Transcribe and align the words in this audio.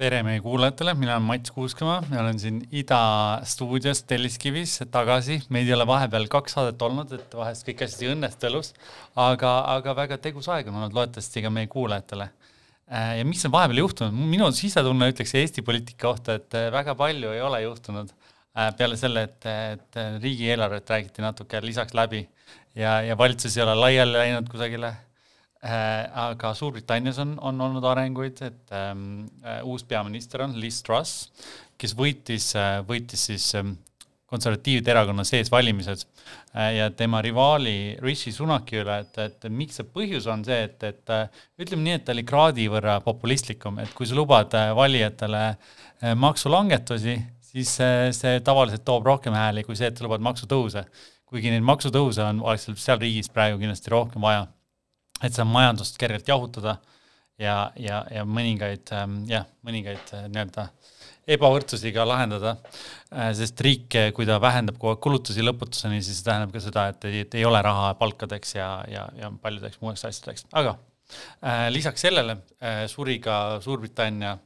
tere 0.00 0.22
meie 0.24 0.40
kuulajatele, 0.40 0.94
mina 0.96 1.12
olen 1.18 1.26
Mats 1.28 1.52
Kuuskmaa 1.52 1.98
ja 2.08 2.22
olen 2.22 2.38
siin 2.40 2.60
Ida 2.72 3.00
stuudios 3.44 4.00
Telliskivis 4.08 4.78
tagasi, 4.92 5.36
meid 5.52 5.68
ei 5.68 5.74
ole 5.76 5.84
vahepeal 5.88 6.24
kaks 6.32 6.56
saadet 6.56 6.80
olnud, 6.86 7.12
et 7.12 7.34
vahest 7.36 7.66
kõik 7.66 7.82
asjad 7.84 8.06
ei 8.06 8.12
õnnestu 8.14 8.48
elus, 8.48 8.72
aga, 9.20 9.50
aga 9.74 9.94
väga 9.98 10.16
tegus 10.24 10.48
aeg 10.48 10.70
on 10.70 10.78
olnud 10.78 10.96
loodetavasti 10.96 11.42
ka 11.44 11.52
meie 11.52 11.68
kuulajatele. 11.72 12.30
Äh, 12.88 13.10
ja 13.18 13.26
mis 13.28 13.44
on 13.44 13.52
vahepeal 13.52 13.82
juhtunud, 13.82 14.24
minu 14.32 14.48
sisetunne 14.56 15.10
ütleks 15.12 15.36
Eesti 15.42 15.66
poliitika 15.66 16.06
kohta, 16.06 16.38
et 16.40 16.56
äh, 16.56 16.70
väga 16.72 16.96
palju 16.96 17.36
ei 17.36 17.44
ole 17.44 17.60
juhtunud 17.66 18.08
äh, 18.08 18.72
peale 18.80 18.96
selle, 19.00 19.26
et, 19.28 19.50
et 19.76 20.00
riigieelarvet 20.24 20.96
räägiti 20.96 21.26
natuke 21.26 21.60
lisaks 21.66 21.92
läbi 21.98 22.24
ja, 22.72 23.02
ja 23.04 23.20
valitsus 23.20 23.60
ei 23.60 23.66
ole 23.68 23.76
laiali 23.84 24.16
läinud 24.16 24.48
kusagile 24.48 24.94
aga 25.60 26.54
Suurbritannias 26.56 27.18
on, 27.20 27.34
on 27.44 27.60
olnud 27.60 27.84
arenguid, 27.84 28.40
et 28.46 28.72
ähm, 28.72 29.26
äh, 29.44 29.60
uus 29.64 29.84
peaminister 29.84 30.40
on 30.46 30.56
Liz 30.56 30.80
Truss, 30.82 31.28
kes 31.80 31.92
võitis 31.96 32.54
äh,, 32.56 32.78
võitis 32.88 33.26
siis 33.28 33.50
ähm, 33.58 33.74
konservatiivide 34.30 34.92
erakonna 34.92 35.24
sees 35.26 35.50
valimised 35.52 36.04
äh, 36.54 36.76
ja 36.78 36.90
tema 36.96 37.20
rivaali 37.24 37.96
Rishi 38.00 38.32
Sunaki 38.32 38.80
üle, 38.80 39.00
et, 39.04 39.18
et 39.20 39.48
miks 39.52 39.80
see 39.80 39.88
põhjus 39.90 40.28
on 40.30 40.44
see, 40.46 40.62
et, 40.68 40.78
et 40.86 41.12
äh, 41.12 41.42
ütleme 41.60 41.84
nii, 41.86 41.98
et 41.98 42.06
ta 42.06 42.14
oli 42.14 42.24
kraadi 42.28 42.68
võrra 42.72 43.00
populistlikum, 43.04 43.82
et 43.82 43.92
kui 43.96 44.08
sa 44.08 44.16
lubad 44.16 44.54
äh, 44.56 44.70
valijatele 44.76 45.42
äh, 45.50 46.14
maksulangetusi, 46.16 47.18
siis 47.50 47.74
äh, 47.84 48.06
see 48.16 48.40
tavaliselt 48.46 48.86
toob 48.86 49.08
rohkem 49.10 49.36
hääli 49.36 49.66
kui 49.66 49.76
see, 49.78 49.90
et 49.90 49.98
sa 49.98 50.06
lubad 50.06 50.24
maksutõuse. 50.24 50.86
kuigi 51.30 51.52
neid 51.52 51.62
maksutõuse 51.62 52.24
on, 52.26 52.40
oleks 52.42 52.70
seal 52.80 52.98
riigis 52.98 53.28
praegu 53.30 53.60
kindlasti 53.60 53.92
rohkem 53.92 54.24
vaja 54.24 54.48
et 55.22 55.36
saab 55.36 55.50
majandust 55.52 55.98
kergelt 56.00 56.28
jahutada 56.28 56.78
ja, 57.40 57.70
ja, 57.80 58.02
ja 58.12 58.24
mõningaid 58.28 58.92
ähm, 58.96 59.22
jah, 59.30 59.46
mõningaid 59.66 60.12
äh, 60.16 60.26
nii-öelda 60.32 60.68
ebavõrdsusi 61.30 61.92
ka 61.94 62.04
lahendada, 62.08 62.56
äh, 63.12 63.30
sest 63.36 63.60
riik, 63.64 63.96
kui 64.16 64.26
ta 64.28 64.40
vähendab 64.42 64.78
kogu 64.80 64.94
aeg 64.94 65.02
kulutusi 65.04 65.44
lõputuseni, 65.44 66.00
siis 66.02 66.20
see 66.20 66.28
tähendab 66.28 66.54
ka 66.54 66.62
seda, 66.64 66.86
et, 66.92 67.08
et 67.22 67.36
ei 67.38 67.46
ole 67.48 67.60
raha 67.64 67.92
palkadeks 68.00 68.56
ja, 68.56 68.70
ja, 68.90 69.06
ja 69.18 69.32
paljudeks 69.42 69.80
muudeks 69.82 70.06
asjadeks, 70.10 70.46
aga 70.56 70.76
äh, 71.42 71.68
lisaks 71.74 72.06
sellele 72.06 72.40
äh, 72.58 72.86
suri 72.90 73.20
ka 73.22 73.60
Suurbritannia 73.64 74.36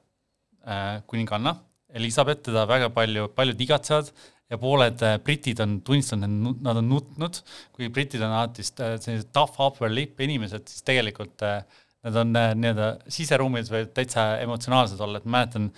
äh, 0.66 1.00
kuninganna 1.06 1.56
Elizabeth, 1.94 2.42
teda 2.48 2.64
väga 2.66 2.90
palju, 2.90 3.28
paljud 3.36 3.60
igatsevad 3.62 4.10
ja 4.52 4.58
pooled 4.60 5.02
äh, 5.04 5.16
britid 5.24 5.60
on 5.64 5.78
tunnistanud, 5.86 6.60
nad 6.64 6.80
on 6.80 6.90
nutnud, 6.90 7.40
kui 7.74 7.88
britid 7.92 8.22
on 8.22 8.34
alati 8.34 8.64
äh, 8.64 8.96
sellised 9.00 9.32
tough 9.34 9.60
upper 9.62 9.92
lip 9.92 10.20
inimesed, 10.20 10.68
siis 10.70 10.84
tegelikult 10.86 11.44
äh, 11.46 11.62
nad 12.04 12.18
on 12.20 12.34
nii-öelda 12.36 12.88
siseruumides 13.08 13.70
või 13.72 13.86
täitsa 13.96 14.34
emotsionaalsed 14.44 15.00
olla, 15.00 15.22
et 15.22 15.28
mäletan 15.30 15.70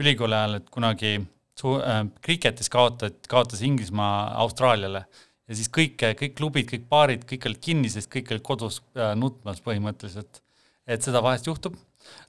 ülikooli 0.00 0.36
ajal, 0.38 0.58
et 0.60 0.70
kunagi 0.72 1.18
su- 1.60 1.76
äh,, 1.82 2.06
kriketis 2.24 2.72
kaotati, 2.72 3.28
kaotas 3.28 3.60
Inglismaa 3.66 4.32
Austraaliale. 4.44 5.04
Ja 5.46 5.54
siis 5.54 5.68
kõik, 5.70 6.00
kõik 6.18 6.32
klubid, 6.38 6.66
kõik 6.70 6.88
baarid, 6.90 7.26
kõik 7.28 7.44
olid 7.50 7.60
kinni, 7.62 7.90
sest 7.92 8.10
kõik 8.10 8.32
olid 8.32 8.46
kodus 8.46 8.80
äh, 8.96 9.12
nutmas 9.18 9.60
põhimõtteliselt. 9.64 10.42
et 10.86 11.02
seda 11.02 11.18
vahest 11.18 11.48
juhtub 11.48 11.74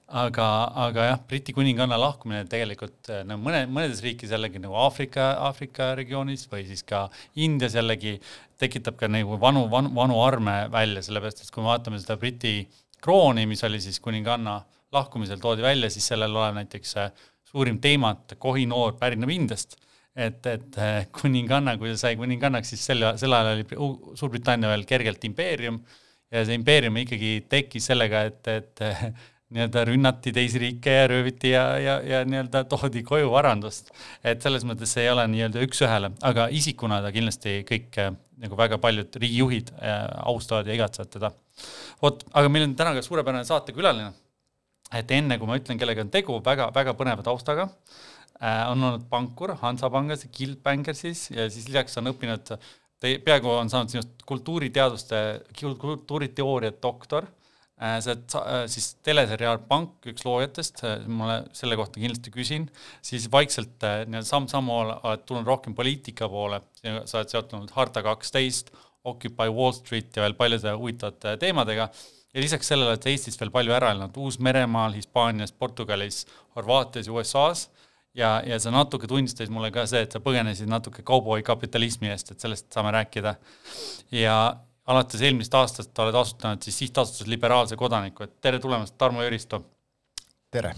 aga, 0.08 0.48
aga 0.86 1.06
jah, 1.10 1.20
Briti 1.28 1.52
kuninganna 1.52 1.98
lahkumine 2.00 2.46
tegelikult 2.48 3.10
no 3.28 3.36
mõne, 3.40 3.66
mõnedes 3.68 4.00
riikides 4.04 4.32
jällegi 4.32 4.62
nagu 4.62 4.76
Aafrika, 4.80 5.34
Aafrika 5.48 5.92
regioonis 5.98 6.46
või 6.48 6.64
siis 6.68 6.82
ka 6.88 7.06
Indias 7.36 7.76
jällegi 7.76 8.16
tekitab 8.58 8.96
ka 8.98 9.10
nagu 9.10 9.36
vanu, 9.40 9.66
vanu, 9.70 9.92
vanu 9.94 10.20
arme 10.24 10.56
välja, 10.72 11.04
sellepärast 11.04 11.44
et 11.44 11.52
kui 11.52 11.62
me 11.62 11.72
vaatame 11.72 12.00
seda 12.00 12.16
Briti 12.20 12.62
krooni, 13.04 13.46
mis 13.46 13.62
oli 13.68 13.80
siis 13.84 14.00
kuninganna 14.00 14.62
lahkumisel 14.92 15.40
toodi 15.42 15.62
välja, 15.62 15.90
siis 15.92 16.08
sellel 16.08 16.34
olev 16.34 16.56
näiteks 16.56 16.96
äh, 16.98 17.12
suurim 17.50 17.78
teema, 17.80 18.14
et 18.16 18.38
kohinoor 18.40 18.96
pärineb 19.00 19.30
Indiast. 19.32 19.76
Et, 20.18 20.40
et 20.50 20.78
äh, 20.82 21.04
kuninganna, 21.14 21.76
kui 21.78 21.92
ta 21.92 22.00
sai 22.00 22.16
kuningannaks, 22.18 22.72
siis 22.72 22.84
sel, 22.88 23.04
sel 23.20 23.34
ajal 23.36 23.52
oli 23.52 24.16
Suurbritannia 24.18 24.72
veel 24.72 24.82
kergelt 24.88 25.22
impeerium 25.28 25.78
ja 26.32 26.42
see 26.44 26.56
impeerium 26.58 26.96
ikkagi 27.04 27.44
tekkis 27.48 27.86
sellega, 27.92 28.24
et, 28.26 28.50
et 28.50 28.82
nii-öelda 29.54 29.84
rünnati 29.88 30.32
teisi 30.36 30.60
riike 30.60 30.92
ja 30.92 31.04
rööviti 31.08 31.52
ja, 31.54 31.64
ja, 31.80 31.94
ja 32.04 32.20
nii-öelda 32.28 32.64
toodi 32.68 33.00
koju 33.06 33.30
varandust. 33.32 33.90
et 34.24 34.42
selles 34.44 34.64
mõttes 34.68 34.92
see 34.92 35.06
ei 35.06 35.12
ole 35.12 35.24
nii-öelda 35.32 35.62
üks-ühele, 35.64 36.10
aga 36.28 36.48
isikuna 36.52 37.00
ta 37.04 37.12
kindlasti 37.14 37.62
kõik 37.68 37.96
äh, 38.02 38.10
nagu 38.44 38.58
väga 38.58 38.78
paljud 38.82 39.16
riigijuhid 39.22 39.72
äh, 39.78 40.02
austavad 40.28 40.68
ja 40.68 40.76
igatsevad 40.76 41.12
teda. 41.14 41.32
vot, 42.02 42.26
aga 42.32 42.50
meil 42.52 42.66
on 42.68 42.74
täna 42.76 42.92
ka 42.98 43.04
suurepärane 43.06 43.48
saatekülaline. 43.48 44.12
et 45.00 45.16
enne, 45.16 45.38
kui 45.38 45.48
ma 45.48 45.56
ütlen, 45.56 45.80
kellega 45.80 46.04
on 46.04 46.12
tegu, 46.12 46.42
väga, 46.44 46.68
väga 46.74 46.96
põneva 47.00 47.24
taustaga 47.24 47.70
äh,, 48.42 48.68
on 48.68 48.84
olnud 48.84 49.08
pankur 49.08 49.56
Hansapangas 49.62 50.26
Guildbankersis 50.28 51.30
ja 51.30 51.48
siis 51.48 51.70
lisaks 51.72 51.96
on 51.96 52.12
õppinud, 52.12 52.52
peaaegu 53.00 53.54
on 53.54 53.72
saanud 53.72 53.96
sinust 53.96 54.28
kultuuriteaduste, 54.28 55.24
kultuuriteooria 55.56 56.76
doktor 56.82 57.32
see 58.02 58.14
äh, 58.40 58.64
siis 58.70 58.90
teleseriaal 59.06 59.60
Pank, 59.68 59.96
üks 60.10 60.26
loojatest, 60.26 60.82
äh, 60.86 61.06
ma 61.06 61.40
selle 61.56 61.78
kohta 61.78 62.00
kindlasti 62.02 62.32
küsin, 62.34 62.68
siis 63.04 63.28
vaikselt 63.32 63.78
nii-öelda 63.80 64.26
samm-sammu 64.26 64.76
oled 64.82 65.24
tulnud 65.28 65.48
rohkem 65.48 65.76
poliitika 65.78 66.28
poole, 66.30 66.60
sa 66.82 67.20
oled 67.20 67.32
seotud 67.32 67.74
Harta 67.76 68.02
kaksteist, 68.06 68.72
Occupy 69.08 69.48
Wall 69.54 69.72
Street 69.76 70.16
ja 70.16 70.24
veel 70.24 70.34
paljude 70.36 70.74
huvitavate 70.76 71.36
teemadega, 71.40 71.88
ja 72.34 72.42
lisaks 72.42 72.68
sellele 72.68 72.92
oled 72.92 73.06
Eestis 73.08 73.38
veel 73.40 73.52
palju 73.54 73.74
ära 73.76 73.92
elanud, 73.94 74.16
Uus-Meremaal, 74.20 74.96
Hispaanias, 74.98 75.54
Portugalis, 75.54 76.24
Horvaatias 76.56 77.08
ja 77.08 77.14
USA-s, 77.14 77.68
ja, 78.18 78.38
ja 78.46 78.58
sa 78.60 78.72
natuke 78.74 79.08
tunnistasid 79.08 79.52
mulle 79.54 79.70
ka 79.74 79.86
see, 79.88 80.02
et 80.04 80.14
sa 80.14 80.20
põgenesid 80.22 80.70
natuke 80.70 81.04
kauboi 81.06 81.42
kapitalismi 81.46 82.10
eest, 82.12 82.32
et 82.32 82.44
sellest 82.44 82.68
saame 82.74 82.92
rääkida. 82.94 83.36
ja, 84.14 84.38
alates 84.88 85.24
eelmisest 85.24 85.56
aastast 85.58 86.04
oled 86.04 86.16
asutanud 86.16 86.64
siis 86.64 86.78
sihtasutus 86.84 87.28
Liberaalse 87.28 87.76
Kodaniku, 87.76 88.24
et 88.24 88.38
tere 88.40 88.60
tulemast, 88.62 88.96
Tarmo 88.98 89.24
Jüristo! 89.24 89.62
tere! 90.50 90.74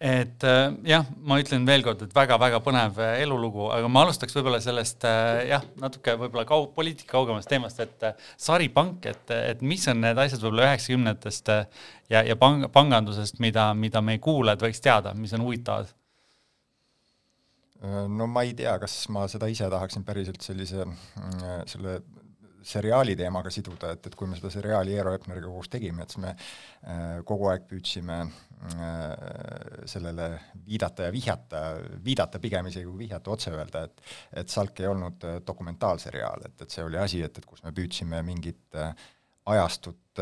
et 0.00 0.44
äh, 0.48 0.70
jah, 0.88 1.04
ma 1.28 1.36
ütlen 1.42 1.66
veel 1.68 1.82
kord, 1.84 2.00
et 2.06 2.14
väga-väga 2.16 2.62
põnev 2.64 2.96
äh, 3.04 3.18
elulugu, 3.20 3.66
aga 3.68 3.88
ma 3.92 4.06
alustaks 4.06 4.32
võib-olla 4.32 4.56
sellest 4.64 5.04
äh, 5.04 5.42
jah, 5.50 5.66
natuke 5.82 6.14
võib-olla 6.22 6.46
kau-, 6.48 6.70
poliitika 6.72 7.18
kaugemast 7.18 7.50
teemast, 7.52 7.82
et 7.84 8.06
saripank, 8.40 9.04
et, 9.12 9.34
et 9.52 9.60
mis 9.60 9.84
on 9.92 10.00
need 10.00 10.20
asjad 10.24 10.40
võib-olla 10.40 10.70
üheksakümnendatest 10.70 11.52
ja, 11.52 12.24
ja 12.24 12.38
pang-, 12.40 12.64
pangandusest, 12.72 13.42
mida, 13.44 13.70
mida 13.76 14.00
meie 14.04 14.22
kuulajad 14.24 14.64
võiks 14.64 14.80
teada, 14.80 15.12
mis 15.14 15.36
on 15.36 15.44
huvitavad? 15.44 15.92
no 17.80 18.26
ma 18.28 18.42
ei 18.44 18.56
tea, 18.56 18.74
kas 18.80 18.94
ma 19.12 19.22
seda 19.32 19.48
ise 19.48 19.68
tahaksin 19.72 20.02
päriselt 20.04 20.42
sellise, 20.44 20.84
selle 21.68 22.00
seriaali 22.62 23.16
teemaga 23.16 23.50
siduda, 23.52 23.94
et, 23.94 24.06
et 24.06 24.16
kui 24.16 24.28
me 24.28 24.38
seda 24.38 24.50
seriaali 24.52 24.94
Eero 24.96 25.12
Epneriga 25.16 25.50
koos 25.50 25.70
tegime, 25.72 26.04
et 26.04 26.14
siis 26.14 26.22
me 26.24 26.32
äh, 26.32 27.20
kogu 27.26 27.50
aeg 27.50 27.66
püüdsime 27.70 28.18
äh, 28.22 29.84
sellele 29.90 30.30
viidata 30.66 31.08
ja 31.08 31.14
vihjata, 31.14 31.62
viidata 32.04 32.42
pigem 32.42 32.70
isegi 32.70 32.88
kui 32.88 33.04
vihjata, 33.04 33.36
otse 33.36 33.54
öelda, 33.54 33.84
et 33.88 34.04
et 34.42 34.52
Salk 34.52 34.80
ei 34.80 34.90
olnud 34.90 35.24
äh, 35.28 35.38
dokumentaalseriaal, 35.46 36.46
et, 36.50 36.66
et 36.66 36.76
see 36.76 36.84
oli 36.84 37.00
asi, 37.00 37.22
et, 37.26 37.38
et 37.38 37.48
kus 37.48 37.64
me 37.64 37.74
püüdsime 37.76 38.22
mingit 38.26 38.80
ajastut 39.50 40.20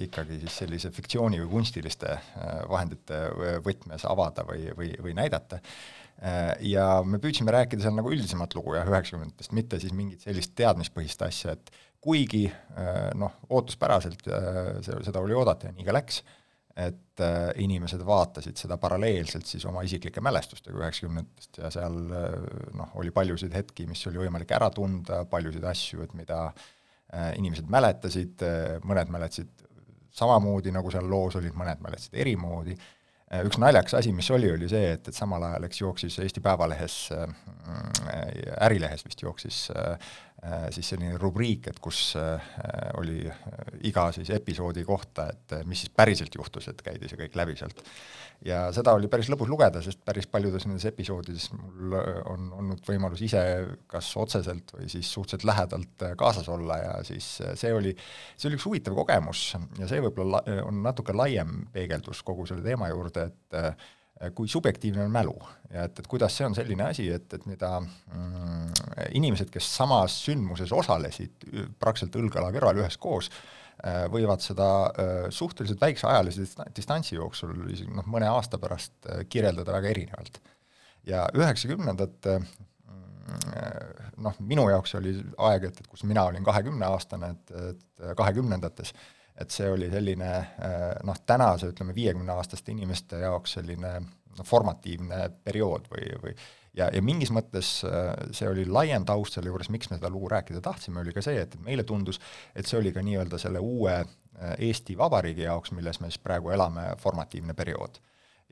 ikkagi 0.00 0.38
siis 0.40 0.54
sellise 0.62 0.90
fiktsiooni 0.90 1.36
või 1.42 1.50
kunstiliste 1.50 2.14
vahendite 2.70 3.18
võtmes 3.62 4.06
avada 4.08 4.42
või, 4.48 4.70
või, 4.74 4.88
või 5.04 5.12
näidata 5.14 5.60
ja 6.64 6.86
me 7.06 7.18
püüdsime 7.22 7.52
rääkida 7.54 7.84
seal 7.84 7.96
nagu 7.96 8.12
üldisemat 8.14 8.54
lugu 8.56 8.76
jah, 8.76 8.86
üheksakümnendatest, 8.88 9.52
mitte 9.56 9.80
siis 9.82 9.94
mingit 9.96 10.24
sellist 10.24 10.54
teadmispõhist 10.58 11.24
asja, 11.26 11.56
et 11.56 11.74
kuigi 12.04 12.46
äh, 12.48 13.10
noh, 13.18 13.34
ootuspäraselt 13.50 14.26
äh, 14.28 14.78
seda 14.84 15.22
oli 15.24 15.36
oodata 15.36 15.68
ja 15.68 15.76
nii 15.76 15.86
ka 15.88 15.96
läks, 15.96 16.22
et 16.74 17.20
inimesed 17.62 18.00
vaatasid 18.02 18.58
seda 18.58 18.74
paralleelselt 18.82 19.46
siis 19.46 19.62
oma 19.70 19.84
isiklike 19.86 20.18
mälestustega 20.26 20.80
üheksakümnendatest 20.80 21.60
ja 21.60 21.68
seal 21.70 22.00
noh, 22.74 22.96
oli 22.98 23.12
paljusid 23.14 23.54
hetki, 23.54 23.86
mis 23.86 24.02
oli 24.10 24.18
võimalik 24.24 24.50
ära 24.56 24.72
tunda, 24.74 25.20
paljusid 25.30 25.62
asju, 25.70 26.02
et 26.02 26.16
mida 26.18 26.48
inimesed 27.38 27.70
mäletasid, 27.70 28.42
mõned 28.90 29.14
mäletasid 29.14 29.62
samamoodi, 30.18 30.74
nagu 30.74 30.90
seal 30.90 31.06
loos 31.06 31.38
olid, 31.38 31.54
mõned 31.54 31.78
mäletasid 31.86 32.18
erimoodi 32.24 32.74
Äh, 32.74 33.02
üks 33.46 33.58
naljakas 33.58 33.96
asi, 33.98 34.12
mis 34.14 34.30
oli, 34.34 34.50
oli 34.54 34.68
see, 34.70 34.92
et, 34.96 35.08
et 35.08 35.16
samal 35.16 35.42
ajal, 35.48 35.66
eks, 35.68 35.80
jooksis 35.80 36.20
Eesti 36.22 36.42
Päevalehes 36.44 36.98
äh,, 37.16 37.34
Ärilehes 38.68 39.04
vist 39.06 39.22
jooksis 39.24 39.66
äh, 39.74 39.96
Äh, 40.33 40.33
siis 40.74 40.90
selline 40.92 41.18
rubriik, 41.20 41.68
et 41.70 41.78
kus 41.82 42.14
äh, 42.20 42.50
oli 43.00 43.22
äh, 43.28 43.38
iga 43.88 44.10
siis 44.12 44.30
episoodi 44.34 44.84
kohta, 44.84 45.28
et 45.32 45.56
mis 45.68 45.84
siis 45.84 45.94
päriselt 45.94 46.34
juhtus, 46.36 46.68
et 46.68 46.82
käidi 46.84 47.08
see 47.08 47.20
kõik 47.20 47.38
läbi 47.40 47.56
sealt. 47.56 47.80
ja 48.44 48.66
seda 48.76 48.92
oli 48.98 49.08
päris 49.08 49.30
lõbus 49.32 49.48
lugeda, 49.48 49.80
sest 49.82 50.02
päris 50.04 50.26
paljudes 50.28 50.66
nendes 50.66 50.84
episoodides 50.90 51.48
mul 51.54 51.96
on 52.28 52.50
olnud 52.58 52.84
võimalus 52.88 53.22
ise 53.24 53.40
kas 53.88 54.10
otseselt 54.20 54.74
või 54.76 54.90
siis 54.92 55.08
suhteliselt 55.12 55.48
lähedalt 55.48 56.06
kaasas 56.18 56.48
olla 56.52 56.78
ja 56.82 56.92
siis 57.06 57.30
see 57.54 57.72
oli, 57.72 57.94
see 58.36 58.50
oli 58.50 58.58
üks 58.58 58.68
huvitav 58.68 58.98
kogemus 58.98 59.46
ja 59.78 59.88
see 59.88 60.02
võib-olla 60.04 60.42
on 60.66 60.82
natuke 60.84 61.16
laiem 61.16 61.64
peegeldus 61.72 62.20
kogu 62.26 62.46
selle 62.50 62.66
teema 62.66 62.90
juurde, 62.92 63.30
et 63.30 63.44
Äh, 63.54 63.74
kui 64.34 64.48
subjektiivne 64.48 65.04
on 65.04 65.12
mälu 65.12 65.34
ja 65.74 65.88
et, 65.88 65.98
et 65.98 66.08
kuidas 66.10 66.36
see 66.38 66.46
on 66.46 66.54
selline 66.56 66.86
asi, 66.86 67.08
et, 67.12 67.26
et 67.34 67.46
mida 67.50 67.76
mm, 67.80 68.70
inimesed, 69.18 69.50
kes 69.52 69.68
samas 69.80 70.16
sündmuses 70.26 70.72
osalesid 70.74 71.46
praktiliselt 71.82 72.18
õlg-õla 72.20 72.52
kõrval 72.54 72.82
üheskoos, 72.84 73.30
äh, 73.82 74.04
võivad 74.12 74.44
seda 74.44 74.68
äh, 74.86 75.14
suhteliselt 75.34 75.82
väikse 75.82 76.06
ajalise 76.10 76.46
distantsi 76.76 77.18
jooksul, 77.18 77.56
isegi 77.74 77.90
noh, 77.94 78.06
mõne 78.10 78.30
aasta 78.30 78.60
pärast 78.62 79.10
kirjeldada 79.28 79.74
väga 79.80 79.90
erinevalt. 79.90 80.38
ja 81.10 81.26
üheksakümnendate 81.34 82.38
mm, 82.38 84.14
noh, 84.24 84.38
minu 84.40 84.68
jaoks 84.70 84.94
oli 85.00 85.18
aeg, 85.50 85.68
et, 85.72 85.82
et 85.82 85.90
kus 85.90 86.06
mina 86.06 86.28
olin 86.30 86.46
kahekümneaastane, 86.46 87.34
et, 87.34 87.54
et 87.74 88.16
kahekümnendates 88.16 88.94
et 89.40 89.50
see 89.50 89.70
oli 89.70 89.88
selline 89.90 90.30
äh, 90.30 90.82
noh, 91.06 91.16
tänase 91.26 91.72
ütleme, 91.72 91.94
viiekümneaastaste 91.94 92.72
inimeste 92.72 93.18
jaoks 93.24 93.58
selline 93.58 93.96
noh, 94.00 94.46
formatiivne 94.46 95.26
periood 95.44 95.88
või, 95.90 96.12
või 96.22 96.34
ja, 96.78 96.88
ja 96.94 97.02
mingis 97.02 97.32
mõttes 97.34 97.76
äh, 97.88 98.12
see 98.36 98.48
oli 98.50 98.66
laiem 98.70 99.06
taust 99.08 99.38
selle 99.38 99.50
juures, 99.50 99.70
miks 99.74 99.90
me 99.90 99.98
seda 99.98 100.10
lugu 100.12 100.30
rääkida 100.32 100.62
tahtsime, 100.64 101.02
oli 101.02 101.14
ka 101.16 101.24
see, 101.24 101.42
et 101.42 101.58
meile 101.66 101.86
tundus, 101.88 102.20
et 102.54 102.70
see 102.70 102.78
oli 102.78 102.94
ka 102.94 103.02
nii-öelda 103.02 103.40
selle 103.42 103.62
uue 103.62 103.96
äh, 103.98 104.54
Eesti 104.70 104.98
Vabariigi 104.98 105.48
jaoks, 105.48 105.74
milles 105.74 106.00
me 106.02 106.12
siis 106.12 106.22
praegu 106.22 106.54
elame, 106.54 106.92
formatiivne 107.02 107.56
periood. 107.58 107.98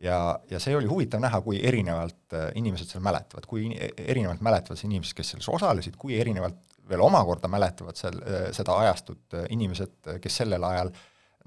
Ja, 0.03 0.19
ja 0.51 0.59
see 0.59 0.75
oli 0.75 0.89
huvitav 0.91 1.21
näha, 1.23 1.39
kui 1.45 1.61
erinevalt 1.63 2.35
inimesed 2.59 2.91
seal 2.91 3.05
mäletavad, 3.07 3.45
kui 3.47 3.69
erinevalt 4.03 4.41
mäletavad 4.43 4.81
inimesed, 4.83 5.15
kes 5.15 5.29
selles 5.35 5.47
osalesid, 5.53 5.95
kui 6.01 6.17
erinevalt 6.19 6.72
veel 6.89 7.01
omakorda 7.05 7.49
mäletavad 7.49 7.97
seal 7.99 8.19
seda 8.53 8.75
ajastut 8.83 9.37
inimesed, 9.55 10.19
kes 10.23 10.37
sellel 10.43 10.65
ajal 10.67 10.91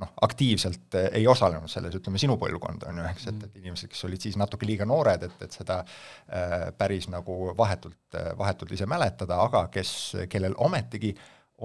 noh, 0.02 0.12
aktiivselt 0.26 0.98
ei 1.12 1.28
osalenud 1.28 1.72
selles, 1.72 1.96
ütleme 2.00 2.20
sinu 2.22 2.38
põlvkond 2.40 2.86
on 2.90 3.00
ju, 3.00 3.06
eks, 3.12 3.28
et, 3.32 3.46
et 3.48 3.62
inimesed, 3.62 3.92
kes 3.92 4.04
olid 4.08 4.26
siis 4.28 4.38
natuke 4.40 4.68
liiga 4.68 4.88
noored, 4.88 5.24
et, 5.28 5.38
et 5.46 5.56
seda 5.56 5.82
äh, 5.84 6.68
päris 6.78 7.08
nagu 7.12 7.54
vahetult, 7.58 8.20
vahetult 8.38 8.76
ise 8.76 8.88
mäletada, 8.90 9.40
aga 9.46 9.66
kes, 9.74 9.94
kellel 10.32 10.58
ometigi 10.68 11.14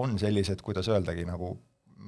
on 0.01 0.19
sellised, 0.21 0.63
kuidas 0.67 0.89
öeldagi, 0.91 1.27
nagu 1.29 1.57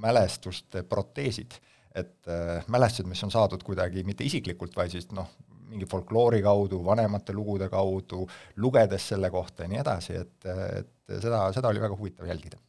mälestuste 0.02 0.84
proteesid, 0.88 1.58
et 1.94 2.30
äh, 2.30 2.62
mälestused, 2.72 3.08
mis 3.10 3.22
on 3.26 3.32
saadud 3.34 3.62
kuidagi 3.66 4.06
mitte 4.08 4.24
isiklikult, 4.24 4.76
vaid 4.78 4.94
siis 4.94 5.10
noh, 5.12 5.30
mingi 5.72 5.88
folkloori 5.90 6.42
kaudu, 6.44 6.82
vanemate 6.86 7.36
lugude 7.36 7.68
kaudu, 7.72 8.26
lugedes 8.62 9.08
selle 9.14 9.32
kohta 9.32 9.66
ja 9.66 9.72
nii 9.72 9.80
edasi, 9.82 10.18
et, 10.20 10.52
et 10.82 11.18
seda, 11.22 11.46
seda 11.56 11.72
oli 11.72 11.82
väga 11.82 11.98
huvitav 11.98 12.28
jälgida. 12.28 12.60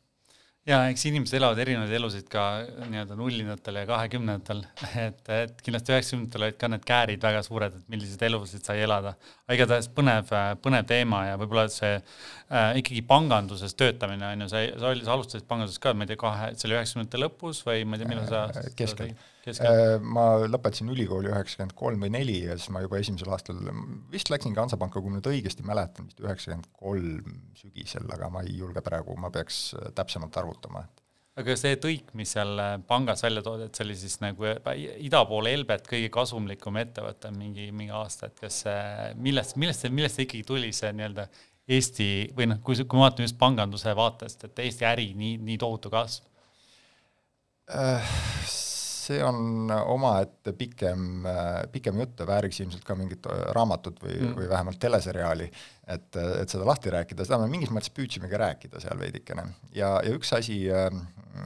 Ja 0.64 0.78
eks 0.88 1.02
inimesed 1.10 1.36
elavad 1.36 1.60
erinevaid 1.60 1.92
elusid 1.98 2.30
ka 2.32 2.42
nii-öelda 2.88 3.18
nullindatel 3.20 3.82
ja 3.82 3.88
kahekümnendatel, 3.90 4.62
et, 5.02 5.20
et 5.36 5.58
kindlasti 5.66 5.92
üheksakümnendatel 5.92 6.46
olid 6.48 6.58
ka 6.62 6.70
need 6.72 6.86
käärid 6.88 7.26
väga 7.28 7.42
suured, 7.44 7.76
et 7.76 7.90
milliseid 7.92 8.24
elusid 8.30 8.64
sai 8.64 8.80
elada. 8.86 9.12
aga 9.44 9.58
igatahes 9.58 9.90
põnev, 9.98 10.32
põnev 10.64 10.88
teema 10.88 11.26
ja 11.28 11.36
võib-olla 11.42 11.66
see 11.74 11.98
äh, 11.98 12.80
ikkagi 12.80 13.04
panganduses 13.10 13.76
töötamine 13.76 14.30
on 14.30 14.46
ju, 14.46 14.50
sa, 14.54 14.64
sa, 14.86 14.96
sa 15.04 15.18
alustasid 15.18 15.50
panganduses 15.52 15.84
ka, 15.84 15.92
ma 15.92 16.08
ei 16.08 16.14
tea, 16.14 16.22
kahe, 16.24 16.50
see 16.56 16.70
oli 16.70 16.80
üheksakümnendate 16.80 17.24
lõpus 17.26 17.60
või 17.68 17.84
ma 17.84 18.00
ei 18.00 18.06
tea, 18.06 18.14
millal 18.14 18.32
sa 18.32 18.46
äh, 18.48 18.72
keskel 18.80 19.12
ma 20.08 20.26
lõpetasin 20.48 20.92
ülikooli 20.94 21.32
üheksakümmend 21.32 21.76
kolm 21.76 22.04
või 22.06 22.14
neli 22.16 22.38
ja 22.46 22.56
siis 22.58 22.72
ma 22.72 22.84
juba 22.84 23.00
esimesel 23.02 23.32
aastal 23.36 23.60
vist 24.12 24.32
läksingi 24.32 24.60
Hansapanka, 24.60 25.02
kui 25.02 25.12
ma 25.12 25.20
nüüd 25.20 25.30
õigesti 25.34 25.66
mäletan, 25.68 26.08
vist 26.08 26.24
üheksakümmend 26.24 26.70
kolm 26.80 27.40
sügisel, 27.60 28.08
aga 28.16 28.30
ma 28.32 28.44
ei 28.48 28.56
julge 28.62 28.84
praegu, 28.86 29.18
ma 29.20 29.32
peaks 29.34 29.66
äh, 29.76 29.92
täpsemalt 29.98 30.40
arvutama, 30.40 30.86
et 30.88 31.04
aga 31.44 31.56
see 31.60 31.76
tõik, 31.82 32.12
mis 32.16 32.32
seal 32.38 32.56
äh, 32.62 32.76
pangas 32.88 33.26
välja 33.26 33.44
toodi, 33.44 33.68
et 33.68 33.76
see 33.76 33.88
oli 33.88 34.00
siis 34.00 34.20
nagu 34.24 34.48
ida 35.04 35.24
pool 35.28 35.52
Elbet 35.52 35.88
kõige 35.92 36.12
kasumlikum 36.14 36.80
ettevõte 36.80 37.34
mingi, 37.36 37.68
mingi 37.76 37.92
aasta, 37.92 38.32
et 38.32 38.44
kas 38.46 38.64
millest, 39.20 39.58
millest 39.60 39.84
see, 39.84 39.92
millest 39.94 40.20
see 40.20 40.30
ikkagi 40.30 40.46
tuli, 40.54 40.72
see 40.76 40.94
nii-öelda 40.96 41.28
Eesti 41.74 42.08
või 42.36 42.50
noh, 42.52 42.60
kui, 42.60 42.76
kui 42.76 43.00
me 43.00 43.06
vaatame 43.06 43.28
just 43.28 43.40
panganduse 43.40 43.92
vaatest, 43.96 44.48
et 44.50 44.64
Eesti 44.66 44.88
äri 44.88 45.14
nii, 45.20 45.40
nii 45.48 45.60
tohutu 45.60 45.92
kasv 45.92 46.28
äh,? 47.72 48.14
See 49.04 49.20
on 49.26 49.72
omaette 49.72 50.54
pikem, 50.58 51.28
pikem 51.74 52.02
jutt 52.02 52.24
ja 52.24 52.28
vääriks 52.30 52.62
ilmselt 52.64 52.86
ka 52.88 52.98
mingit 53.00 53.28
raamatut 53.56 54.02
või 54.04 54.18
mm., 54.18 54.36
või 54.40 54.50
vähemalt 54.52 54.80
teleseriaali, 54.82 55.50
et, 55.96 56.10
et 56.18 56.54
seda 56.54 56.68
lahti 56.68 56.94
rääkida, 56.94 57.28
seda 57.28 57.42
me 57.42 57.50
mingis 57.52 57.74
mõttes 57.74 57.94
püüdsimegi 57.96 58.40
rääkida 58.40 58.84
seal 58.84 59.00
veidikene. 59.00 59.48
ja, 59.76 59.96
ja 60.04 60.18
üks 60.18 60.34
asi, 60.38 60.64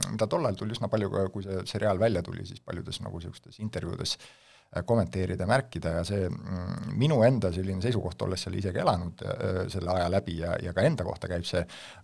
mida 0.08 0.30
tol 0.30 0.46
ajal 0.46 0.60
tuli 0.62 0.76
üsna 0.78 0.90
palju, 0.92 1.10
kui 1.34 1.46
see 1.46 1.64
seriaal 1.70 2.00
välja 2.00 2.22
tuli, 2.22 2.46
siis 2.46 2.62
paljudes 2.64 3.02
nagu 3.04 3.18
niisugustes 3.18 3.58
intervjuudes 3.64 4.16
äh, 4.18 4.28
Äh, 4.28 4.47
kommenteerida 4.84 5.46
ja 5.46 5.48
märkida 5.48 5.92
ja 5.96 6.02
see 6.04 6.26
mm, 6.28 6.96
minu 7.00 7.22
enda 7.24 7.50
selline 7.54 7.80
seisukoht, 7.80 8.20
olles 8.26 8.42
seal 8.44 8.58
isegi 8.60 8.82
elanud 8.82 9.24
äh, 9.24 9.60
selle 9.72 9.94
aja 9.94 10.10
läbi 10.12 10.38
ja, 10.42 10.54
ja 10.62 10.74
ka 10.76 10.84
enda 10.84 11.06
kohta 11.08 11.30
käib 11.30 11.46
see, 11.48 11.62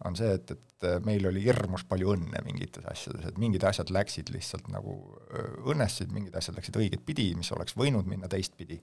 on 0.08 0.16
see, 0.16 0.32
et, 0.38 0.54
et 0.54 0.88
äh, 0.88 0.98
meil 1.04 1.28
oli 1.28 1.44
hirmus 1.44 1.84
palju 1.88 2.14
õnne 2.16 2.40
mingites 2.46 2.86
asjades, 2.90 3.28
et 3.28 3.40
mingid 3.42 3.66
asjad 3.68 3.92
läksid 3.94 4.32
lihtsalt 4.32 4.72
nagu 4.72 4.96
õnnestusid, 5.68 6.12
mingid 6.16 6.36
asjad 6.40 6.56
läksid 6.56 6.80
õiget 6.80 7.04
pidi, 7.04 7.30
mis 7.36 7.52
oleks 7.52 7.76
võinud 7.76 8.08
minna 8.08 8.30
teistpidi. 8.32 8.80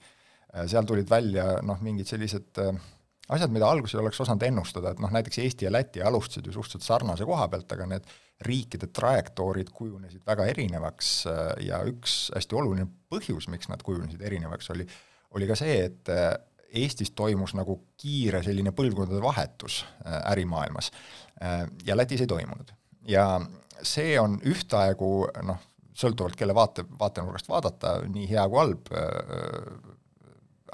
seal 0.68 0.86
tulid 0.86 1.10
välja 1.10 1.46
noh, 1.64 1.80
mingid 1.82 2.10
sellised 2.10 2.60
asjad, 3.30 3.54
mida 3.54 3.70
alguses 3.70 4.00
oleks 4.02 4.20
osanud 4.24 4.44
ennustada, 4.48 4.92
et 4.92 5.00
noh, 5.04 5.12
näiteks 5.14 5.40
Eesti 5.44 5.68
ja 5.68 5.72
Läti 5.72 6.02
alustasid 6.02 6.48
ju 6.48 6.56
suhteliselt 6.56 6.88
sarnase 6.88 7.28
koha 7.28 7.48
pealt, 7.52 7.72
aga 7.72 7.88
need 7.94 8.10
riikide 8.48 8.90
trajektoorid 8.90 9.70
kujunesid 9.76 10.26
väga 10.28 10.48
erinevaks 10.50 11.12
äh, 11.30 11.42
ja 11.68 11.82
üks 11.88 12.32
hästi 12.36 12.58
oluline 12.58 12.88
põhjus, 13.12 13.48
miks 13.54 13.70
nad 13.70 13.84
kujunesid 13.86 14.22
erinevaks, 14.22 14.72
oli, 14.74 14.88
oli 15.38 15.50
ka 15.50 15.58
see, 15.60 15.78
et 15.90 16.14
äh, 16.14 16.34
Eestis 16.82 17.12
toimus 17.12 17.52
nagu 17.52 17.74
kiire 18.00 18.40
selline 18.46 18.72
põlvkondade 18.72 19.20
vahetus 19.24 19.82
äh, 20.06 20.22
ärimaailmas 20.32 20.92
ja 21.86 21.96
Lätis 21.98 22.22
ei 22.22 22.30
toimunud. 22.30 22.70
ja 23.10 23.42
see 23.82 24.14
on 24.22 24.36
ühtaegu 24.46 25.10
noh, 25.48 25.58
sõltuvalt 25.98 26.38
kelle 26.40 26.56
vaate, 26.56 26.86
vaatenurgast 27.00 27.50
vaadata, 27.50 27.98
nii 28.10 28.28
hea 28.30 28.46
kui 28.50 28.62
halb 28.62 28.92
äh, 28.96 29.90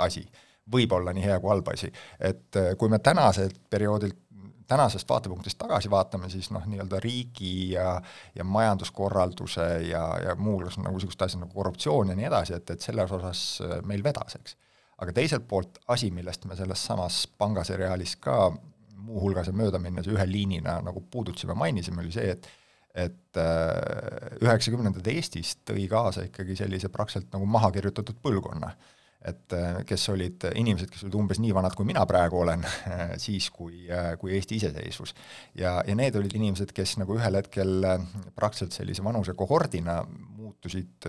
asi, 0.05 0.25
võib 0.71 0.91
olla 0.97 1.13
nii 1.15 1.23
hea 1.23 1.39
kui 1.39 1.51
halb 1.51 1.73
asi. 1.73 1.91
et 2.19 2.61
kui 2.77 2.89
me 2.89 2.99
tänaselt 2.99 3.59
perioodilt 3.69 4.27
tänasest 4.67 5.09
vaatepunktist 5.09 5.57
tagasi 5.57 5.89
vaatame, 5.89 6.29
siis 6.29 6.49
noh, 6.51 6.65
nii-öelda 6.67 6.99
riigi 7.03 7.71
ja 7.71 8.01
ja 8.35 8.43
majanduskorralduse 8.43 9.67
ja, 9.87 10.03
ja 10.23 10.35
muuhulgas 10.35 10.77
nagu 10.81 10.95
niisugused 10.95 11.23
asjad 11.23 11.43
nagu 11.43 11.53
korruptsioon 11.55 12.11
ja 12.11 12.15
nii 12.19 12.27
edasi, 12.29 12.57
et, 12.57 12.69
et 12.75 12.83
selles 12.83 13.11
osas 13.11 13.43
äh, 13.63 13.77
meil 13.87 14.03
vedas, 14.03 14.35
eks. 14.39 14.57
aga 14.97 15.13
teiselt 15.13 15.47
poolt 15.47 15.79
asi, 15.87 16.11
millest 16.11 16.45
me 16.45 16.55
selles 16.59 16.83
samas 16.85 17.23
pangaseriaalis 17.37 18.17
ka 18.23 18.51
muuhulgas 19.07 19.47
ja 19.47 19.55
mööda 19.55 19.79
minnes 19.79 20.07
ühe 20.11 20.25
liinina 20.27 20.81
nagu 20.83 21.03
puudutasime, 21.11 21.55
mainisime, 21.55 22.03
oli 22.03 22.15
see, 22.15 22.31
et 22.35 22.49
et 22.97 23.37
äh, 23.37 24.37
üheksakümnendad 24.41 25.05
Eestis 25.11 25.59
tõi 25.69 25.83
kaasa 25.87 26.23
ikkagi 26.25 26.55
sellise 26.57 26.89
praktiliselt 26.89 27.29
nagu 27.35 27.45
maha 27.45 27.69
kirjutatud 27.75 28.17
põlvkonna 28.23 28.71
et 29.27 29.55
äh, 29.55 29.79
kes 29.87 30.07
olid 30.13 30.45
inimesed, 30.55 30.89
kes 30.91 31.05
olid 31.05 31.17
umbes 31.19 31.39
nii 31.43 31.53
vanad, 31.55 31.75
kui 31.77 31.87
mina 31.87 32.03
praegu 32.09 32.41
olen, 32.43 32.63
siis 33.25 33.49
kui, 33.53 33.85
äh, 33.91 34.13
kui 34.19 34.33
Eesti 34.37 34.59
iseseisvus. 34.61 35.13
ja, 35.57 35.77
ja 35.87 35.95
need 35.97 36.15
olid 36.19 36.35
inimesed, 36.37 36.73
kes 36.75 36.97
nagu 37.01 37.17
ühel 37.17 37.39
hetkel 37.39 37.87
äh, 37.87 38.05
praktiliselt 38.35 38.77
sellise 38.77 39.05
vanuse 39.05 39.35
kohordina 39.37 39.99
muutusid 40.37 41.07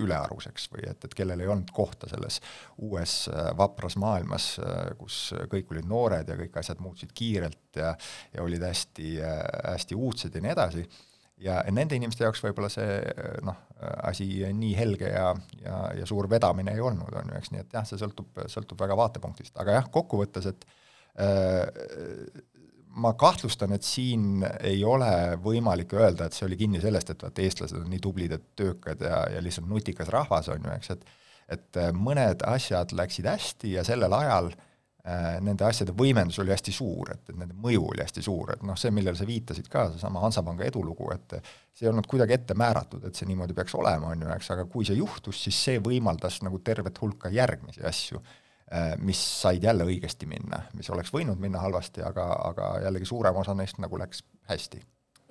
ülearuseks 0.00 0.70
või 0.72 0.86
et, 0.88 1.04
et 1.04 1.14
kellel 1.14 1.42
ei 1.42 1.50
olnud 1.50 1.70
kohta 1.76 2.08
selles 2.10 2.38
uues 2.82 3.16
vapras 3.58 3.98
maailmas, 4.00 4.46
kus 4.98 5.18
kõik 5.52 5.74
olid 5.74 5.88
noored 5.90 6.30
ja 6.30 6.38
kõik 6.38 6.56
asjad 6.62 6.80
muutusid 6.82 7.12
kiirelt 7.16 7.78
ja, 7.78 7.92
ja 8.32 8.46
olid 8.46 8.64
hästi, 8.64 9.18
hästi 9.20 9.98
uudsed 9.98 10.34
ja 10.34 10.42
nii 10.42 10.54
edasi 10.54 10.86
ja 11.42 11.58
nende 11.74 11.96
inimeste 11.98 12.24
jaoks 12.24 12.42
võib-olla 12.44 12.70
see 12.72 12.96
noh, 13.44 13.58
asi 14.08 14.26
nii 14.56 14.72
helge 14.78 15.10
ja, 15.12 15.30
ja, 15.60 15.78
ja 16.00 16.08
suur 16.08 16.30
vedamine 16.30 16.74
ei 16.74 16.82
olnud, 16.82 17.12
on 17.12 17.32
ju, 17.32 17.38
eks, 17.38 17.52
nii 17.52 17.64
et 17.64 17.76
jah, 17.76 17.86
see 17.88 18.00
sõltub, 18.00 18.30
sõltub 18.52 18.80
väga 18.80 18.96
vaatepunktist, 18.98 19.56
aga 19.60 19.78
jah, 19.78 19.90
kokkuvõttes, 19.92 20.48
et 20.48 20.64
äh, 21.20 21.66
ma 22.96 23.12
kahtlustan, 23.20 23.74
et 23.76 23.84
siin 23.84 24.46
ei 24.64 24.80
ole 24.84 25.10
võimalik 25.44 25.92
öelda, 25.98 26.26
et 26.26 26.36
see 26.36 26.46
oli 26.48 26.56
kinni 26.60 26.80
sellest, 26.80 27.12
et 27.12 27.26
vaat 27.26 27.44
eestlased 27.44 27.82
on 27.82 27.90
nii 27.92 28.00
tublid 28.04 28.32
ja 28.32 28.40
töökad 28.56 29.04
ja, 29.04 29.26
ja 29.36 29.44
lihtsalt 29.44 29.68
nutikas 29.68 30.08
rahvas, 30.12 30.48
on 30.54 30.64
ju, 30.64 30.74
eks, 30.80 30.96
et 30.96 31.22
et 31.46 31.76
mõned 31.94 32.40
asjad 32.42 32.90
läksid 32.98 33.28
hästi 33.30 33.76
ja 33.76 33.84
sellel 33.86 34.10
ajal 34.16 34.48
Äh, 34.50 34.65
nende 35.06 35.62
asjade 35.62 35.92
võimendus 35.94 36.40
oli 36.42 36.50
hästi 36.50 36.72
suur, 36.74 37.12
et, 37.14 37.28
et 37.30 37.36
nende 37.38 37.54
mõju 37.62 37.84
oli 37.92 38.02
hästi 38.02 38.24
suur, 38.26 38.50
et 38.56 38.64
noh, 38.66 38.78
see, 38.80 38.90
millele 38.94 39.14
sa 39.18 39.26
viitasid 39.28 39.68
ka, 39.70 39.84
seesama 39.92 40.22
Hansapanga 40.24 40.66
edulugu, 40.66 41.12
et 41.14 41.36
see 41.70 41.86
ei 41.86 41.90
olnud 41.92 42.08
kuidagi 42.10 42.34
ette 42.34 42.56
määratud, 42.58 43.04
et 43.06 43.14
see 43.14 43.28
niimoodi 43.28 43.54
peaks 43.54 43.76
olema, 43.78 44.10
on 44.10 44.24
ju, 44.26 44.32
eks, 44.34 44.50
aga 44.56 44.66
kui 44.72 44.88
see 44.88 44.98
juhtus, 44.98 45.44
siis 45.46 45.60
see 45.68 45.84
võimaldas 45.84 46.40
nagu 46.42 46.58
tervet 46.66 46.98
hulka 47.02 47.30
järgmisi 47.30 47.86
asju, 47.86 48.22
äh, 48.66 48.96
mis 48.98 49.22
said 49.44 49.62
jälle 49.62 49.86
õigesti 49.86 50.26
minna, 50.26 50.64
mis 50.74 50.90
oleks 50.90 51.14
võinud 51.14 51.38
minna 51.38 51.62
halvasti, 51.62 52.02
aga, 52.02 52.26
aga 52.50 52.74
jällegi 52.88 53.06
suurem 53.06 53.38
osa 53.44 53.54
neist 53.54 53.78
nagu 53.82 54.02
läks 54.02 54.26
hästi 54.50 54.82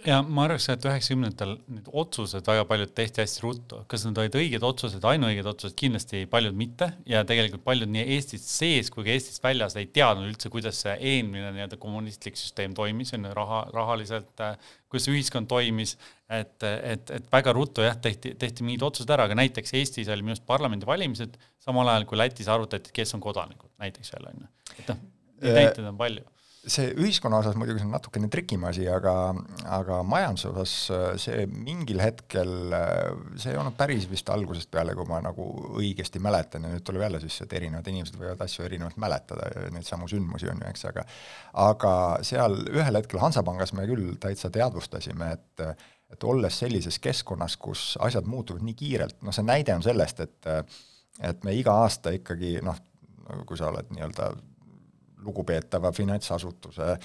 ja 0.06 0.20
ma 0.22 0.46
arvaks, 0.46 0.68
et 0.72 0.86
üheksakümnendatel 0.86 1.56
need 1.72 1.88
otsused 2.02 2.46
väga 2.48 2.66
paljud 2.70 2.92
tehti 2.98 3.22
hästi 3.24 3.44
ruttu, 3.44 3.80
kas 3.92 4.06
need 4.06 4.20
olid 4.22 4.38
õiged 4.40 4.66
otsused, 4.66 5.06
ainuõiged 5.12 5.48
otsused, 5.50 5.76
kindlasti 5.80 6.24
paljud 6.32 6.58
mitte. 6.58 6.92
Ja 7.10 7.24
tegelikult 7.28 7.64
paljud 7.66 7.92
nii 7.92 8.04
Eestis 8.16 8.46
sees 8.50 8.92
kui 8.94 9.06
ka 9.08 9.14
Eestist 9.14 9.44
väljas 9.44 9.78
ei 9.80 9.90
teadnud 9.96 10.30
üldse, 10.30 10.52
kuidas 10.54 10.82
see 10.84 10.94
eelmine 10.96 11.54
nii-öelda 11.56 11.80
kommunistlik 11.82 12.38
süsteem 12.40 12.76
toimis, 12.78 13.16
on 13.18 13.30
ju, 13.30 13.34
raha, 13.38 13.64
rahaliselt, 13.76 14.46
kuidas 14.92 15.08
see 15.08 15.16
ühiskond 15.18 15.50
toimis, 15.52 15.96
et, 16.30 16.56
et, 16.66 17.16
et 17.18 17.34
väga 17.34 17.56
ruttu 17.58 17.86
jah, 17.86 17.98
tehti, 18.02 18.36
tehti 18.42 18.68
mingid 18.68 18.86
otsused 18.86 19.12
ära, 19.16 19.30
aga 19.30 19.40
näiteks 19.42 19.76
Eestis 19.82 20.12
oli 20.14 20.26
minu 20.26 20.36
arust 20.36 20.48
parlamendivalimised 20.50 21.40
samal 21.66 21.90
ajal 21.94 22.08
kui 22.10 22.22
Lätis 22.22 22.52
arutati, 22.52 22.94
kes 22.96 23.18
on 23.18 23.26
kodanikud, 23.26 23.74
näiteks 23.82 24.16
veel 24.16 24.32
on 24.32 24.46
ju, 24.46 24.54
et 24.78 24.94
noh, 24.94 25.04
neid 25.42 25.62
näiteid 25.62 25.90
on 25.90 26.00
palju 26.00 26.30
see 26.72 26.92
ühiskonna 26.98 27.40
osas 27.42 27.58
muidugi 27.60 27.82
see 27.82 27.88
on 27.88 27.94
natukene 27.94 28.30
trikim 28.32 28.64
asi, 28.68 28.86
aga, 28.90 29.14
aga 29.78 30.00
majanduse 30.08 30.50
osas 30.52 30.74
äh, 30.94 31.06
see 31.22 31.46
mingil 31.52 32.02
hetkel, 32.04 32.54
äh, 32.76 33.12
see 33.42 33.54
ei 33.54 33.60
olnud 33.62 33.78
päris 33.78 34.08
vist 34.10 34.30
algusest 34.34 34.72
peale, 34.74 34.96
kui 34.98 35.08
ma 35.10 35.22
nagu 35.24 35.48
õigesti 35.80 36.22
mäletan 36.24 36.66
ja 36.66 36.74
nüüd 36.74 36.86
tuleb 36.86 37.06
jälle 37.06 37.22
siis, 37.24 37.38
et 37.46 37.54
erinevad 37.60 37.90
inimesed 37.92 38.18
võivad 38.20 38.42
asju 38.46 38.66
erinevalt 38.66 38.98
mäletada, 39.02 39.50
neid 39.74 39.88
samu 39.88 40.10
sündmusi 40.12 40.50
on 40.52 40.64
ju, 40.64 40.72
eks, 40.72 40.88
aga 40.92 41.06
aga 41.66 41.94
seal 42.26 42.58
ühel 42.74 43.02
hetkel 43.02 43.22
Hansapangas 43.22 43.76
me 43.78 43.86
küll 43.90 44.16
täitsa 44.22 44.54
teadvustasime, 44.54 45.36
et 45.38 45.68
et 46.14 46.24
olles 46.24 46.54
sellises 46.62 47.00
keskkonnas, 47.02 47.56
kus 47.58 47.96
asjad 48.06 48.28
muutuvad 48.30 48.62
nii 48.64 48.76
kiirelt, 48.78 49.16
noh 49.26 49.34
see 49.36 49.46
näide 49.46 49.74
on 49.74 49.84
sellest, 49.84 50.22
et 50.22 50.52
et 51.24 51.48
me 51.48 51.54
iga 51.56 51.74
aasta 51.86 52.12
ikkagi 52.14 52.60
noh, 52.64 52.78
kui 53.48 53.58
sa 53.58 53.72
oled 53.72 53.90
nii-öelda 53.96 54.30
lugupeetava 55.26 55.92
finantsasutuse 55.96 56.88
äh, 56.92 57.00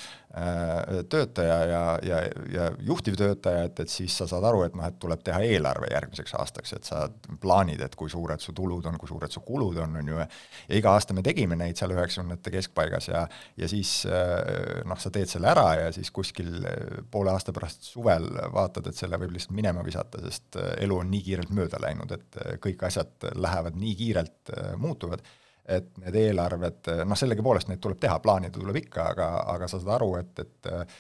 töötaja 1.08 1.58
ja, 1.64 1.82
ja, 2.02 2.20
ja 2.52 2.68
juhtivtöötaja, 2.86 3.64
et, 3.68 3.80
et 3.84 3.92
siis 3.92 4.16
sa 4.16 4.26
saad 4.30 4.44
aru, 4.46 4.62
et 4.66 4.76
noh, 4.78 4.86
et 4.86 4.98
tuleb 5.00 5.22
teha 5.26 5.40
eelarve 5.46 5.90
järgmiseks 5.92 6.34
aastaks, 6.38 6.74
et 6.76 6.88
sa 6.88 7.06
plaanid, 7.42 7.80
et 7.84 7.96
kui 7.98 8.12
suured 8.12 8.42
su 8.42 8.54
tulud 8.56 8.86
on, 8.90 8.98
kui 9.00 9.10
suured 9.10 9.32
su 9.32 9.42
kulud 9.46 9.80
on, 9.84 9.98
on 10.02 10.12
ju, 10.12 10.20
ja 10.20 10.80
iga 10.80 10.94
aasta 10.96 11.16
me 11.16 11.24
tegime 11.26 11.58
neid 11.58 11.80
seal 11.80 11.94
üheksakümnendate 11.96 12.54
keskpaigas 12.54 13.10
ja 13.10 13.26
ja 13.58 13.68
siis 13.70 14.04
äh, 14.08 14.84
noh, 14.88 15.00
sa 15.00 15.12
teed 15.14 15.30
selle 15.30 15.50
ära 15.50 15.66
ja 15.80 15.90
siis 15.94 16.12
kuskil 16.14 16.52
äh, 16.60 17.02
poole 17.10 17.34
aasta 17.34 17.54
pärast 17.56 17.88
suvel 17.88 18.28
vaatad, 18.54 18.90
et 18.90 18.98
selle 18.98 19.18
võib 19.20 19.34
lihtsalt 19.36 19.56
minema 19.56 19.84
visata, 19.86 20.22
sest 20.28 20.60
elu 20.78 21.02
on 21.02 21.10
nii 21.10 21.24
kiirelt 21.26 21.52
mööda 21.56 21.80
läinud, 21.82 22.12
et 22.14 22.40
kõik 22.62 22.84
asjad 22.86 23.30
lähevad 23.34 23.76
nii 23.80 23.94
kiirelt, 23.98 24.52
muutuvad 24.80 25.22
et 25.70 25.92
need 26.02 26.16
eelarved, 26.24 26.90
noh 27.06 27.18
sellegipoolest 27.18 27.70
neid 27.70 27.82
tuleb 27.82 28.00
teha, 28.02 28.18
plaanida 28.22 28.58
tuleb 28.58 28.80
ikka, 28.82 29.06
aga, 29.14 29.28
aga 29.54 29.68
sa 29.70 29.78
saad 29.78 29.94
aru, 30.00 30.10
et, 30.20 30.44
et 30.44 30.98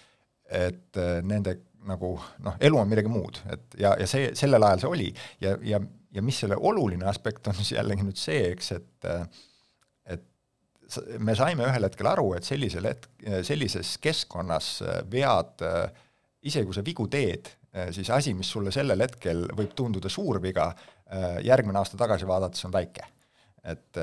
et 0.50 0.98
nende 1.22 1.52
nagu 1.86 2.14
noh, 2.44 2.56
elu 2.60 2.78
on 2.80 2.88
midagi 2.90 3.10
muud, 3.10 3.38
et 3.52 3.76
ja, 3.80 3.94
ja 4.00 4.06
see, 4.10 4.32
sellel 4.36 4.66
ajal 4.66 4.82
see 4.82 4.90
oli. 4.90 5.06
Ja, 5.40 5.54
ja, 5.64 5.78
ja 6.12 6.24
mis 6.24 6.40
selle 6.42 6.58
oluline 6.58 7.06
aspekt 7.08 7.46
on 7.48 7.56
siis 7.58 7.72
jällegi 7.76 8.06
nüüd 8.06 8.20
see, 8.20 8.50
eks, 8.54 8.72
et 8.76 9.08
et 10.10 10.98
me 11.22 11.36
saime 11.38 11.62
ühel 11.68 11.86
hetkel 11.86 12.10
aru, 12.10 12.32
et 12.34 12.46
sellisel 12.46 12.88
hetk-, 12.90 13.24
sellises 13.46 13.94
keskkonnas 14.02 14.72
vead, 15.12 15.62
isegi 16.42 16.66
kui 16.66 16.76
sa 16.76 16.84
vigu 16.84 17.06
teed, 17.12 17.52
siis 17.94 18.10
asi, 18.10 18.34
mis 18.34 18.50
sulle 18.50 18.74
sellel 18.74 19.06
hetkel 19.06 19.46
võib 19.54 19.70
tunduda 19.78 20.10
suur 20.10 20.40
viga, 20.42 20.72
järgmine 21.46 21.78
aasta 21.78 21.98
tagasi 22.00 22.26
vaadates 22.26 22.66
on 22.66 22.74
väike 22.74 23.06
et, 23.64 23.96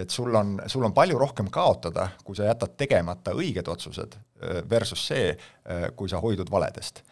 et 0.00 0.10
sul 0.10 0.34
on, 0.34 0.56
sul 0.66 0.84
on 0.84 0.94
palju 0.96 1.18
rohkem 1.20 1.50
kaotada, 1.52 2.08
kui 2.24 2.36
sa 2.36 2.48
jätad 2.48 2.76
tegemata 2.80 3.34
õiged 3.36 3.68
otsused, 3.68 4.16
versus 4.70 5.06
see, 5.12 5.32
kui 5.96 6.08
sa 6.08 6.20
hoidud 6.22 6.50
valedest. 6.50 7.02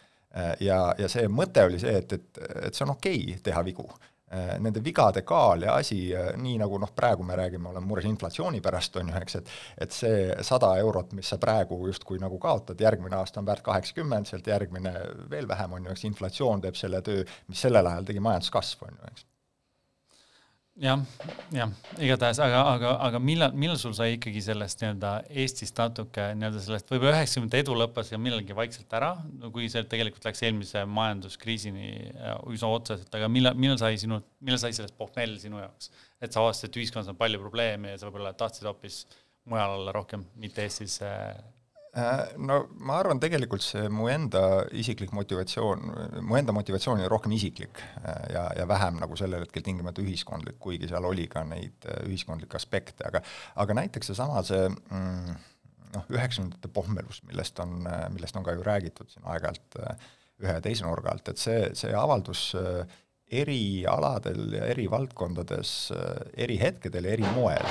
ja, 0.59 0.93
ja 0.97 1.09
see 1.11 1.27
mõte 1.27 1.65
oli 1.67 1.79
see, 1.79 1.97
et, 1.97 2.13
et, 2.13 2.39
et 2.67 2.73
see 2.73 2.85
on 2.87 2.95
okei 2.95 3.19
okay 3.27 3.43
teha 3.43 3.63
vigu. 3.67 3.87
Nende 4.31 4.79
vigade 4.79 5.25
kaal 5.27 5.65
ja 5.65 5.73
asi, 5.75 6.13
nii 6.39 6.53
nagu 6.61 6.77
noh, 6.79 6.93
praegu 6.95 7.25
me 7.27 7.35
räägime, 7.35 7.67
oleme 7.67 7.83
mures 7.83 8.05
inflatsiooni 8.07 8.61
pärast, 8.63 8.95
on 9.01 9.09
ju, 9.11 9.15
eks, 9.19 9.35
et 9.41 9.49
et 9.83 9.91
see 9.91 10.21
sada 10.47 10.69
eurot, 10.79 11.11
mis 11.17 11.27
sa 11.33 11.37
praegu 11.37 11.81
justkui 11.89 12.19
nagu 12.21 12.39
kaotad, 12.39 12.79
järgmine 12.79 13.17
aasta 13.19 13.41
on 13.43 13.49
väärt 13.49 13.65
kaheksakümmend, 13.65 14.31
sealt 14.31 14.47
järgmine 14.47 14.93
veel 15.29 15.51
vähem, 15.51 15.75
on 15.75 15.89
ju, 15.89 15.91
eks 15.91 16.07
inflatsioon 16.07 16.63
teeb 16.63 16.79
selle 16.79 17.03
töö, 17.03 17.27
mis 17.51 17.65
sellel 17.67 17.91
ajal 17.91 18.07
tegi 18.07 18.23
majanduskasv, 18.23 18.87
on 18.87 18.95
ju, 18.95 19.11
eks 19.11 19.27
jah, 20.79 21.01
jah, 21.51 21.71
igatahes, 21.99 22.39
aga, 22.43 22.61
aga, 22.71 22.91
aga 23.07 23.19
millal, 23.19 23.55
millal 23.57 23.79
sul 23.79 23.93
sai 23.97 24.15
ikkagi 24.15 24.43
sellest 24.45 24.81
nii-öelda 24.81 25.11
Eestist 25.43 25.79
natuke 25.79 26.29
nii-öelda 26.37 26.61
sellest 26.63 26.91
võib-olla 26.93 27.17
üheksakümnendate 27.17 27.63
edu 27.65 27.75
lõppes 27.75 28.13
ja 28.13 28.19
millalgi 28.21 28.55
vaikselt 28.55 28.95
ära, 28.97 29.11
no 29.41 29.51
kui 29.53 29.67
see 29.71 29.83
tegelikult 29.91 30.29
läks 30.29 30.43
eelmise 30.47 30.85
majanduskriisini 30.87 31.91
äh, 32.13 32.37
üsna 32.53 32.71
otseselt, 32.77 33.11
aga 33.19 33.29
millal, 33.31 33.57
millal 33.59 33.79
sai 33.81 33.99
sinu, 34.01 34.21
millal 34.39 34.61
sai 34.63 34.71
sellest 34.77 34.95
pohmell 34.99 35.35
sinu 35.43 35.59
jaoks? 35.61 35.91
et 36.21 36.31
sa 36.31 36.43
avastasid, 36.43 36.69
et 36.69 36.83
ühiskonnas 36.83 37.09
on 37.11 37.17
palju 37.19 37.41
probleeme 37.41 37.91
ja 37.91 37.99
sa 37.99 38.07
võib-olla 38.07 38.35
tahtsid 38.37 38.69
hoopis 38.69 39.03
mujal 39.51 39.79
olla 39.79 39.93
rohkem, 39.95 40.23
mitte 40.39 40.63
Eestis 40.63 41.01
äh, 41.03 41.33
no 42.39 42.57
ma 42.87 42.97
arvan, 43.01 43.19
tegelikult 43.19 43.63
see 43.65 43.89
mu 43.91 44.07
enda 44.11 44.63
isiklik 44.79 45.11
motivatsioon, 45.15 45.81
mu 46.23 46.37
enda 46.39 46.53
motivatsioon 46.55 47.01
oli 47.01 47.09
rohkem 47.11 47.35
isiklik 47.35 47.81
äh, 47.81 48.31
ja, 48.31 48.45
ja 48.55 48.67
vähem 48.69 49.01
nagu 49.01 49.17
sellel 49.19 49.43
hetkel 49.43 49.65
tingimata 49.65 50.03
ühiskondlik, 50.03 50.55
kuigi 50.63 50.87
seal 50.87 51.07
oli 51.09 51.27
ka 51.31 51.43
neid 51.47 51.87
äh, 51.91 52.05
ühiskondlikke 52.07 52.55
aspekte, 52.59 53.03
aga 53.09 53.23
aga 53.59 53.77
näiteks 53.81 54.11
seesama 54.13 54.39
see, 54.47 54.63
sama, 54.63 54.79
see 54.87 54.95
mm, 54.95 55.37
noh, 55.97 56.07
üheksakümnendate 56.15 56.71
pohmelus, 56.71 57.21
millest 57.27 57.59
on, 57.59 57.83
millest 58.15 58.39
on 58.39 58.47
ka 58.47 58.55
ju 58.55 58.63
räägitud 58.63 59.11
siin 59.11 59.27
aeg-ajalt 59.27 59.79
ühe 60.41 60.55
ja 60.55 60.63
teise 60.63 60.87
nurga 60.87 61.11
alt, 61.11 61.27
et 61.27 61.41
see, 61.41 61.65
see 61.77 61.91
avaldus 61.91 62.53
eri 63.31 63.83
aladel 63.87 64.55
ja 64.55 64.63
eri 64.71 64.87
valdkondades, 64.91 65.73
eri 66.39 66.55
hetkedel 66.59 67.07
ja 67.07 67.17
eri 67.19 67.27
moel. 67.35 67.67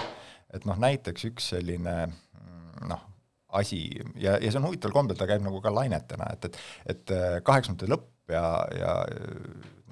et 0.52 0.64
noh, 0.66 0.76
näiteks 0.82 1.24
üks 1.30 1.52
selline 1.54 1.94
mm, 2.10 2.88
noh, 2.90 3.09
asi 3.52 3.82
ja, 4.20 4.36
ja 4.38 4.50
see 4.50 4.60
on 4.60 4.68
huvitaval 4.68 4.94
kombel, 4.94 5.18
ta 5.18 5.28
käib 5.30 5.44
nagu 5.44 5.60
ka 5.62 5.72
lainetena, 5.74 6.30
et, 6.34 6.50
et 6.50 6.60
et 6.94 7.12
äh, 7.14 7.36
kaheksakümnendate 7.46 7.90
lõpp 7.90 8.34
ja, 8.34 8.44
ja 8.76 8.92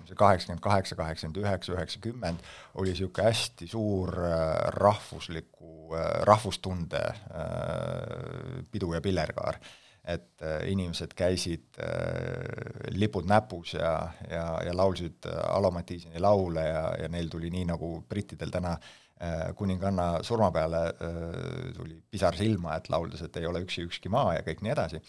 see 0.09 0.17
kaheksakümmend 0.19 0.63
kaheksa, 0.65 0.97
kaheksakümmend 0.99 1.43
üheksa, 1.43 1.75
üheksakümmend 1.75 2.47
oli 2.81 2.95
niisugune 2.95 3.29
hästi 3.29 3.69
suur 3.69 4.15
äh, 4.25 4.55
rahvusliku, 4.79 5.93
äh, 5.97 6.09
rahvustunde 6.29 7.03
pidu 8.73 8.95
ja 8.95 9.05
pillerkaar. 9.05 9.61
et 10.09 10.41
inimesed 10.65 11.11
käisid 11.13 11.77
lipud 12.97 13.27
näpus 13.29 13.75
ja, 13.75 14.09
ja, 14.31 14.45
ja 14.65 14.73
laulsid 14.73 15.27
Alo 15.29 15.71
Mattiiseni 15.71 16.21
laule 16.21 16.65
ja, 16.65 16.85
ja 17.03 17.09
neil 17.13 17.29
tuli 17.29 17.51
nii, 17.53 17.67
nagu 17.69 17.91
brittidel 18.09 18.49
täna 18.51 18.71
äh, 18.73 18.79
Äh, 18.81 19.08
kuninganna 19.59 20.23
surma 20.23 20.51
peale 20.55 20.83
äh, 20.89 21.19
tuli 21.77 21.99
pisar 22.11 22.37
silma, 22.39 22.77
et 22.79 22.89
lauldes, 22.93 23.25
et 23.27 23.37
ei 23.41 23.49
ole 23.49 23.65
üksi 23.65 23.83
ükski 23.89 24.13
maa 24.13 24.37
ja 24.37 24.45
kõik 24.47 24.63
nii 24.63 24.75
edasi. 24.75 25.03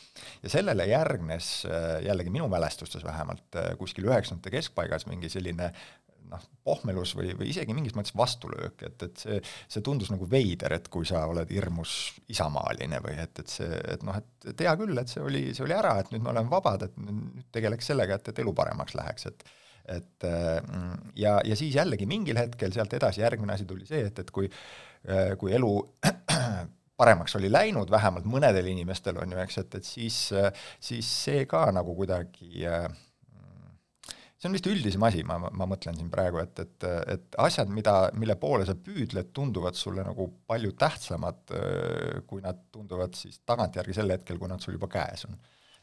ja 0.43 0.49
sellele 0.49 0.87
järgnes 0.89 1.51
äh, 1.69 1.99
jällegi 2.07 2.33
minu 2.33 2.49
mälestustes 2.49 3.05
vähemalt 3.05 3.59
kuskil 3.77 4.09
üheksakümnendate 4.09 4.55
keskpaigas 4.57 5.05
mingi 5.09 5.29
selline 5.29 5.73
noh, 6.29 6.43
pohmelus 6.65 7.13
või, 7.17 7.31
või 7.37 7.49
isegi 7.53 7.73
mingis 7.75 7.95
mõttes 7.97 8.15
vastulöök, 8.17 8.83
et, 8.85 9.05
et 9.05 9.23
see, 9.23 9.39
see 9.71 9.85
tundus 9.85 10.11
nagu 10.13 10.27
veider, 10.29 10.73
et 10.77 10.89
kui 10.91 11.07
sa 11.07 11.25
oled 11.29 11.49
hirmus 11.53 11.95
isamaaline 12.31 13.01
või 13.05 13.15
et, 13.23 13.41
et 13.41 13.53
see, 13.53 13.79
et 13.93 14.05
noh, 14.05 14.17
et 14.49 14.65
hea 14.65 14.75
küll, 14.79 14.97
et 15.01 15.11
see 15.11 15.23
oli, 15.25 15.43
see 15.57 15.65
oli 15.65 15.77
ära, 15.77 15.95
et 16.01 16.11
nüüd 16.13 16.25
me 16.25 16.33
oleme 16.33 16.51
vabad, 16.51 16.85
et 16.89 16.99
nüüd 17.01 17.49
tegeleks 17.55 17.89
sellega, 17.91 18.19
et, 18.19 18.31
et 18.31 18.43
elu 18.43 18.53
paremaks 18.57 18.97
läheks, 18.99 19.29
et 19.31 19.47
et 19.89 20.25
mm, 20.27 21.13
ja, 21.19 21.39
ja 21.45 21.55
siis 21.57 21.75
jällegi 21.75 22.05
mingil 22.09 22.37
hetkel 22.39 22.73
sealt 22.75 22.93
edasi 22.93 23.23
järgmine 23.23 23.55
asi 23.55 23.67
tuli 23.69 23.87
see, 23.89 24.05
et, 24.09 24.19
et 24.21 24.31
kui, 24.35 24.49
äh, 25.09 25.33
kui 25.39 25.53
elu 25.57 25.71
paremaks 26.99 27.37
oli 27.39 27.51
läinud, 27.51 27.91
vähemalt 27.91 28.27
mõnedel 28.29 28.67
inimestel 28.71 29.17
on 29.21 29.35
ju, 29.35 29.43
eks, 29.43 29.61
et, 29.63 29.77
et 29.79 29.87
siis, 29.87 30.17
siis 30.83 31.13
see 31.25 31.45
ka 31.49 31.69
nagu 31.75 31.95
kuidagi 31.97 32.65
äh, 32.67 32.89
see 34.39 34.47
on 34.47 34.55
vist 34.55 34.67
üldisem 34.71 35.03
asi, 35.03 35.23
ma, 35.27 35.37
ma 35.39 35.67
mõtlen 35.67 35.97
siin 35.99 36.09
praegu, 36.11 36.39
et, 36.43 36.61
et, 36.63 36.87
et 37.15 37.39
asjad, 37.43 37.71
mida, 37.75 37.95
mille 38.19 38.37
poole 38.39 38.67
sa 38.67 38.75
püüdled, 38.75 39.33
tunduvad 39.35 39.75
sulle 39.75 40.05
nagu 40.07 40.29
palju 40.47 40.73
tähtsamad, 40.79 41.41
äh, 41.55 42.19
kui 42.29 42.43
nad 42.45 42.67
tunduvad 42.71 43.17
siis 43.19 43.41
tagantjärgi 43.47 43.97
sel 43.97 44.15
hetkel, 44.15 44.39
kui 44.39 44.51
nad 44.51 44.63
sul 44.63 44.77
juba 44.77 44.91
käes 44.91 45.27
on 45.27 45.39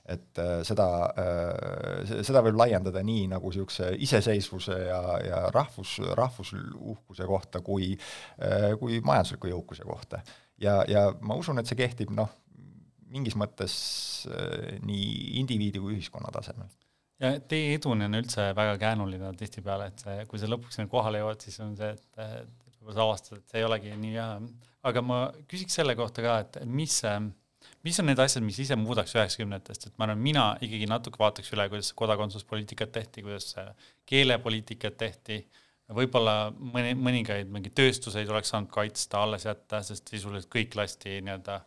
et 0.06 0.38
äh, 0.38 0.60
seda 0.66 0.86
äh,, 1.18 2.14
seda 2.26 2.42
võib 2.46 2.58
laiendada 2.60 3.02
nii 3.06 3.26
nagu 3.32 3.50
niisuguse 3.50 3.92
iseseisvuse 4.06 4.78
ja, 4.86 5.02
ja 5.26 5.42
rahvus, 5.54 5.98
rahvusuhkuse 6.18 7.28
kohta 7.28 7.62
kui 7.66 7.92
äh,, 7.94 8.72
kui 8.80 9.00
majandusliku 9.04 9.50
jõukuse 9.50 9.86
kohta. 9.88 10.22
ja, 10.62 10.82
ja 10.88 11.08
ma 11.20 11.38
usun, 11.38 11.58
et 11.58 11.68
see 11.68 11.78
kehtib 11.78 12.14
noh, 12.14 12.30
mingis 13.12 13.36
mõttes 13.38 13.76
nii 14.86 15.38
indiviidi 15.40 15.82
kui 15.82 15.96
ühiskonna 15.96 16.32
tasemel 16.34 16.70
ja 17.22 17.32
teie 17.48 17.74
eduni 17.76 18.06
on 18.06 18.18
üldse 18.18 18.50
väga 18.56 18.76
käänuline 18.80 19.32
tihtipeale, 19.40 19.90
et 19.90 20.04
see, 20.04 20.24
kui 20.30 20.40
sa 20.40 20.50
lõpuks 20.50 20.78
sinna 20.78 20.90
kohale 20.92 21.22
jõuad, 21.22 21.42
siis 21.42 21.58
on 21.64 21.74
see, 21.78 21.92
et, 21.96 22.06
et 22.20 22.66
võib-olla 22.76 22.96
sa 22.98 23.06
avastad, 23.06 23.40
et 23.40 23.52
see 23.52 23.62
ei 23.62 23.66
olegi 23.68 23.94
nii 23.96 24.14
hea. 24.14 24.28
aga 24.86 25.02
ma 25.02 25.20
küsiks 25.50 25.78
selle 25.80 25.96
kohta 25.98 26.24
ka, 26.24 26.38
et 26.44 26.58
mis, 26.68 27.00
mis 27.86 28.00
on 28.02 28.10
need 28.10 28.20
asjad, 28.22 28.44
mis 28.44 28.58
ise 28.62 28.76
muudaks 28.78 29.14
üheksakümnendatest, 29.16 29.88
et 29.88 29.94
ma 29.98 30.08
arvan, 30.08 30.22
mina 30.22 30.46
ikkagi 30.64 30.88
natuke 30.90 31.20
vaataks 31.22 31.52
üle, 31.54 31.68
kuidas 31.72 31.92
kodakondsuspoliitikat 31.98 32.92
tehti, 32.96 33.24
kuidas 33.26 33.54
keelepoliitikat 34.10 34.98
tehti, 35.00 35.40
võib-olla 35.94 36.50
mõni, 36.56 36.96
mõningaid 36.98 37.50
mingeid 37.52 37.76
tööstuseid 37.78 38.30
oleks 38.32 38.50
saanud 38.52 38.72
kaitsta, 38.74 39.22
alles 39.22 39.46
jätta, 39.46 39.82
sest 39.86 40.10
sisuliselt 40.10 40.50
kõik 40.52 40.74
lasti 40.78 41.20
nii-öelda 41.20 41.60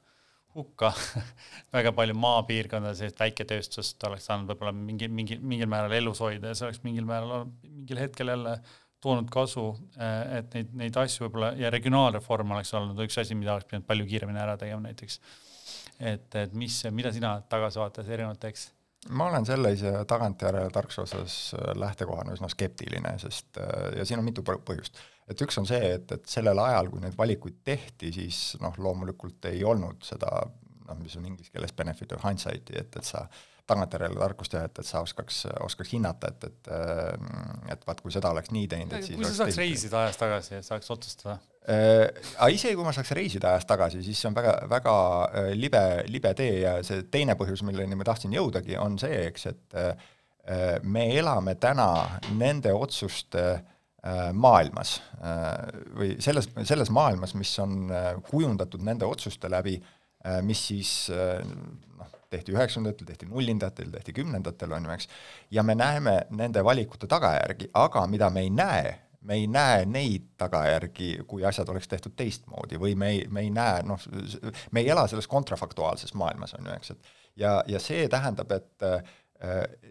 hukka. 0.58 0.92
Väga 1.76 1.94
palju 1.96 2.18
maapiirkondades, 2.20 3.16
väiketööstust 3.20 4.04
oleks 4.10 4.28
saanud 4.30 4.52
võib-olla 4.52 4.74
mingi, 4.76 5.08
mingi, 5.08 5.40
mingil 5.40 5.70
määral 5.72 5.96
elus 6.00 6.22
hoida 6.26 6.52
ja 6.52 6.58
see 6.58 6.68
oleks 6.68 6.84
mingil 6.86 7.08
määral 7.08 7.48
mingil 7.64 8.02
hetkel 8.02 8.34
jälle 8.34 8.58
toonud 9.04 9.30
kasu, 9.32 9.70
eh, 9.96 10.40
et 10.40 10.56
neid, 10.58 10.74
neid 10.82 10.98
asju 11.00 11.28
võib-olla 11.28 11.54
ja 11.60 11.72
regionaalreform 11.72 12.58
oleks 12.58 12.74
olnud 12.76 13.00
üks 13.06 13.20
asi, 13.22 13.38
mida 13.38 13.56
oleks 13.56 13.70
pidanud 13.70 13.88
palju 13.88 14.08
kiiremini 14.10 14.42
ära 14.42 14.58
tegema 14.60 14.90
näiteks. 14.90 15.22
Et, 16.00 16.36
et 16.36 16.54
mis, 16.58 16.82
mida 16.96 17.12
sina 17.16 17.38
tagasivaates 17.50 18.08
erinevalt 18.08 18.42
teeks? 18.44 18.70
ma 19.16 19.30
olen 19.30 19.46
sellise 19.48 19.94
tagantjärele 20.08 20.72
tarkuse 20.76 21.02
osas 21.06 21.36
äh, 21.56 21.72
lähtekohana 21.80 22.34
üsna 22.36 22.50
skeptiline, 22.52 23.14
sest 23.22 23.60
äh, 23.62 23.94
ja 23.98 24.06
siin 24.06 24.20
on 24.20 24.28
mitu 24.28 24.44
põhjust. 24.44 25.00
et 25.30 25.42
üks 25.46 25.60
on 25.62 25.68
see, 25.70 25.94
et, 25.96 26.12
et 26.12 26.26
sellel 26.28 26.60
ajal, 26.60 26.90
kui 26.92 27.04
neid 27.04 27.16
valikuid 27.18 27.62
tehti, 27.64 28.12
siis 28.16 28.58
noh, 28.64 28.76
loomulikult 28.78 29.48
ei 29.52 29.64
olnud 29.64 30.04
seda 30.04 30.34
noh, 30.90 31.00
mis 31.00 31.16
on 31.16 31.30
inglise 31.30 31.54
keeles 31.54 31.74
benefit 31.78 32.12
of 32.18 32.26
hindsight'i, 32.26 32.76
et, 32.82 33.00
et 33.00 33.08
sa 33.08 33.24
tagantjärele 33.70 34.18
tarkust 34.20 34.52
teha, 34.52 34.66
et, 34.66 34.82
et 34.82 34.88
sa 34.88 35.04
oskaks, 35.06 35.44
oskaks 35.62 35.94
hinnata, 35.94 36.34
et, 36.34 36.50
et 36.50 36.72
et 37.70 37.88
vaat, 37.88 38.02
kui 38.02 38.12
seda 38.12 38.34
oleks 38.34 38.52
nii 38.52 38.68
teinud, 38.68 38.98
et 38.98 39.06
siis 39.06 39.20
kui 39.20 39.30
sa 39.30 39.36
saaks 39.44 39.62
reisida 39.62 40.04
ajas 40.04 40.20
tagasi 40.20 40.56
ja 40.58 40.66
saaks 40.66 40.92
otsustada 40.98 41.38
äh,? 41.38 41.49
Aga 41.70 42.48
isegi 42.50 42.74
kui 42.74 42.86
ma 42.86 42.94
saaks 42.96 43.12
reisida 43.14 43.52
ajas 43.52 43.68
tagasi, 43.70 44.00
siis 44.02 44.18
see 44.18 44.30
on 44.30 44.38
väga, 44.38 44.54
väga 44.72 44.94
äh, 45.28 45.50
libe, 45.60 45.82
libe 46.10 46.32
tee 46.34 46.64
ja 46.64 46.78
see 46.88 47.04
teine 47.12 47.36
põhjus, 47.38 47.62
milleni 47.68 47.98
ma 48.00 48.08
tahtsin 48.08 48.34
jõudagi, 48.34 48.78
on 48.82 48.96
see, 48.98 49.20
eks, 49.28 49.46
et 49.52 49.78
äh, 49.78 50.08
me 50.84 51.06
elame 51.18 51.56
täna 51.56 52.20
nende 52.38 52.74
otsuste 52.74 53.44
äh, 53.52 54.30
maailmas 54.34 55.00
äh, 55.22 55.70
või 55.98 56.16
selles, 56.24 56.50
selles 56.64 56.90
maailmas, 56.96 57.36
mis 57.38 57.52
on 57.62 57.92
äh, 57.92 58.14
kujundatud 58.30 58.84
nende 58.86 59.10
otsuste 59.10 59.52
läbi, 59.52 59.80
mis 60.44 60.60
siis 60.68 60.90
noh, 61.16 62.08
tehti 62.28 62.52
üheksakümnendatel, 62.52 63.08
tehti 63.08 63.28
nullindatel, 63.30 63.88
tehti 63.94 64.12
kümnendatel, 64.18 64.74
on 64.76 64.90
ju, 64.90 64.92
eks, 64.92 65.08
ja 65.56 65.64
me 65.64 65.78
näeme 65.80 66.18
nende 66.36 66.60
valikute 66.68 67.08
tagajärgi, 67.08 67.70
aga 67.80 68.04
mida 68.12 68.28
me 68.36 68.44
ei 68.44 68.50
näe, 68.52 68.90
me 69.22 69.34
ei 69.34 69.48
näe 69.48 69.86
neid 69.86 70.32
tagajärgi, 70.40 71.12
kui 71.28 71.46
asjad 71.46 71.70
oleks 71.70 71.88
tehtud 71.92 72.16
teistmoodi 72.16 72.80
või 72.80 72.96
me 72.96 73.14
ei, 73.16 73.24
me 73.28 73.44
ei 73.46 73.54
näe, 73.54 73.84
noh, 73.88 74.04
me 74.72 74.84
ei 74.84 74.90
ela 74.90 75.08
selles 75.08 75.28
kontrafaktuaalses 75.28 76.14
maailmas, 76.20 76.56
on 76.60 76.70
ju, 76.70 76.76
eks, 76.80 76.94
et 76.96 77.16
ja, 77.44 77.60
ja 77.68 77.82
see 77.84 78.08
tähendab, 78.12 78.52
et 78.56 78.88
äh, 78.88 79.02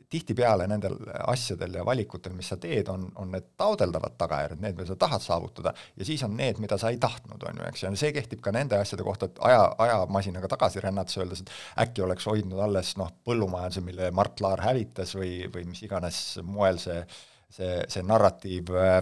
tihtipeale 0.08 0.66
nendel 0.68 0.96
asjadel 1.26 1.78
ja 1.78 1.84
valikutel, 1.84 2.34
mis 2.36 2.50
sa 2.52 2.58
teed, 2.60 2.88
on, 2.92 3.06
on 3.20 3.30
need 3.32 3.52
taodeldavad 3.60 4.16
tagajärjed, 4.20 4.60
need, 4.64 4.76
mida 4.76 4.90
sa 4.90 4.98
tahad 5.00 5.24
saavutada, 5.24 5.72
ja 5.96 6.08
siis 6.08 6.24
on 6.24 6.36
need, 6.36 6.60
mida 6.64 6.80
sa 6.80 6.92
ei 6.92 7.00
tahtnud, 7.00 7.44
on 7.48 7.60
ju, 7.60 7.68
eks, 7.68 7.84
ja 7.84 7.94
see 8.00 8.12
kehtib 8.16 8.44
ka 8.44 8.52
nende 8.56 8.80
asjade 8.80 9.04
kohta, 9.04 9.28
et 9.28 9.40
aja, 9.48 9.64
ajamasinaga 9.84 10.52
tagasi 10.56 10.84
rännates 10.84 11.20
öeldes, 11.20 11.44
et 11.44 11.56
äkki 11.84 12.04
oleks 12.04 12.28
hoidnud 12.28 12.60
alles 12.64 12.96
noh, 13.00 13.12
põllumajanduse, 13.28 13.84
mille 13.84 14.12
Mart 14.16 14.40
Laar 14.44 14.64
hävitas 14.64 15.16
või, 15.20 15.42
või 15.52 15.68
mis 15.68 15.84
iganes 15.84 16.22
moel 16.44 16.80
see 16.80 17.02
äh, 17.02 17.26
see, 17.52 17.78
see 17.90 18.04
narratiiv 18.06 18.70
äh, 18.76 18.98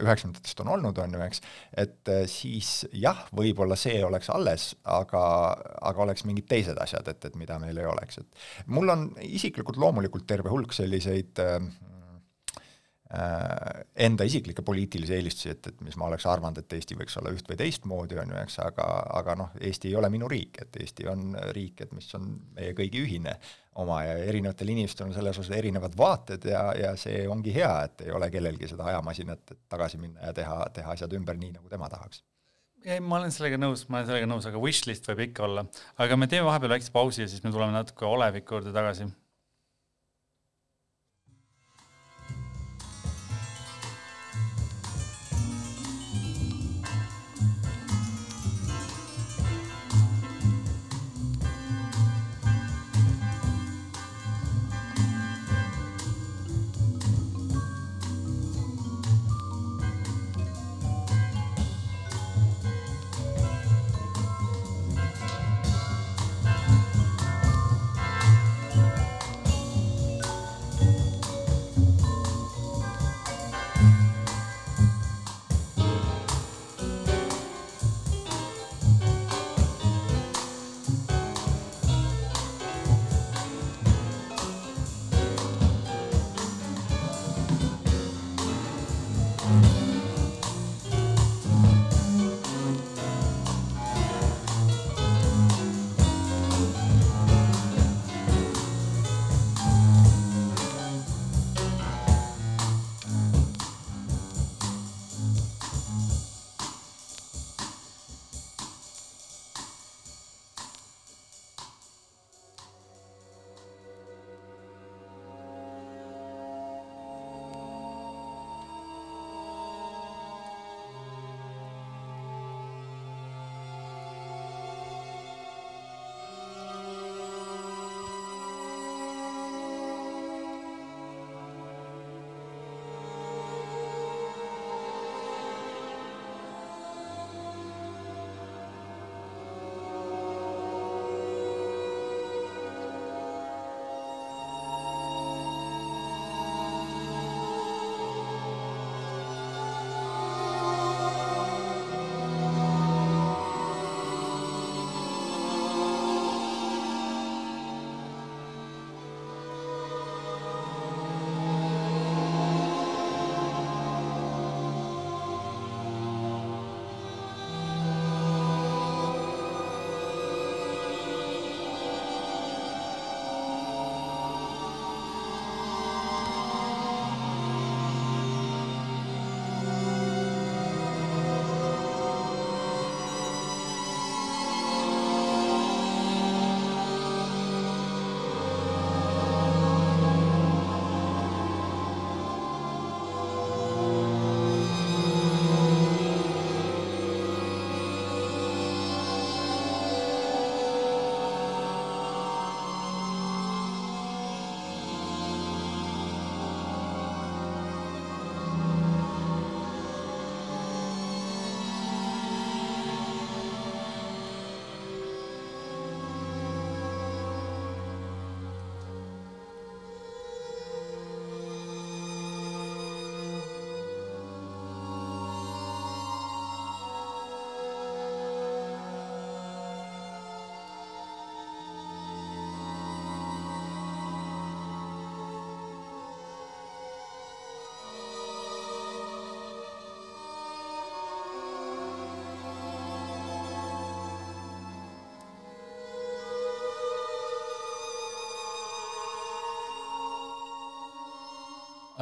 üheksakümnendatest 0.00 0.62
on 0.64 0.72
olnud, 0.76 0.98
on 1.02 1.16
ju, 1.16 1.22
eks, 1.24 1.42
et 1.84 2.10
äh, 2.12 2.24
siis 2.30 2.72
jah, 2.92 3.24
võib-olla 3.36 3.78
see 3.78 3.96
oleks 4.06 4.30
alles, 4.34 4.68
aga, 4.96 5.24
aga 5.90 6.04
oleks 6.06 6.26
mingid 6.28 6.48
teised 6.50 6.80
asjad, 6.82 7.08
et, 7.12 7.30
et 7.30 7.38
mida 7.40 7.58
meil 7.62 7.78
ei 7.80 7.88
oleks, 7.90 8.20
et. 8.22 8.44
Mul 8.74 8.92
on 8.94 9.08
isiklikult 9.24 9.78
loomulikult 9.80 10.26
terve 10.30 10.52
hulk 10.52 10.74
selliseid 10.76 11.42
äh, 11.42 11.58
enda 13.96 14.24
isiklikke 14.26 14.62
poliitilisi 14.66 15.14
eelistusi, 15.14 15.50
et, 15.52 15.66
et 15.70 15.82
mis 15.86 15.96
ma 16.00 16.08
oleks 16.08 16.26
arvanud, 16.26 16.58
et 16.58 16.72
Eesti 16.76 16.96
võiks 16.98 17.14
olla 17.20 17.32
üht 17.34 17.48
või 17.50 17.58
teistmoodi, 17.60 18.18
on 18.18 18.32
ju, 18.32 18.38
eks, 18.42 18.58
aga, 18.64 18.86
aga 19.20 19.36
noh, 19.38 19.52
Eesti 19.60 19.92
ei 19.92 19.98
ole 20.00 20.10
minu 20.12 20.28
riik, 20.30 20.58
et 20.64 20.78
Eesti 20.82 21.06
on 21.10 21.36
riik, 21.54 21.84
et 21.84 21.94
mis 21.94 22.08
on 22.18 22.32
meie 22.56 22.74
kõigi 22.76 23.04
ühine 23.04 23.36
oma 23.82 24.00
ja 24.06 24.18
erinevatel 24.24 24.70
inimestel 24.74 25.08
on 25.08 25.16
selles 25.16 25.38
osas 25.38 25.56
erinevad 25.56 25.96
vaated 25.98 26.46
ja, 26.50 26.66
ja 26.78 26.92
see 27.00 27.24
ongi 27.30 27.54
hea, 27.54 27.72
et 27.88 28.06
ei 28.06 28.14
ole 28.14 28.30
kellelgi 28.34 28.70
seda 28.70 28.86
ajamasinat, 28.92 29.42
et 29.50 29.64
tagasi 29.70 29.98
minna 30.02 30.30
ja 30.30 30.36
teha, 30.36 30.60
teha 30.74 30.94
asjad 30.94 31.18
ümber 31.18 31.38
nii, 31.38 31.56
nagu 31.58 31.70
tema 31.70 31.90
tahaks. 31.92 32.22
ei, 32.84 33.00
ma 33.00 33.18
olen 33.20 33.34
sellega 33.34 33.58
nõus, 33.60 33.86
ma 33.88 34.00
olen 34.00 34.10
sellega 34.10 34.30
nõus, 34.30 34.46
aga 34.50 34.62
wishlist 34.62 35.10
võib 35.10 35.26
ikka 35.28 35.46
olla. 35.48 35.66
aga 35.98 36.18
me 36.18 36.30
teeme 36.30 36.48
vahepeal 36.50 36.76
väikse 36.76 36.94
pausi 36.94 37.24
ja 37.24 37.28
siis 37.30 37.44
me 37.46 37.54
tuleme 37.54 37.74
natuke 37.74 38.06
oleviku 38.06 38.58
juurde 38.58 38.74
tagasi 38.74 39.10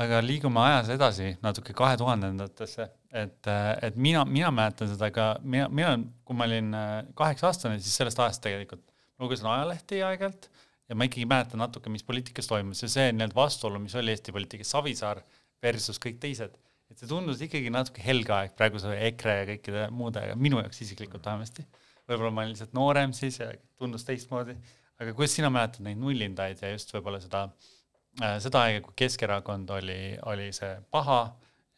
aga 0.03 0.21
liigume 0.25 0.61
ajas 0.63 0.91
edasi 0.95 1.33
natuke 1.45 1.75
kahe 1.77 1.97
tuhandendatesse, 2.01 2.87
et, 3.23 3.51
et 3.87 3.99
mina, 4.01 4.25
mina 4.29 4.51
mäletan 4.55 4.91
seda 4.91 5.11
ka, 5.15 5.27
mina, 5.43 5.69
mina, 5.73 5.95
kui 6.27 6.39
ma 6.39 6.49
olin 6.49 6.73
äh, 6.77 6.91
kaheksa 7.19 7.51
aastane, 7.51 7.79
siis 7.83 7.97
sellest 8.01 8.21
ajast 8.23 8.43
tegelikult. 8.45 8.85
Lugesin 9.23 9.49
ajalehti 9.53 10.01
aeg-ajalt 10.03 10.49
ja 10.89 10.99
ma 10.99 11.07
ikkagi 11.07 11.29
mäletan 11.31 11.63
natuke, 11.63 11.93
mis 11.93 12.05
poliitikas 12.07 12.49
toimus. 12.51 12.83
Ja 12.85 12.91
see 12.91 13.11
nii-öelda 13.15 13.39
vastuolu, 13.39 13.81
mis 13.83 13.95
oli 13.99 14.15
Eesti 14.15 14.35
poliitikas, 14.35 14.73
Savisaar 14.75 15.23
versus 15.63 16.01
kõik 16.03 16.19
teised, 16.23 16.57
et 16.91 16.99
see 16.99 17.11
tundus 17.11 17.43
ikkagi 17.45 17.71
natuke 17.73 18.03
helge 18.05 18.35
aeg 18.37 18.57
praeguse 18.59 18.97
EKRE 19.11 19.37
ja 19.39 19.51
kõikide 19.53 19.85
muudega, 19.95 20.37
minu 20.37 20.59
jaoks 20.63 20.83
isiklikult 20.87 21.29
vähemasti. 21.29 21.67
võib-olla 22.11 22.33
ma 22.35 22.43
olin 22.43 22.57
lihtsalt 22.57 22.75
noorem 22.77 23.13
siis 23.17 23.39
ja 23.39 23.53
tundus 23.79 24.05
teistmoodi, 24.09 24.57
aga 24.99 25.15
kuidas 25.15 25.37
sina 25.39 25.53
mäletad 25.55 25.87
neid 25.87 26.01
nullindaid 26.03 26.65
ja 26.65 26.73
just 26.75 26.91
võib-olla 26.97 27.23
seda 27.23 27.47
Äh, 27.47 27.82
seda 28.21 28.67
aega, 28.67 28.83
kui 28.85 28.97
Keskerakond 29.05 29.71
oli, 29.73 30.17
oli 30.29 30.51
see 30.53 30.75
paha 30.93 31.21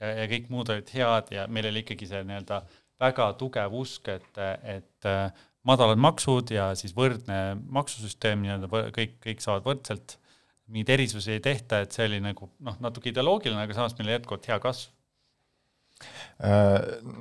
ja, 0.00 0.08
ja 0.22 0.24
kõik 0.30 0.48
muud 0.52 0.72
olid 0.72 0.90
head 0.94 1.30
ja 1.34 1.46
meil 1.46 1.68
oli 1.70 1.84
ikkagi 1.84 2.08
see 2.10 2.24
nii-öelda 2.26 2.62
väga 3.02 3.28
tugev 3.38 3.74
usk, 3.76 4.08
et, 4.12 4.40
et 4.62 5.08
äh, 5.08 5.46
madalad 5.66 6.00
maksud 6.00 6.52
ja 6.54 6.70
siis 6.78 6.94
võrdne 6.96 7.56
maksusüsteem 7.74 8.44
nii-öelda 8.44 8.90
kõik, 8.94 9.16
kõik 9.24 9.44
saavad 9.44 9.66
võrdselt, 9.68 10.18
mingeid 10.70 10.94
erisusi 10.96 11.34
ei 11.34 11.42
tehta, 11.44 11.82
et 11.84 11.94
see 11.94 12.06
oli 12.08 12.20
nagu 12.24 12.48
noh, 12.64 12.76
natuke 12.82 13.10
ideoloogiline, 13.10 13.60
aga 13.60 13.76
samas 13.76 13.96
meil 13.98 14.08
oli 14.08 14.16
jätkuvalt 14.18 14.48
hea 14.48 14.60
kasv. 14.62 14.90
Äh, 14.90 14.93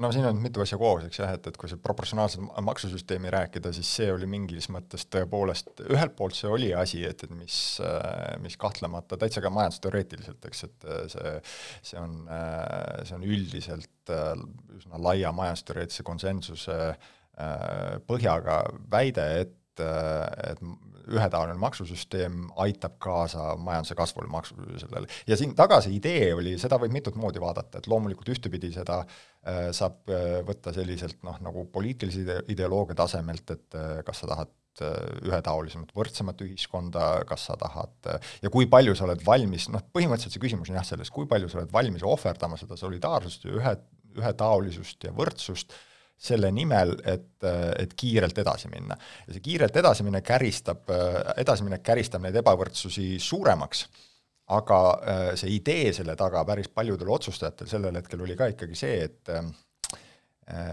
no 0.02 0.10
siin 0.12 0.26
on 0.28 0.40
mitu 0.42 0.64
asja 0.64 0.78
koos, 0.82 1.06
eks 1.08 1.20
jah, 1.22 1.34
et, 1.38 1.48
et 1.48 1.58
kui 1.60 1.70
see 1.70 1.80
proportsionaalset 1.82 2.42
maksusüsteemi 2.66 3.32
rääkida, 3.34 3.72
siis 3.76 3.90
see 4.00 4.10
oli 4.12 4.28
mingis 4.30 4.68
mõttes 4.74 5.06
tõepoolest, 5.14 5.86
ühelt 5.86 6.16
poolt 6.18 6.38
see 6.38 6.52
oli 6.52 6.72
asi, 6.76 7.04
et, 7.08 7.24
et 7.28 7.34
mis, 7.38 7.58
äh, 7.86 8.34
mis 8.44 8.58
kahtlemata 8.60 9.20
täitsa 9.22 9.44
ka 9.46 9.54
majandusteoreetiliselt, 9.54 10.50
eks, 10.50 10.64
et 10.68 10.88
äh, 10.90 11.04
see, 11.14 11.34
see 11.92 12.02
on, 12.02 12.22
see 13.06 13.18
on 13.20 13.28
üldiselt 13.28 14.14
üsna 14.76 15.00
laia 15.00 15.32
majandusteoreetilise 15.36 16.04
konsensuse 16.08 16.80
põhjaga 18.08 18.64
väide, 18.92 19.28
et 19.42 19.60
et 19.82 20.60
ühetaoline 21.12 21.58
maksusüsteem 21.60 22.48
aitab 22.64 22.98
kaasa 23.04 23.54
majanduse 23.60 23.96
kasvule 23.98 24.30
maksu 24.32 24.56
sellele. 24.82 25.08
ja 25.28 25.38
siin 25.38 25.56
taga 25.56 25.80
see 25.84 25.98
idee 25.98 26.34
oli, 26.36 26.56
seda 26.62 26.80
võib 26.82 26.96
mitut 26.96 27.18
moodi 27.20 27.42
vaadata, 27.44 27.82
et 27.82 27.88
loomulikult 27.92 28.34
ühtepidi 28.36 28.72
seda 28.76 29.02
äh, 29.04 29.70
saab 29.76 30.12
äh, 30.12 30.42
võtta 30.48 30.74
selliselt 30.76 31.22
noh, 31.28 31.40
nagu 31.44 31.66
poliitilise 31.74 32.24
ide 32.24 32.42
ideoloogia 32.56 32.98
tasemelt, 33.04 33.56
et 33.56 33.80
äh, 33.80 33.96
kas 34.08 34.24
sa 34.24 34.32
tahad 34.32 34.84
äh, 34.86 35.00
ühetaolisemat, 35.28 35.96
võrdsemat 35.98 36.44
ühiskonda, 36.48 37.08
kas 37.30 37.48
sa 37.50 37.58
tahad 37.60 38.12
äh, 38.14 38.36
ja 38.46 38.54
kui 38.54 38.70
palju 38.72 38.96
sa 38.98 39.08
oled 39.10 39.24
valmis, 39.26 39.70
noh, 39.74 39.84
põhimõtteliselt 39.96 40.38
see 40.38 40.46
küsimus 40.46 40.72
on 40.72 40.80
jah 40.80 40.88
selles, 40.88 41.12
kui 41.14 41.30
palju 41.30 41.52
sa 41.52 41.62
oled 41.62 41.74
valmis 41.74 42.06
ohverdama 42.08 42.60
seda 42.62 42.80
solidaarsust 42.80 43.50
ja 43.50 43.58
ühe, 43.60 43.80
ühetaolisust 44.20 45.10
ja 45.10 45.16
võrdsust 45.16 45.74
äh, 45.74 45.90
selle 46.24 46.52
nimel, 46.56 46.96
et, 47.10 47.44
et 47.80 47.94
kiirelt 48.00 48.38
edasi 48.40 48.70
minna. 48.72 48.96
ja 49.28 49.36
see 49.36 49.44
kiirelt 49.44 49.76
edasimine 49.82 50.22
käristab, 50.24 50.88
edasiminek 51.38 51.84
käristab 51.84 52.24
neid 52.24 52.38
ebavõrdsusi 52.40 53.18
suuremaks, 53.20 53.86
aga 54.56 54.80
äh, 54.94 55.26
see 55.40 55.58
idee 55.58 55.92
selle 55.96 56.16
taga 56.20 56.46
päris 56.48 56.70
paljudel 56.72 57.12
otsustajatel 57.16 57.70
sellel 57.70 58.00
hetkel 58.00 58.24
oli 58.24 58.40
ka 58.40 58.50
ikkagi 58.54 58.80
see, 58.80 59.04
et 59.10 59.34
äh, 59.36 59.46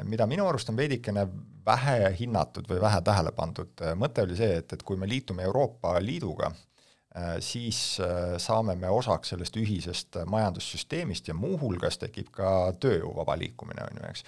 mida 0.06 0.26
minu 0.26 0.46
arust 0.50 0.70
on 0.70 0.78
veidikene 0.78 1.26
vähe 1.66 2.14
hinnatud 2.18 2.66
või 2.70 2.80
vähe 2.82 3.02
tähele 3.06 3.30
pandud, 3.34 3.84
mõte 3.98 4.24
oli 4.26 4.38
see, 4.38 4.56
et, 4.62 4.72
et 4.74 4.82
kui 4.82 4.98
me 4.98 5.06
liitume 5.10 5.44
Euroopa 5.46 5.98
Liiduga, 6.02 6.50
Äh, 6.50 6.69
siis 7.42 7.98
äh, 8.00 8.36
saame 8.38 8.76
me 8.78 8.90
osaks 8.94 9.32
sellest 9.32 9.56
ühisest 9.58 10.20
majandussüsteemist 10.30 11.28
ja 11.28 11.34
muuhulgas 11.34 11.98
tekib 11.98 12.30
ka 12.34 12.70
tööjõu 12.78 13.10
vaba 13.16 13.34
liikumine, 13.40 13.82
on 13.82 13.98
ju, 13.98 14.04
eks. 14.12 14.22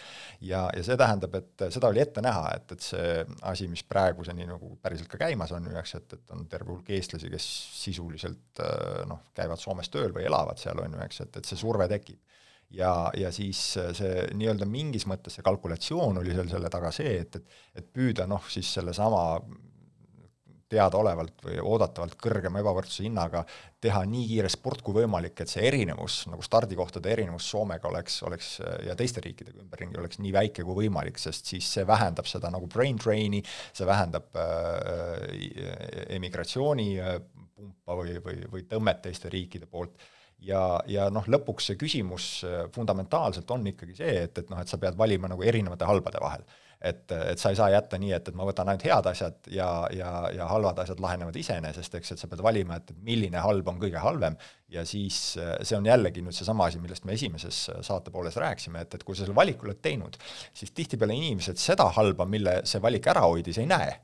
ja, 0.48 0.64
ja 0.74 0.82
see 0.82 0.98
tähendab, 0.98 1.36
et 1.38 1.66
seda 1.70 1.92
oli 1.92 2.02
ette 2.02 2.24
näha, 2.24 2.48
et, 2.56 2.74
et 2.74 2.88
see 2.88 3.14
asi, 3.52 3.70
mis 3.70 3.86
praeguseni 3.86 4.48
nagu 4.50 4.74
päriselt 4.82 5.12
ka 5.12 5.20
käimas 5.22 5.54
on 5.54 5.70
ju, 5.70 5.76
eks, 5.78 5.94
et, 6.00 6.18
et 6.18 6.34
on 6.34 6.42
terve 6.50 6.74
hulk 6.74 6.90
eestlasi, 6.90 7.30
kes 7.30 7.48
sisuliselt 7.84 8.64
äh, 8.66 9.02
noh, 9.06 9.28
käivad 9.36 9.62
Soomes 9.62 9.92
tööl 9.92 10.10
või 10.10 10.26
elavad 10.26 10.58
seal, 10.58 10.82
on 10.82 10.98
ju, 10.98 11.06
eks, 11.06 11.22
et, 11.26 11.38
et 11.38 11.52
see 11.52 11.62
surve 11.62 11.86
tekib 11.92 12.18
ja, 12.74 12.92
ja 13.14 13.30
siis 13.30 13.60
see 13.78 14.28
nii-öelda 14.34 14.66
mingis 14.66 15.06
mõttes 15.06 15.38
see 15.38 15.46
kalkulatsioon 15.46 16.18
oli 16.18 16.34
seal 16.34 16.50
selle 16.50 16.70
taga 16.72 16.90
see, 16.90 17.20
et, 17.22 17.38
et 17.38 17.60
et 17.78 17.92
püüda 17.94 18.26
noh, 18.26 18.42
siis 18.50 18.68
sellesama 18.74 19.38
teadaolevalt 20.72 21.44
või 21.46 21.58
oodatavalt 21.60 22.16
kõrgema 22.20 22.62
ebavõrdsuse 22.62 23.04
hinnaga 23.06 23.44
teha 23.82 24.02
nii 24.06 24.26
kiire 24.30 24.50
sport 24.52 24.82
kui 24.84 24.94
võimalik, 25.00 25.34
et 25.42 25.50
see 25.50 25.64
erinevus, 25.66 26.22
nagu 26.30 26.44
stardikohtade 26.46 27.10
erinevus 27.12 27.48
Soomega 27.50 27.90
oleks, 27.90 28.20
oleks 28.28 28.54
ja 28.86 28.96
teiste 28.98 29.24
riikidega 29.24 29.62
ümberringi 29.64 29.98
oleks 30.00 30.20
nii 30.22 30.32
väike 30.34 30.64
kui 30.66 30.84
võimalik, 30.84 31.18
sest 31.20 31.50
siis 31.50 31.68
see 31.76 31.86
vähendab 31.88 32.30
seda 32.30 32.50
nagu 32.54 32.70
brain 32.70 33.00
drain'i, 33.00 33.42
see 33.74 33.88
vähendab 33.88 34.38
äh, 34.38 35.28
emigratsiooni 36.16 36.88
äh, 37.00 37.20
pumpa 37.56 37.98
või, 37.98 38.16
või, 38.24 38.42
või 38.52 38.66
tõmmet 38.70 39.02
teiste 39.06 39.30
riikide 39.32 39.68
poolt. 39.70 39.96
Ja, 40.42 40.80
ja 40.90 41.06
noh, 41.14 41.26
lõpuks 41.30 41.68
see 41.70 41.78
küsimus 41.78 42.32
äh, 42.46 42.64
fundamentaalselt 42.74 43.50
on 43.54 43.66
ikkagi 43.70 43.98
see, 43.98 44.14
et, 44.26 44.38
et 44.42 44.50
noh, 44.50 44.62
et 44.62 44.70
sa 44.70 44.78
pead 44.82 44.98
valima 44.98 45.30
nagu 45.30 45.42
erinevate 45.46 45.86
halbade 45.86 46.22
vahel 46.22 46.46
et, 46.82 47.04
et 47.14 47.38
sa 47.38 47.52
ei 47.52 47.58
saa 47.58 47.68
jätta 47.72 47.98
nii, 48.00 48.12
et, 48.16 48.28
et 48.28 48.38
ma 48.38 48.46
võtan 48.48 48.68
ainult 48.68 48.86
head 48.86 49.08
asjad 49.12 49.50
ja, 49.54 49.68
ja, 49.94 50.12
ja 50.34 50.48
halvad 50.50 50.80
asjad 50.82 51.02
lahenevad 51.02 51.36
iseenesest, 51.38 51.98
eks, 51.98 52.14
et 52.14 52.22
sa 52.22 52.30
pead 52.30 52.42
valima, 52.44 52.80
et 52.80 52.94
milline 53.06 53.42
halb 53.44 53.68
on 53.70 53.78
kõige 53.82 54.02
halvem. 54.02 54.38
Ja 54.72 54.86
siis 54.88 55.20
see 55.36 55.76
on 55.76 55.86
jällegi 55.86 56.24
nüüd 56.24 56.36
seesama 56.36 56.66
asi, 56.70 56.80
millest 56.82 57.06
me 57.08 57.14
esimeses 57.18 57.66
saate 57.84 58.14
pooles 58.14 58.38
rääkisime, 58.40 58.86
et, 58.86 58.96
et 58.96 59.04
kui 59.06 59.16
sa 59.16 59.26
selle 59.26 59.36
valiku 59.36 59.68
oled 59.68 59.82
teinud, 59.84 60.18
siis 60.56 60.72
tihtipeale 60.74 61.14
inimesed 61.18 61.60
seda 61.60 61.90
halba, 61.98 62.26
mille 62.26 62.60
see 62.68 62.82
valik 62.82 63.06
ära 63.12 63.26
hoidis, 63.28 63.60
ei 63.62 63.70
näe 63.70 63.94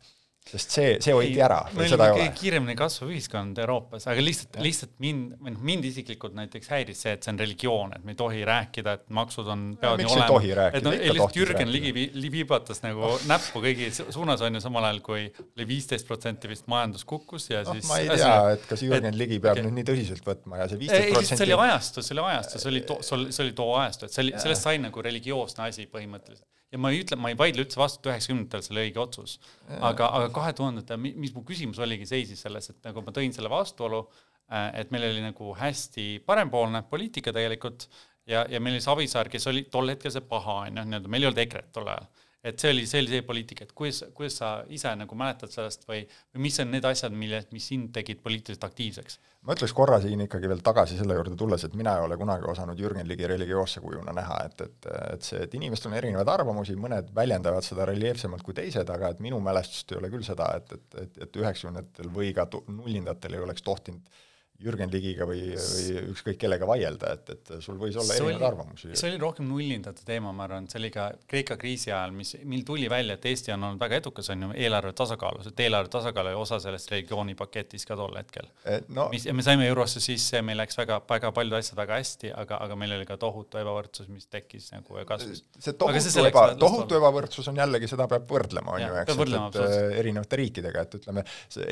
sest 0.48 0.74
see, 0.74 0.92
see 1.04 1.14
hoiti 1.14 1.40
ära. 1.44 1.58
meil 1.76 1.94
on 1.94 2.02
kõige 2.16 2.28
kiiremini 2.38 2.76
kasvav 2.78 3.10
ühiskond 3.12 3.58
Euroopas, 3.60 4.06
aga 4.10 4.22
lihtsalt, 4.24 4.58
lihtsalt 4.64 4.94
mind, 5.02 5.34
või 5.42 5.54
noh, 5.54 5.64
mind 5.70 5.88
isiklikult 5.90 6.36
näiteks 6.38 6.70
häiris 6.72 7.02
see, 7.04 7.14
et 7.16 7.26
see 7.26 7.32
on 7.34 7.40
religioon, 7.42 7.94
et 7.96 8.06
me 8.06 8.14
ei 8.14 8.18
tohi 8.18 8.42
rääkida, 8.48 8.94
et 8.98 9.04
maksud 9.18 9.50
on, 9.52 9.64
peavad 9.80 10.02
nii 10.02 10.10
olema. 10.14 10.68
et 10.72 10.86
no 10.86 10.94
lihtsalt 10.94 11.38
Jürgen 11.38 11.72
Ligi 11.72 11.92
vi-, 11.96 12.32
viibatas 12.32 12.82
nagu 12.84 13.12
näppu 13.28 13.62
kõigi 13.64 13.90
suunas 13.98 14.44
on 14.46 14.58
ju, 14.58 14.64
samal 14.64 14.88
ajal 14.88 15.02
kui 15.04 15.26
oli 15.28 15.68
viisteist 15.68 16.08
protsenti 16.08 16.50
vist 16.50 16.68
majandus 16.70 17.04
kukkus 17.08 17.50
ja 17.52 17.64
no, 17.66 17.76
siis 17.76 17.88
ma 17.90 18.00
ei 18.02 18.12
tea, 18.12 18.36
et 18.56 18.68
kas 18.70 18.84
Jürgen 18.86 19.12
et, 19.12 19.20
Ligi 19.20 19.40
peab 19.42 19.58
okay. 19.58 19.68
nüüd 19.68 19.80
nii 19.82 19.88
tõsiselt 19.92 20.24
võtma 20.28 20.62
ja 20.62 20.70
see 20.70 20.80
viisteist 20.84 21.12
protsenti 21.16 21.42
see 21.42 21.50
oli 21.50 21.58
ajastus, 21.68 22.08
see 22.08 22.16
oli 22.16 22.28
ajastus, 22.32 22.64
see 22.64 22.72
oli 22.72 22.84
too, 22.88 23.02
see 23.04 23.44
oli 23.44 23.56
too 23.60 23.72
ajastu, 23.82 24.08
et 24.08 24.16
see 24.16 24.24
oli, 24.24 24.38
sellest 24.46 24.68
sai 24.70 24.80
nagu 24.80 25.04
religioosne 25.10 25.68
asi 25.68 25.88
põhimõtteliselt 25.92 26.46
ja 26.72 26.80
ma 26.80 26.92
ei 26.92 27.02
ütle, 27.02 27.18
ma 27.20 27.32
ei 27.32 27.38
vaidle 27.38 27.64
üldse 27.64 27.80
vastu, 27.80 28.02
et 28.02 28.10
üheksakümnendatel 28.12 28.64
see 28.64 28.74
oli 28.74 28.84
õige 28.86 29.02
otsus. 29.02 29.38
aga, 29.78 30.10
aga 30.18 30.28
kahe 30.34 30.54
tuhandete, 30.56 30.98
mis 31.00 31.32
mu 31.34 31.44
küsimus 31.48 31.80
oligi, 31.84 32.08
seisis 32.08 32.44
selles, 32.44 32.70
et 32.72 32.88
nagu 32.88 33.04
ma 33.04 33.14
tõin 33.16 33.34
selle 33.36 33.50
vastuolu, 33.52 34.04
äh, 34.52 34.68
et 34.82 34.92
meil 34.94 35.08
oli 35.08 35.24
nagu 35.24 35.54
hästi 35.58 36.08
parempoolne 36.28 36.84
poliitika 36.90 37.32
tegelikult 37.36 37.88
ja, 38.28 38.44
ja 38.50 38.60
meil 38.60 38.76
oli 38.76 38.84
Savisaar, 38.84 39.30
kes 39.32 39.48
oli 39.50 39.64
tol 39.72 39.94
hetkel 39.94 40.12
see 40.12 40.24
paha, 40.28 40.64
on 40.66 40.82
ju, 40.82 40.88
nii-öelda 40.90 41.12
meil 41.12 41.24
ei 41.24 41.30
olnud 41.30 41.44
EKRE-t 41.46 41.72
tol 41.78 41.92
ajal 41.92 42.08
et 42.50 42.62
see 42.62 42.72
oli, 42.74 42.84
see 42.88 43.02
oli 43.02 43.12
see 43.12 43.24
poliitika, 43.26 43.66
et 43.66 43.72
kuidas, 43.76 44.02
kuidas 44.16 44.38
sa 44.40 44.50
ise 44.74 44.92
nagu 44.98 45.18
mäletad 45.18 45.52
sellest 45.52 45.86
või, 45.88 46.02
või 46.34 46.46
mis 46.48 46.58
on 46.62 46.70
need 46.74 46.86
asjad, 46.88 47.14
mille, 47.14 47.40
mis 47.54 47.66
sind 47.72 47.90
tegid 47.94 48.22
poliitiliselt 48.24 48.68
aktiivseks? 48.68 49.18
ma 49.48 49.54
ütleks 49.54 49.72
korra 49.76 50.00
siin 50.02 50.20
ikkagi 50.24 50.48
veel 50.50 50.60
tagasi 50.66 50.98
selle 50.98 51.14
juurde 51.16 51.36
tulles, 51.38 51.62
et 51.64 51.76
mina 51.78 51.94
ei 51.96 52.04
ole 52.04 52.18
kunagi 52.20 52.48
osanud 52.50 52.80
Jürgen 52.80 53.06
Ligi 53.08 53.28
religioosse 53.30 53.80
kujuna 53.80 54.12
näha, 54.16 54.38
et, 54.48 54.64
et, 54.66 54.88
et 55.14 55.28
see, 55.28 55.40
et 55.46 55.54
inimestel 55.56 55.92
on 55.92 55.98
erinevaid 56.00 56.32
arvamusi, 56.32 56.76
mõned 56.76 57.12
väljendavad 57.16 57.64
seda 57.64 57.86
reljeefsemalt 57.88 58.44
kui 58.44 58.56
teised, 58.58 58.90
aga 58.92 59.12
et 59.14 59.22
minu 59.24 59.40
mälestust 59.44 59.94
ei 59.94 60.00
ole 60.00 60.10
küll 60.12 60.26
seda, 60.26 60.50
et, 60.58 60.74
et, 60.74 60.98
et, 61.04 61.20
et 61.26 61.42
üheksakümnendatel 61.42 62.10
või 62.14 62.32
ka 62.36 62.48
nullindatel 62.66 63.38
ei 63.38 63.46
oleks 63.46 63.64
tohtinud 63.64 64.18
Jürgen 64.58 64.90
Ligiga 64.90 65.22
või, 65.28 65.52
või 65.54 66.00
ükskõik 66.10 66.38
kellega 66.42 66.66
vaielda, 66.66 67.12
et, 67.14 67.28
et 67.30 67.50
sul 67.62 67.76
võis 67.78 67.94
olla 67.94 68.10
see 68.10 68.24
erinevaid 68.24 68.46
arvamusi. 68.48 68.88
see 68.98 69.12
oli 69.12 69.20
rohkem 69.22 69.46
nullindate 69.46 70.02
teema, 70.06 70.32
ma 70.34 70.48
arvan, 70.48 70.66
see 70.66 70.80
oli 70.80 70.90
ka 70.90 71.04
Kreeka 71.30 71.54
kriisi 71.60 71.92
ajal, 71.92 72.10
mis, 72.16 72.34
mil 72.42 72.64
tuli 72.66 72.88
välja, 72.90 73.14
et 73.14 73.28
Eesti 73.30 73.52
on 73.54 73.68
olnud 73.68 73.78
väga 73.78 74.00
edukas, 74.02 74.30
on 74.34 74.42
ju, 74.48 74.48
eelarve 74.66 74.90
tasakaalus, 74.98 75.52
et 75.52 75.62
eelarve 75.62 75.92
tasakaal 75.94 76.32
oli 76.32 76.40
osa 76.42 76.58
sellest 76.64 76.90
religioonipaketis 76.90 77.86
ka 77.86 77.98
tol 78.00 78.18
hetkel 78.18 78.48
eh,. 78.64 78.80
No, 78.88 79.06
mis, 79.12 79.28
ja 79.28 79.34
me 79.36 79.44
saime 79.46 79.68
eurosse 79.70 80.02
sisse, 80.02 80.42
meil 80.42 80.58
läks 80.58 80.80
väga, 80.80 80.98
väga 81.06 81.30
paljud 81.36 81.54
asjad 81.60 81.78
väga 81.78 82.00
hästi, 82.00 82.32
aga, 82.42 82.58
aga 82.66 82.80
meil 82.82 82.96
oli 82.98 83.06
ka 83.06 83.18
tohutu 83.20 83.62
ebavõrdsus, 83.62 84.10
mis 84.10 84.26
tekkis 84.26 84.72
nagu 84.74 84.98
ja 84.98 85.06
kasvas. 85.06 85.44
see 85.54 85.76
tohutu, 85.78 86.26
eba, 86.26 86.44
tohutu 86.58 86.98
ebavõrdsus 86.98 87.52
on 87.52 87.62
jällegi, 87.62 87.92
seda 87.94 88.08
peab 88.10 88.26
võrdlema, 88.34 88.74
on 88.74 88.82
ju, 88.88 88.90
eks, 89.04 89.22
et, 89.22 89.62
et 89.62 89.98
erinevate 90.02 90.42
riikidega, 90.42 90.82
et 90.88 90.98
ütleme, 90.98 91.26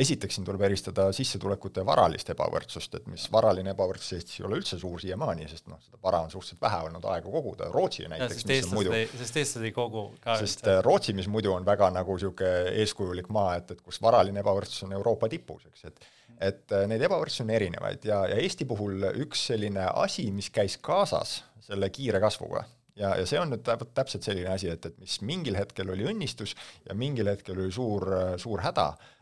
esiteks 0.06 0.38
siin 0.38 0.46
tuleb 0.46 0.68
eristada 0.70 1.10
sissetulekute 1.16 1.82
ja 1.82 1.88
varalist 1.88 2.30
ebavõrdsust, 2.30 2.75
ebavõrdsust, 2.76 2.96
et 2.98 3.06
mis 3.10 3.24
varaline 3.32 3.72
ebavõrdsus 3.72 4.12
Eestis 4.16 4.40
ei 4.40 4.46
ole 4.46 4.58
üldse 4.60 4.78
suur 4.80 5.00
siiamaani, 5.00 5.46
sest 5.48 5.68
noh, 5.70 5.80
seda 5.82 5.98
vara 6.02 6.20
on 6.24 6.30
suhteliselt 6.30 6.60
vähe 6.62 6.82
olnud 6.88 7.08
aega 7.12 7.32
koguda, 7.32 7.70
Rootsi 7.72 8.06
näiteks, 8.10 8.44
mis 8.46 8.68
on 8.68 8.76
muidu 8.76 8.92
sest 8.92 9.40
eestlased 9.40 9.66
ei 9.66 9.72
kogu 9.76 10.04
ka 10.20 10.36
sest 10.40 10.62
üldse. 10.62 10.76
Rootsi, 10.84 11.16
mis 11.16 11.28
muidu 11.32 11.54
on 11.54 11.66
väga 11.66 11.90
nagu 11.94 12.16
niisugune 12.16 12.76
eeskujulik 12.82 13.28
maa, 13.32 13.56
et, 13.60 13.72
et 13.72 13.82
kus 13.82 14.00
varaline 14.02 14.40
ebavõrdsus 14.42 14.86
on 14.86 14.94
Euroopa 14.98 15.30
tipus, 15.32 15.66
eks, 15.70 15.90
et 15.90 16.08
et 16.46 16.72
neid 16.90 17.00
ebavõrdsusi 17.00 17.46
on 17.46 17.50
erinevaid 17.56 18.02
ja, 18.04 18.18
ja 18.28 18.36
Eesti 18.36 18.66
puhul 18.68 19.06
üks 19.24 19.46
selline 19.48 19.86
asi, 20.02 20.26
mis 20.36 20.50
käis 20.52 20.76
kaasas 20.84 21.38
selle 21.64 21.88
kiire 21.88 22.20
kasvuga, 22.20 22.66
ja, 23.00 23.14
ja 23.16 23.24
see 23.24 23.40
on 23.40 23.54
nüüd 23.54 23.64
täpselt 23.64 24.26
selline 24.26 24.52
asi, 24.52 24.68
et, 24.68 24.84
et 24.84 24.98
mis 25.00 25.16
mingil 25.24 25.56
hetkel 25.56 25.88
oli 25.94 26.04
õnnistus 26.10 26.52
ja 26.84 26.96
mingil 26.98 27.32
hetkel 27.32 27.56
oli 27.56 27.72
suur, 27.72 28.04
suur 28.42 28.60
häda 28.66 28.90
äh, 28.92 29.16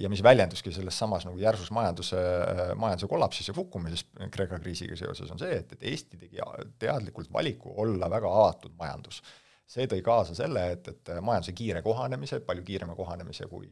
ja 0.00 0.10
mis 0.10 0.22
väljenduski 0.26 0.72
selles 0.74 0.98
samas 0.98 1.26
nagu 1.28 1.38
järsus 1.38 1.70
majanduse, 1.74 2.18
majanduse 2.74 3.08
kollapsis 3.10 3.50
ja 3.50 3.54
kukkumises 3.54 4.06
Kreeka 4.34 4.58
kriisiga 4.58 4.98
seoses, 4.98 5.30
on 5.30 5.38
see, 5.38 5.60
et, 5.60 5.76
et 5.76 5.90
Eesti 5.92 6.18
tegi 6.18 6.42
teadlikult 6.82 7.30
valiku 7.32 7.74
olla 7.82 8.10
väga 8.10 8.32
avatud 8.42 8.74
majandus. 8.78 9.22
See 9.66 9.82
tõi 9.90 9.98
kaasa 10.06 10.34
selle, 10.38 10.60
et, 10.76 10.88
et 10.92 11.10
majanduse 11.26 11.50
kiire 11.58 11.80
kohanemise, 11.82 12.38
palju 12.46 12.62
kiirema 12.66 12.94
kohanemise 12.94 13.48
kui, 13.50 13.66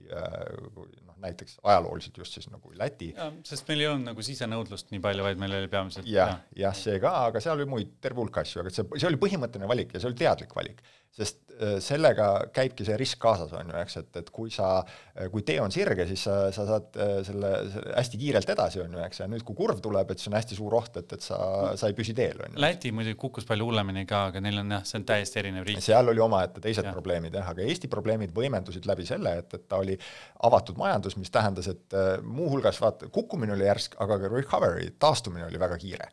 kui 0.75 0.89
noh, 1.05 1.15
näiteks 1.23 1.61
ajalooliselt 1.63 2.19
just 2.19 2.35
siis 2.35 2.49
nagu 2.51 2.73
Läti. 2.75 3.13
sest 3.47 3.69
meil 3.71 3.85
ei 3.85 3.91
olnud 3.93 4.11
nagu 4.11 4.25
sisenõudlust 4.27 4.91
nii 4.91 5.03
palju, 5.03 5.27
vaid 5.27 5.39
meil 5.43 5.55
oli 5.61 5.71
peamiselt 5.71 6.11
jah, 6.11 6.41
jah, 6.59 6.75
see 6.75 6.99
ka, 7.03 7.13
aga 7.29 7.43
seal 7.43 7.63
oli 7.63 7.71
muid 7.71 7.95
terve 8.03 8.23
hulk 8.23 8.43
asju, 8.43 8.65
aga 8.65 8.75
see, 8.75 8.87
see 8.99 9.11
oli 9.11 9.23
põhimõtteline 9.23 9.71
valik 9.71 9.95
ja 9.95 10.03
see 10.03 10.11
oli 10.11 10.19
teadlik 10.19 10.55
valik 10.59 10.83
sest 11.15 11.53
äh, 11.55 11.77
sellega 11.83 12.27
käibki 12.55 12.85
see 12.87 12.97
risk 12.99 13.21
kaasas, 13.23 13.53
on 13.55 13.71
ju, 13.71 13.77
eks, 13.79 13.97
et, 14.01 14.11
et 14.19 14.31
kui 14.35 14.51
sa, 14.53 14.81
äh, 15.15 15.29
kui 15.31 15.45
tee 15.47 15.61
on 15.63 15.71
sirge, 15.75 16.07
siis 16.09 16.25
sa, 16.27 16.37
sa 16.55 16.65
saad 16.67 16.99
äh, 16.99 17.13
selle, 17.27 17.53
selle 17.71 17.95
hästi 17.95 18.19
kiirelt 18.19 18.51
edasi, 18.55 18.81
on 18.83 18.97
ju, 18.97 19.03
eks, 19.05 19.21
ja 19.23 19.29
nüüd, 19.31 19.45
kui 19.47 19.55
kurv 19.59 19.79
tuleb, 19.85 20.11
et 20.11 20.23
siis 20.23 20.33
on 20.33 20.39
hästi 20.39 20.59
suur 20.59 20.75
oht, 20.81 20.99
et, 20.99 21.15
et 21.15 21.25
sa, 21.25 21.39
sa 21.79 21.91
ei 21.91 21.95
püsi 21.97 22.17
teel, 22.19 22.41
on 22.43 22.57
ju. 22.57 22.63
Läti 22.65 22.91
muidugi 22.95 23.19
kukkus 23.21 23.47
palju 23.47 23.69
hullemini 23.69 24.03
ka, 24.11 24.25
aga 24.33 24.43
neil 24.43 24.59
on 24.65 24.75
jah, 24.75 24.83
see 24.89 24.99
on 25.01 25.07
täiesti 25.13 25.41
erinev 25.45 25.69
riik. 25.69 25.83
seal 25.85 26.11
oli 26.11 26.25
omaette 26.25 26.65
teised 26.65 26.89
ja. 26.89 26.95
probleemid 26.97 27.39
jah, 27.39 27.53
aga 27.55 27.63
Eesti 27.65 27.91
probleemid 27.93 28.35
võimendusid 28.35 28.91
läbi 28.91 29.07
selle, 29.07 29.37
et, 29.45 29.55
et 29.55 29.69
ta 29.71 29.79
oli 29.85 29.95
avatud 30.45 30.79
majandus, 30.81 31.15
mis 31.21 31.31
tähendas, 31.33 31.71
et 31.71 31.99
muuhulgas 32.27 32.83
vaata, 32.83 33.07
kukkumine 33.15 33.55
oli 33.55 33.69
järsk, 33.69 33.95
aga 34.03 34.19
ka 34.25 34.33
recovery, 34.35 34.91
taastumine 34.99 35.47
oli 35.47 35.63
väga 35.63 35.79
kiire. 35.79 36.11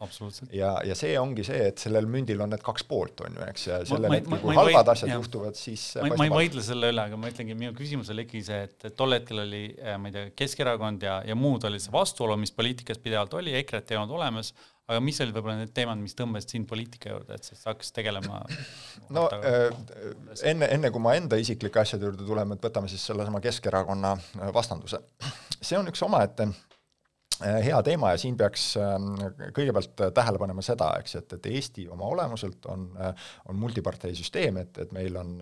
ja, 0.53 0.75
ja 0.85 0.95
see 0.97 1.17
ongi 1.19 1.43
see, 1.47 1.65
et 1.71 1.81
sellel 1.81 2.05
mündil 2.11 2.45
on 2.45 2.53
need 2.53 2.61
kaks 2.63 2.85
poolt, 2.87 3.25
on 3.25 3.41
ju, 3.41 3.49
eks, 3.49 3.67
ja 3.67 3.81
sellel 3.87 4.19
hetkel, 4.19 4.39
kui 4.45 4.55
halvad 4.55 4.90
asjad 4.93 5.11
ja. 5.11 5.17
juhtuvad, 5.19 5.57
siis 5.57 5.85
ma, 6.01 6.11
ma 6.19 6.27
ei 6.27 6.33
vaidle 6.33 6.63
selle 6.65 6.91
üle, 6.93 7.05
aga 7.09 7.19
ma 7.19 7.31
ütlengi, 7.31 7.55
minu 7.57 7.73
küsimus 7.77 8.11
oli 8.13 8.25
ikkagi 8.27 8.43
see, 8.47 8.59
et 8.67 8.87
tol 8.97 9.15
hetkel 9.15 9.43
oli, 9.43 9.63
äh, 9.79 9.97
ma 10.01 10.11
ei 10.11 10.15
tea, 10.15 10.29
Keskerakond 10.41 11.05
ja, 11.07 11.19
ja 11.27 11.37
muud 11.37 11.65
oli 11.67 11.81
see 11.81 11.93
vastuolu, 11.93 12.37
mis 12.41 12.53
poliitikas 12.55 13.01
pidevalt 13.03 13.35
oli, 13.39 13.55
EKRE-t 13.61 13.93
ei 13.95 14.01
olnud 14.01 14.15
olemas, 14.19 14.53
aga 14.91 14.99
mis 15.03 15.19
olid 15.23 15.35
võib-olla 15.35 15.59
need 15.61 15.75
teemad, 15.75 16.01
mis 16.01 16.17
tõmbasid 16.17 16.55
sind 16.55 16.67
poliitika 16.69 17.13
juurde, 17.13 17.37
et 17.37 17.47
sa 17.47 17.71
hakkasid 17.71 17.95
tegelema 17.99 18.41
no 19.15 19.27
äh, 19.37 19.69
enne, 20.51 20.67
enne 20.67 20.91
kui 20.93 21.03
ma 21.03 21.15
enda 21.19 21.39
isiklike 21.39 21.83
asjade 21.83 22.09
juurde 22.09 22.27
tuleme, 22.27 22.57
et 22.57 22.67
võtame 22.69 22.91
siis 22.91 23.05
sellesama 23.11 23.43
Keskerakonna 23.43 24.17
äh, 24.17 24.51
vastanduse. 24.55 25.03
see 25.61 25.79
on 25.79 25.89
üks 25.91 26.03
omaette 26.07 26.49
äh, 26.51 26.67
hea 27.41 27.79
teema 27.85 28.13
ja 28.13 28.19
siin 28.21 28.37
peaks 28.39 28.71
ähm, 28.79 29.13
kõigepealt 29.55 30.05
tähele 30.15 30.41
panema 30.41 30.65
seda, 30.65 30.91
eks, 31.01 31.15
et, 31.21 31.37
et 31.37 31.49
Eesti 31.51 31.87
oma 31.91 32.09
olemuselt 32.11 32.65
on, 32.71 32.89
on 33.49 33.59
multiparteisüsteem, 33.61 34.61
et, 34.61 34.77
et 34.85 34.93
meil 34.95 35.17
on 35.19 35.39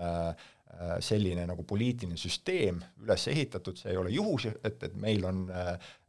selline 1.03 1.43
nagu 1.49 1.63
poliitiline 1.67 2.15
süsteem 2.15 2.77
üles 3.03 3.25
ehitatud, 3.27 3.75
see 3.75 3.89
ei 3.91 3.97
ole 3.99 4.13
juhus, 4.13 4.45
et, 4.63 4.77
et 4.85 4.93
meil 4.95 5.25
on 5.27 5.41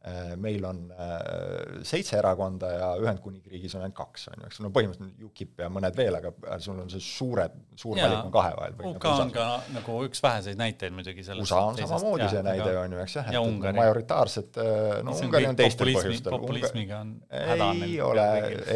meil 0.41 0.63
on 0.65 0.79
äh, 0.91 1.83
seitse 1.85 2.15
erakonda 2.17 2.71
ja 2.73 2.87
Ühendkuningriigis 2.97 3.75
on 3.77 3.83
ainult 3.85 3.97
kaks, 3.99 4.23
on 4.31 4.39
ju, 4.41 4.47
eks, 4.47 4.61
no 4.65 4.71
põhimõtteliselt 4.73 5.27
UKIP 5.27 5.61
ja 5.61 5.67
mõned 5.69 5.97
veel, 5.97 6.17
aga 6.17 6.31
sul 6.63 6.79
on 6.81 6.89
see 6.89 7.03
suure, 7.05 7.45
suur 7.77 7.99
ja, 7.99 8.07
valik 8.07 8.25
on 8.25 8.33
kahe 8.33 8.55
vahel. 8.57 8.79
UK 8.79 9.05
nagu 9.05 9.25
on 9.27 9.33
ka 9.35 9.45
nagu 9.75 9.97
üks 10.07 10.23
väheseid 10.25 10.57
näiteid 10.57 10.95
muidugi 10.97 11.25
sellest 11.27 11.45
USA 11.45 11.59
on 11.69 11.77
samamoodi 11.77 12.31
see 12.33 12.41
näide, 12.47 12.71
on 12.81 12.95
ju, 12.97 13.03
eks 13.03 13.17
jah, 13.19 13.29
et, 13.29 13.69
et 13.69 13.77
majoritaarsed, 13.77 14.59
no 15.05 15.15
Ungari 15.21 15.49
on 15.51 15.61
teistel 15.61 15.93
põhjustel. 15.93 16.33
populismiga 16.33 17.03
on 17.05 17.13
häda 17.29 17.69
ei 17.85 18.01
ole, 18.01 18.27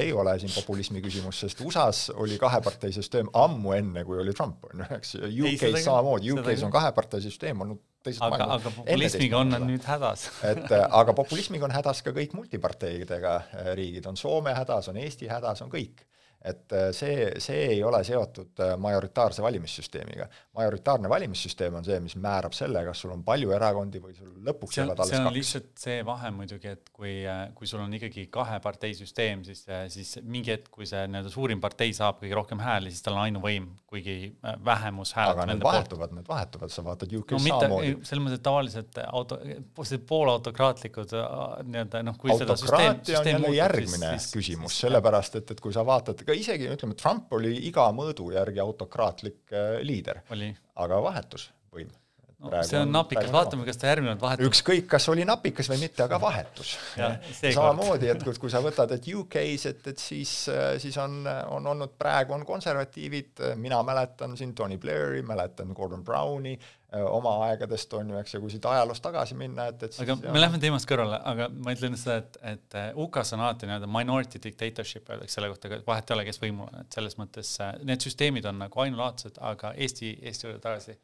ei 0.03 0.13
ole 0.13 0.37
siin 0.43 0.53
populismi 0.53 1.01
küsimus, 1.07 1.41
sest 1.47 1.65
USA-s 1.65 2.13
oli 2.21 2.37
kaheparteisüsteem 2.41 3.33
ammu 3.33 3.73
enne, 3.79 4.05
kui 4.05 4.21
oli 4.21 4.37
Trump, 4.37 4.69
on 4.69 4.85
ju, 4.85 4.93
eks, 4.99 5.17
UK-s 5.25 5.89
samamoodi, 5.89 6.37
UK-s 6.37 6.69
on 6.69 6.77
kaheparteisüsteem 6.77 7.65
olnud 7.65 7.81
teised 8.05 8.23
aga, 8.25 8.47
aga 8.57 8.73
populismiga 8.77 9.39
on 9.41 9.53
nad 9.55 9.65
nüüd 9.67 9.85
hädas. 9.89 10.27
Et 10.47 10.65
äh, 10.71 10.87
aga 11.01 11.15
populismiga 11.17 11.67
on 11.67 11.75
hädas 11.75 12.03
ka 12.05 12.13
kõik 12.15 12.35
multiparteidega 12.37 13.37
riigid, 13.77 14.07
on 14.09 14.19
Soome 14.19 14.55
hädas, 14.55 14.91
on 14.91 15.01
Eesti 15.01 15.29
hädas, 15.31 15.63
on 15.65 15.73
kõik 15.73 16.05
et 16.45 16.73
äh, 16.73 16.89
see, 16.93 17.29
see 17.41 17.61
ei 17.71 17.79
ole 17.83 18.03
seotud 18.05 18.59
äh, 18.61 18.75
majoritaarse 18.77 19.41
valimissüsteemiga. 19.41 20.27
majoritaarne 20.55 21.09
valimissüsteem 21.09 21.73
on 21.79 21.85
see, 21.85 21.97
mis 22.03 22.13
määrab 22.21 22.53
selle, 22.53 22.83
kas 22.85 23.01
sul 23.01 23.13
on 23.15 23.23
palju 23.25 23.49
erakondi 23.55 24.01
või 24.03 24.13
sul 24.13 24.29
lõpuks 24.45 24.77
jäävad 24.77 25.01
alles 25.01 25.11
kaks. 25.11 25.17
see 25.17 25.29
on 25.31 25.35
lihtsalt 25.35 25.71
see 25.81 25.95
vahe 26.05 26.31
muidugi, 26.35 26.75
et 26.77 26.91
kui, 26.93 27.15
äh, 27.25 27.47
kui 27.57 27.69
sul 27.69 27.81
on 27.81 27.95
ikkagi 27.97 28.27
kahe 28.33 28.59
partei 28.61 28.93
süsteem, 28.97 29.41
siis, 29.47 29.63
siis 29.93 30.19
mingi 30.21 30.53
hetk, 30.53 30.69
kui 30.75 30.85
see 30.89 31.01
nii-öelda 31.09 31.33
suurim 31.33 31.63
partei 31.63 31.95
saab 31.97 32.21
kõige 32.21 32.37
rohkem 32.37 32.61
hääli, 32.61 32.93
siis 32.93 33.05
tal 33.05 33.17
on 33.17 33.23
ainuvõim, 33.25 33.71
kuigi 33.89 34.35
vähemus 34.65 35.15
hääled 35.17 35.33
aga 35.39 35.49
need 35.49 35.65
vahetuvad, 35.65 36.13
need 36.19 36.29
vahetuvad, 36.29 36.75
sa 36.75 36.85
vaatad 36.85 37.17
UK-s 37.21 37.39
no, 37.39 37.57
samamoodi. 37.57 37.95
selles 38.05 38.25
mõttes, 38.27 38.37
et 38.37 38.45
tavaliselt 38.45 39.01
auto, 39.07 39.41
poolautokraatlikud 40.13 41.17
nii-öelda 41.73 42.05
noh, 42.05 42.21
kui 42.21 42.37
seda 42.37 42.57
süsteem, 42.59 43.01
süsteem 43.01 43.41
muutub, 43.41 43.57
järgmine 43.57 44.13
siis, 44.19 44.31
küsimus, 44.37 44.77
sellepärast 44.85 45.41
et, 45.41 45.55
et 45.55 45.63
kui 45.63 45.73
sa 45.73 45.81
vaatad 45.87 46.21
ka 46.35 46.41
isegi 46.41 46.71
ütleme, 46.71 46.95
Trump 46.99 47.31
oli 47.37 47.53
iga 47.69 47.87
mõõdu 47.95 48.31
järgi 48.35 48.61
autokraatlik 48.63 49.53
äh, 49.55 49.77
liider, 49.85 50.21
aga 50.75 51.01
vahetus 51.03 51.49
võim 51.71 51.91
see 52.67 52.79
on 52.79 52.93
napikas, 52.93 53.31
vaatame, 53.33 53.65
kas 53.67 53.79
ta 53.81 53.89
järgmine 53.91 54.13
kord 54.15 54.23
vahetub. 54.25 54.47
ükskõik, 54.49 54.87
kas 54.91 55.09
oli 55.13 55.25
napikas 55.27 55.69
või 55.71 55.81
mitte, 55.85 56.05
aga 56.05 56.19
vahetus. 56.21 56.75
samamoodi, 57.41 58.11
et 58.13 58.23
kui, 58.23 58.37
kui 58.45 58.53
sa 58.53 58.61
võtad, 58.65 58.95
et 58.95 59.09
UK-s, 59.11 59.69
et, 59.71 59.91
et 59.93 60.01
siis, 60.01 60.33
siis 60.83 60.97
on, 61.01 61.21
on 61.55 61.73
olnud, 61.73 61.97
praegu 61.99 62.35
on 62.37 62.45
konservatiivid, 62.47 63.45
mina 63.61 63.81
mäletan 63.85 64.37
siin 64.39 64.55
Tony 64.55 64.79
Blairi, 64.81 65.23
mäletan 65.25 65.73
Gordon 65.75 66.03
Browni, 66.05 66.57
oma 67.03 67.31
aegadest 67.49 67.93
on 67.97 68.09
ju, 68.09 68.17
eks, 68.19 68.35
ja 68.35 68.41
kui 68.41 68.51
siit 68.53 68.65
ajaloos 68.69 69.01
tagasi 69.03 69.35
minna, 69.37 69.67
et, 69.71 69.83
et 69.87 69.97
aga 70.03 70.15
me 70.23 70.41
lähme 70.41 70.59
teemast 70.61 70.87
kõrvale, 70.89 71.17
aga 71.31 71.47
ma 71.51 71.73
ütlen 71.75 71.97
seda, 71.99 72.19
et, 72.21 72.37
et 72.53 72.77
äh, 72.79 72.87
UK-s 73.01 73.35
on 73.35 73.43
alati 73.43 73.69
nii-öelda 73.69 73.89
minority 73.91 74.41
dictatorship 74.43 75.09
öeldakse 75.11 75.39
selle 75.39 75.49
kohta, 75.51 75.71
vahet 75.87 76.11
ei 76.11 76.17
ole, 76.17 76.27
kes 76.29 76.39
võimul 76.43 76.69
on, 76.69 76.85
et 76.85 76.99
selles 76.99 77.17
mõttes 77.19 77.51
äh, 77.63 77.73
need 77.87 78.05
süsteemid 78.05 78.47
on 78.51 78.61
nagu 78.63 78.85
ainulaadsed, 78.85 79.41
aga 79.43 79.73
Eesti, 79.75 80.13
Eesti 80.23 80.47
juurde 80.47 80.61
tagasi 80.63 80.95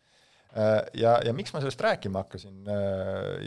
ja, 0.52 1.14
ja 1.24 1.32
miks 1.36 1.54
ma 1.54 1.62
sellest 1.64 1.80
rääkima 1.80 2.26
hakkasin 2.26 2.66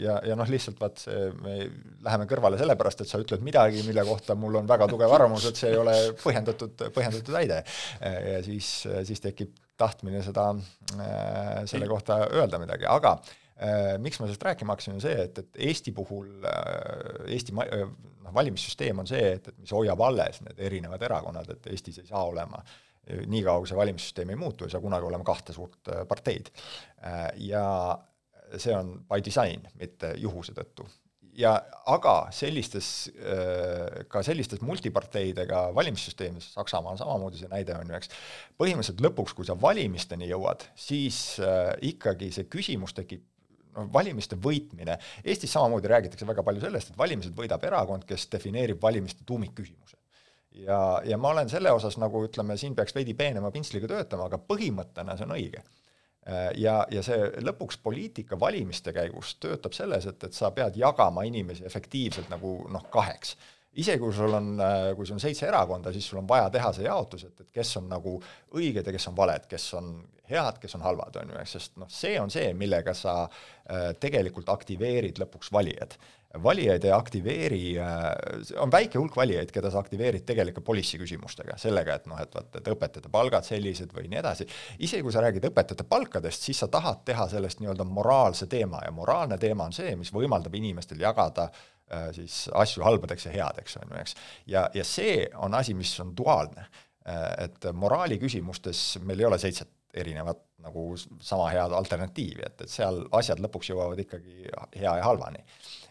ja, 0.01 0.15
ja 0.25 0.37
noh, 0.37 0.47
lihtsalt 0.49 0.79
vaat 0.81 1.03
see, 1.03 1.27
me 1.43 1.57
läheme 2.05 2.25
kõrvale 2.29 2.57
sellepärast, 2.57 3.03
et 3.03 3.11
sa 3.11 3.19
ütled 3.21 3.43
midagi, 3.45 3.83
mille 3.85 4.01
kohta 4.07 4.33
mul 4.39 4.57
on 4.57 4.69
väga 4.69 4.87
tugev 4.89 5.13
arvamus, 5.13 5.45
et 5.49 5.61
see 5.61 5.69
ei 5.69 5.77
ole 5.77 5.93
põhjendatud, 6.23 6.87
põhjendatud 6.95 7.29
väide. 7.35 7.61
ja 8.01 8.41
siis, 8.45 8.71
siis 9.05 9.21
tekib 9.21 9.53
tahtmine 9.77 10.23
seda, 10.23 10.49
äh, 10.95 11.65
selle 11.69 11.87
kohta 11.87 12.21
öelda 12.31 12.59
midagi, 12.61 12.87
aga 12.89 13.15
äh, 13.17 13.95
miks 14.01 14.19
ma 14.19 14.29
sellest 14.29 14.47
rääkima 14.47 14.75
hakkasin, 14.75 14.97
on 14.97 15.03
see, 15.03 15.15
et, 15.27 15.43
et 15.43 15.61
Eesti 15.69 15.93
puhul 15.95 16.47
äh, 16.47 17.27
Eesti 17.35 17.55
noh, 17.55 18.33
valimissüsteem 18.35 19.03
on 19.03 19.09
see, 19.09 19.35
et, 19.35 19.51
et 19.51 19.59
mis 19.59 19.75
hoiab 19.75 20.01
alles 20.07 20.41
need 20.45 20.61
erinevad 20.69 21.03
erakonnad, 21.09 21.51
et 21.57 21.71
Eestis 21.73 21.99
ei 22.01 22.09
saa 22.09 22.23
olema 22.29 22.63
niikaua, 23.05 23.61
kui 23.61 23.69
see 23.69 23.77
valimissüsteem 23.77 24.33
ei 24.33 24.39
muutu, 24.39 24.65
ei 24.65 24.73
saa 24.73 24.83
kunagi 24.83 25.05
olema 25.07 25.27
kahte 25.27 25.53
suurt 25.53 25.91
parteid. 26.09 26.51
Ja 27.41 27.65
see 28.57 28.75
on 28.75 28.95
by 29.09 29.21
design, 29.25 29.67
mitte 29.79 30.13
juhuse 30.21 30.55
tõttu 30.57 30.87
ja 31.37 31.51
aga 31.91 32.15
sellistes, 32.35 32.89
äh, 33.19 34.05
ka 34.11 34.23
sellistes 34.25 34.61
multiparteidega 34.65 35.67
valimissüsteemides, 35.75 36.53
Saksamaa 36.55 36.95
on 36.95 36.99
samamoodi 36.99 37.41
see 37.41 37.51
näide, 37.51 37.75
on 37.77 37.91
ju, 37.91 37.99
eks, 37.99 38.11
põhimõtteliselt 38.59 39.03
lõpuks, 39.03 39.35
kui 39.37 39.47
sa 39.47 39.57
valimisteni 39.59 40.29
jõuad, 40.31 40.65
siis 40.79 41.37
äh, 41.43 41.73
ikkagi 41.91 42.31
see 42.35 42.47
küsimus 42.51 42.95
tekib 42.97 43.25
noh, 43.75 43.89
valimiste 43.93 44.39
võitmine, 44.39 44.97
Eestis 45.23 45.53
samamoodi 45.55 45.91
räägitakse 45.91 46.27
väga 46.27 46.45
palju 46.47 46.63
sellest, 46.63 46.93
et 46.93 46.99
valimised 46.99 47.35
võidab 47.37 47.67
erakond, 47.67 48.07
kes 48.07 48.29
defineerib 48.31 48.81
valimiste 48.81 49.27
tuumikküsimuse. 49.27 49.99
Ja, 50.63 50.79
ja 51.05 51.17
ma 51.17 51.33
olen 51.35 51.49
selle 51.49 51.71
osas 51.71 51.97
nagu 52.01 52.23
ütleme, 52.27 52.57
siin 52.57 52.75
peaks 52.75 52.95
veidi 52.95 53.13
peenema 53.13 53.51
pintsliga 53.51 53.89
töötama, 53.91 54.29
aga 54.29 54.39
põhimõttena 54.39 55.17
see 55.17 55.27
on 55.27 55.35
õige 55.37 55.63
Äh, 56.25 56.47
ja, 56.57 56.79
ja 56.89 57.03
see 57.05 57.27
lõpuks 57.45 57.77
poliitika 57.85 58.37
valimiste 58.41 58.89
käigus 58.95 59.35
töötab 59.37 59.75
selles, 59.77 60.07
et, 60.09 60.23
et 60.25 60.33
sa 60.33 60.49
pead 60.55 60.77
jagama 60.81 61.21
inimesi 61.27 61.65
efektiivselt 61.69 62.31
nagu 62.33 62.57
noh, 62.73 62.87
kaheks. 62.89 63.35
isegi 63.77 64.01
kui 64.01 64.13
sul 64.15 64.33
on, 64.33 64.55
äh, 64.57 64.87
kui 64.97 65.05
sul 65.05 65.19
on 65.19 65.21
seitse 65.21 65.45
erakonda, 65.45 65.93
siis 65.93 66.07
sul 66.09 66.23
on 66.23 66.27
vaja 66.27 66.49
teha 66.49 66.71
see 66.73 66.87
jaotus, 66.87 67.27
et, 67.27 67.45
et 67.45 67.51
kes 67.53 67.75
on 67.77 67.91
nagu 67.93 68.15
õiged 68.57 68.89
ja 68.89 68.95
kes 68.95 69.07
on 69.11 69.17
valed, 69.19 69.45
kes 69.51 69.67
on 69.77 69.93
head, 70.25 70.57
kes 70.63 70.73
on 70.79 70.87
halvad, 70.87 71.21
on 71.21 71.35
ju, 71.35 71.45
sest 71.51 71.77
noh, 71.77 71.91
see 71.93 72.17
on 72.17 72.33
see, 72.33 72.49
millega 72.57 72.97
sa 72.97 73.19
äh, 73.27 73.91
tegelikult 74.01 74.49
aktiveerid 74.49 75.21
lõpuks 75.21 75.53
valijad 75.53 75.93
valijaid 76.43 76.83
ei 76.85 76.91
aktiveeri, 76.91 77.61
on 78.61 78.71
väike 78.71 78.99
hulk 78.99 79.15
valijaid, 79.17 79.51
keda 79.53 79.71
sa 79.71 79.81
aktiveerid 79.83 80.25
tegelikult 80.27 80.65
policy 80.65 80.99
küsimustega, 81.01 81.57
sellega, 81.61 81.97
et 81.99 82.09
noh, 82.09 82.19
et 82.21 82.33
vaata, 82.35 82.61
et 82.61 82.71
õpetajate 82.73 83.11
palgad 83.11 83.47
sellised 83.47 83.93
või 83.95 84.09
nii 84.11 84.21
edasi, 84.21 84.47
isegi 84.85 85.05
kui 85.05 85.13
sa 85.15 85.23
räägid 85.25 85.47
õpetajate 85.51 85.87
palkadest, 85.89 86.47
siis 86.47 86.59
sa 86.63 86.69
tahad 86.71 87.03
teha 87.07 87.27
sellest 87.31 87.61
nii-öelda 87.61 87.87
moraalse 87.87 88.49
teema 88.51 88.81
ja 88.85 88.91
moraalne 88.95 89.37
teema 89.41 89.69
on 89.69 89.75
see, 89.75 89.95
mis 89.99 90.13
võimaldab 90.15 90.55
inimestel 90.57 91.01
jagada 91.01 91.49
äh, 91.49 92.09
siis 92.15 92.45
asju 92.53 92.83
halbadeks 92.85 93.29
ja 93.29 93.37
headeks, 93.37 93.79
on 93.81 93.93
ju, 93.93 94.01
eks. 94.01 94.17
ja, 94.51 94.67
ja 94.73 94.87
see 94.87 95.23
on 95.35 95.57
asi, 95.57 95.77
mis 95.77 95.93
on 96.03 96.15
duaalne 96.17 96.67
äh,. 96.67 97.47
et 97.47 97.71
moraali 97.73 98.19
küsimustes 98.21 98.99
meil 99.05 99.21
ei 99.21 99.29
ole 99.29 99.39
seitset 99.41 99.71
erinevat 99.95 100.41
nagu 100.65 100.95
sama 101.21 101.49
head 101.53 101.73
alternatiivi, 101.77 102.43
et, 102.45 102.61
et 102.65 102.71
seal 102.71 103.03
asjad 103.15 103.41
lõpuks 103.43 103.69
jõuavad 103.71 104.01
ikkagi 104.01 104.47
hea 104.75 104.95
ja 104.99 105.03
halvani. 105.05 105.43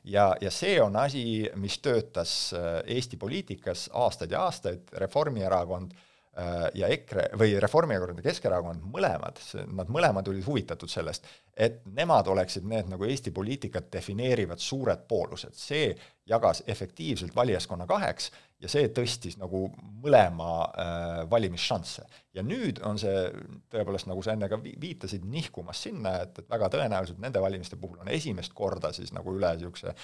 Ja, 0.04 0.36
ja 0.40 0.50
see 0.50 0.80
on 0.82 0.96
asi, 0.96 1.50
mis 1.56 1.78
töötas 1.78 2.52
äh, 2.54 2.82
Eesti 2.96 3.16
poliitikas 3.16 3.88
aastaid 3.92 4.34
ja 4.34 4.44
aastaid, 4.44 4.92
Reformierakond 5.00 5.92
äh, 5.92 6.52
ja 6.74 6.88
EKRE 6.92 7.30
või 7.40 7.56
Reformierakond 7.60 8.20
ja 8.20 8.28
Keskerakond, 8.28 8.84
mõlemad, 8.92 9.40
nad 9.66 9.92
mõlemad 9.92 10.28
olid 10.28 10.46
huvitatud 10.46 10.90
sellest, 10.90 11.28
et 11.56 11.80
nemad 11.96 12.28
oleksid 12.28 12.66
need 12.68 12.90
nagu 12.92 13.08
Eesti 13.08 13.32
poliitikat 13.34 13.90
defineerivad 13.92 14.62
suured 14.62 15.06
poolused, 15.08 15.56
see 15.56 15.92
jagas 16.28 16.62
efektiivselt 16.66 17.36
valijaskonna 17.36 17.86
kaheks 17.86 18.30
ja 18.64 18.70
see 18.72 18.88
tõstis 18.96 19.36
nagu 19.40 19.66
mõlema 20.04 20.50
äh, 20.64 21.20
valimisšansse. 21.30 22.04
ja 22.34 22.42
nüüd 22.42 22.80
on 22.86 22.98
see 23.00 23.28
tõepoolest, 23.72 24.08
nagu 24.10 24.24
sa 24.24 24.34
enne 24.34 24.48
ka 24.50 24.58
viitasid, 24.62 25.24
nihkumas 25.28 25.84
sinna, 25.86 26.16
et, 26.24 26.38
et 26.42 26.50
väga 26.50 26.70
tõenäoliselt 26.74 27.20
nende 27.22 27.42
valimiste 27.44 27.78
puhul 27.80 28.02
on 28.02 28.12
esimest 28.12 28.56
korda 28.56 28.92
siis 28.96 29.12
nagu 29.16 29.36
üle 29.36 29.54
niisuguse 29.56 29.94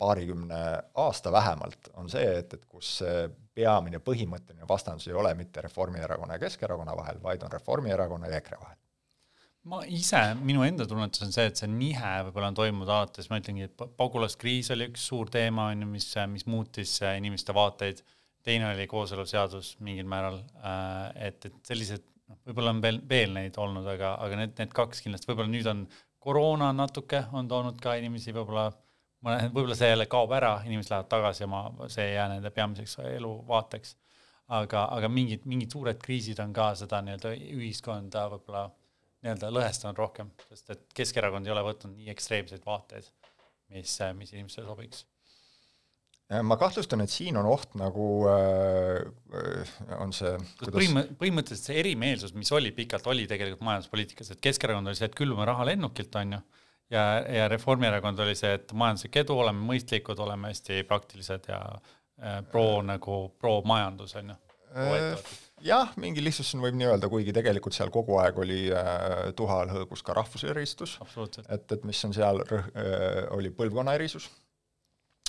paarikümne 0.00 0.60
aasta 0.96 1.32
vähemalt, 1.32 1.90
on 2.00 2.08
see, 2.08 2.24
et, 2.40 2.54
et 2.56 2.62
kus 2.64 3.02
peamine 3.54 4.00
põhimõtteline 4.00 4.68
vastandus 4.68 5.10
ei 5.10 5.16
ole 5.16 5.34
mitte 5.36 5.60
Reformierakonna 5.60 6.38
ja 6.38 6.46
Keskerakonna 6.46 6.96
vahel, 6.96 7.20
vaid 7.22 7.44
on 7.44 7.52
Reformierakonna 7.52 8.30
ja 8.30 8.40
EKRE 8.40 8.62
vahel 8.62 8.78
ma 9.68 9.80
ise, 9.84 10.20
minu 10.40 10.62
enda 10.64 10.86
tunnetus 10.88 11.24
on 11.26 11.34
see, 11.34 11.48
et 11.50 11.60
see 11.60 11.68
nihe 11.70 12.12
võib-olla 12.26 12.48
on 12.50 12.56
toimunud 12.56 12.92
alates, 12.94 13.28
ma 13.30 13.40
ütlengi, 13.40 13.68
et 13.68 13.84
pagulaskriis 13.98 14.72
oli 14.74 14.88
üks 14.88 15.04
suur 15.10 15.28
teema, 15.32 15.68
on 15.74 15.84
ju, 15.84 15.90
mis, 15.90 16.06
mis 16.32 16.46
muutis 16.48 16.96
äh, 17.04 17.18
inimeste 17.20 17.54
vaateid, 17.56 18.00
teine 18.46 18.70
oli 18.70 18.86
kooseluseadus 18.88 19.74
mingil 19.84 20.08
määral, 20.08 20.40
äh, 20.64 21.28
et, 21.28 21.50
et 21.50 21.58
sellised, 21.68 22.06
noh, 22.30 22.40
võib-olla 22.48 22.72
on 22.76 22.80
veel, 22.86 23.02
veel 23.10 23.36
neid 23.36 23.60
olnud, 23.60 23.88
aga, 23.96 24.14
aga 24.24 24.40
need, 24.40 24.56
need 24.62 24.72
kaks 24.76 25.04
kindlasti, 25.04 25.28
võib-olla 25.28 25.52
nüüd 25.52 25.68
on 25.74 25.84
koroona 26.24 26.72
natuke, 26.76 27.26
on 27.36 27.48
toonud 27.50 27.84
ka 27.84 27.98
inimesi 28.00 28.32
võib-olla, 28.32 28.70
mõne, 29.26 29.52
võib-olla 29.52 29.76
see 29.76 29.92
jälle 29.92 30.08
kaob 30.08 30.32
ära, 30.40 30.56
inimesed 30.64 30.94
lähevad 30.94 31.12
tagasi 31.12 31.44
oma, 31.44 31.66
see 31.92 32.08
ei 32.08 32.16
jää 32.16 32.30
nende 32.32 32.52
peamiseks 32.56 32.96
eluvaateks. 33.12 33.96
aga, 34.50 34.88
aga 34.96 35.08
mingid, 35.08 35.44
mingid 35.46 35.70
suured 35.70 36.00
kriisid 36.02 36.40
on 36.42 36.52
ka 36.52 36.72
seda 36.74 37.04
nii-öelda 37.04 37.36
ühiskonda 37.54 38.24
võib-olla 38.32 38.70
nii-öelda 39.24 39.52
lõhestanud 39.52 40.00
rohkem, 40.00 40.32
sest 40.48 40.74
et 40.74 40.84
Keskerakond 40.96 41.46
ei 41.46 41.54
ole 41.54 41.64
võtnud 41.66 41.96
nii 41.96 42.12
ekstreemseid 42.12 42.64
vaateid, 42.66 43.08
mis, 43.74 43.96
mis 44.16 44.32
inimestele 44.34 44.68
sobiks. 44.68 45.04
ma 46.46 46.56
kahtlustan, 46.56 47.02
et 47.04 47.12
siin 47.12 47.36
on 47.36 47.48
oht 47.50 47.74
nagu 47.78 48.06
äh, 48.30 49.74
on 49.98 50.14
see 50.16 50.32
kuidas... 50.60 50.76
põhimõ-, 50.78 51.06
põhimõtteliselt 51.20 51.72
see 51.72 51.78
erimeelsus, 51.82 52.34
mis 52.38 52.52
oli 52.56 52.72
pikalt, 52.76 53.08
oli 53.12 53.28
tegelikult 53.30 53.66
majanduspoliitikas, 53.66 54.32
et 54.32 54.42
Keskerakond 54.48 54.88
oli 54.88 54.98
see, 54.98 55.10
et 55.10 55.18
külvame 55.18 55.48
raha 55.50 55.68
lennukilt, 55.72 56.16
on 56.22 56.38
ju, 56.38 56.42
ja, 56.96 57.06
ja 57.26 57.48
Reformierakond 57.52 58.24
oli 58.24 58.36
see, 58.38 58.54
et 58.56 58.72
majanduslik 58.72 59.20
edu, 59.24 59.36
oleme 59.44 59.68
mõistlikud, 59.72 60.22
oleme 60.24 60.54
hästi 60.54 60.84
praktilised 60.88 61.50
ja 61.52 61.60
äh, 61.76 62.40
pro 62.48 62.80
nagu, 62.86 63.26
pro 63.42 63.58
majandus, 63.68 64.16
on 64.22 64.32
ju 64.32 64.40
jah, 65.64 65.94
mingi 66.00 66.22
lihtsustusena 66.24 66.64
võib 66.66 66.78
nii 66.80 66.90
öelda, 66.90 67.08
kuigi 67.12 67.34
tegelikult 67.36 67.76
seal 67.76 67.90
kogu 67.94 68.18
aeg 68.22 68.38
oli 68.42 68.60
äh, 68.74 69.30
tuha 69.36 69.62
all 69.64 69.72
hõõgus 69.74 70.04
ka 70.06 70.16
rahvuseristus, 70.16 70.98
et, 71.48 71.66
et 71.76 71.88
mis 71.88 72.04
on 72.08 72.14
seal 72.16 72.44
äh,, 72.46 72.70
oli 73.36 73.52
põlvkonna 73.54 73.94
erisus, 73.98 74.30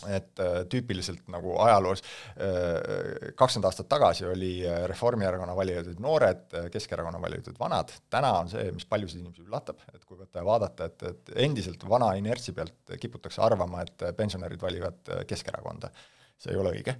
et 0.09 0.41
äh, 0.41 0.61
tüüpiliselt 0.71 1.27
nagu 1.29 1.53
ajaloos 1.61 2.01
äh, 2.01 3.33
kakskümmend 3.37 3.69
aastat 3.69 3.89
tagasi 3.91 4.25
oli 4.25 4.53
äh, 4.65 4.85
Reformierakonna 4.89 5.55
valijad 5.57 5.91
olid 5.91 6.01
noored, 6.01 6.47
äh, 6.57 6.69
Keskerakonna 6.73 7.21
valijad 7.21 7.51
olid 7.51 7.61
vanad, 7.61 7.93
täna 8.09 8.33
on 8.39 8.49
see, 8.49 8.65
mis 8.73 8.87
paljusid 8.89 9.21
inimesi 9.21 9.45
üllatab, 9.45 9.83
et 9.93 10.03
kui 10.05 10.17
võtta 10.17 10.41
ja 10.41 10.47
vaadata, 10.47 10.89
et, 10.89 11.07
et 11.11 11.33
endiselt 11.45 11.85
vana 11.89 12.13
inertsi 12.17 12.55
pealt 12.57 12.95
kiputakse 13.01 13.43
arvama, 13.45 13.85
et 13.85 14.09
pensionärid 14.17 14.61
valivad 14.61 15.17
Keskerakonda. 15.29 15.91
see 16.41 16.55
ei 16.55 16.57
ole 16.57 16.71
õige 16.79 16.95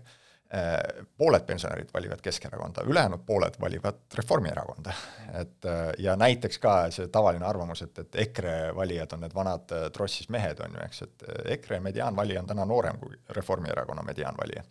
pooled 1.17 1.41
pensionärid 1.47 1.89
valivad 1.93 2.19
Keskerakonda, 2.21 2.81
ülejäänud 2.83 3.19
pooled 3.25 3.53
valivad 3.61 3.95
Reformierakonda. 4.13 4.93
et 5.33 5.65
äh, 5.65 5.93
ja 5.97 6.15
näiteks 6.15 6.59
ka 6.59 6.73
see 6.91 7.07
tavaline 7.07 7.45
arvamus, 7.45 7.81
et, 7.81 7.99
et 7.99 8.15
EKRE 8.25 8.75
valijad 8.75 9.13
on 9.15 9.23
need 9.23 9.35
vanad 9.35 9.71
äh, 9.71 9.85
trossis 9.95 10.27
mehed, 10.29 10.59
on 10.59 10.75
ju, 10.75 10.81
eks, 10.83 11.01
et 11.01 11.23
EKRE 11.55 11.79
mediaanvalija 11.79 12.41
on 12.41 12.49
täna 12.49 12.65
noorem 12.65 12.99
kui 12.99 13.15
Reformierakonna 13.29 14.03
mediaanvalija. 14.03 14.63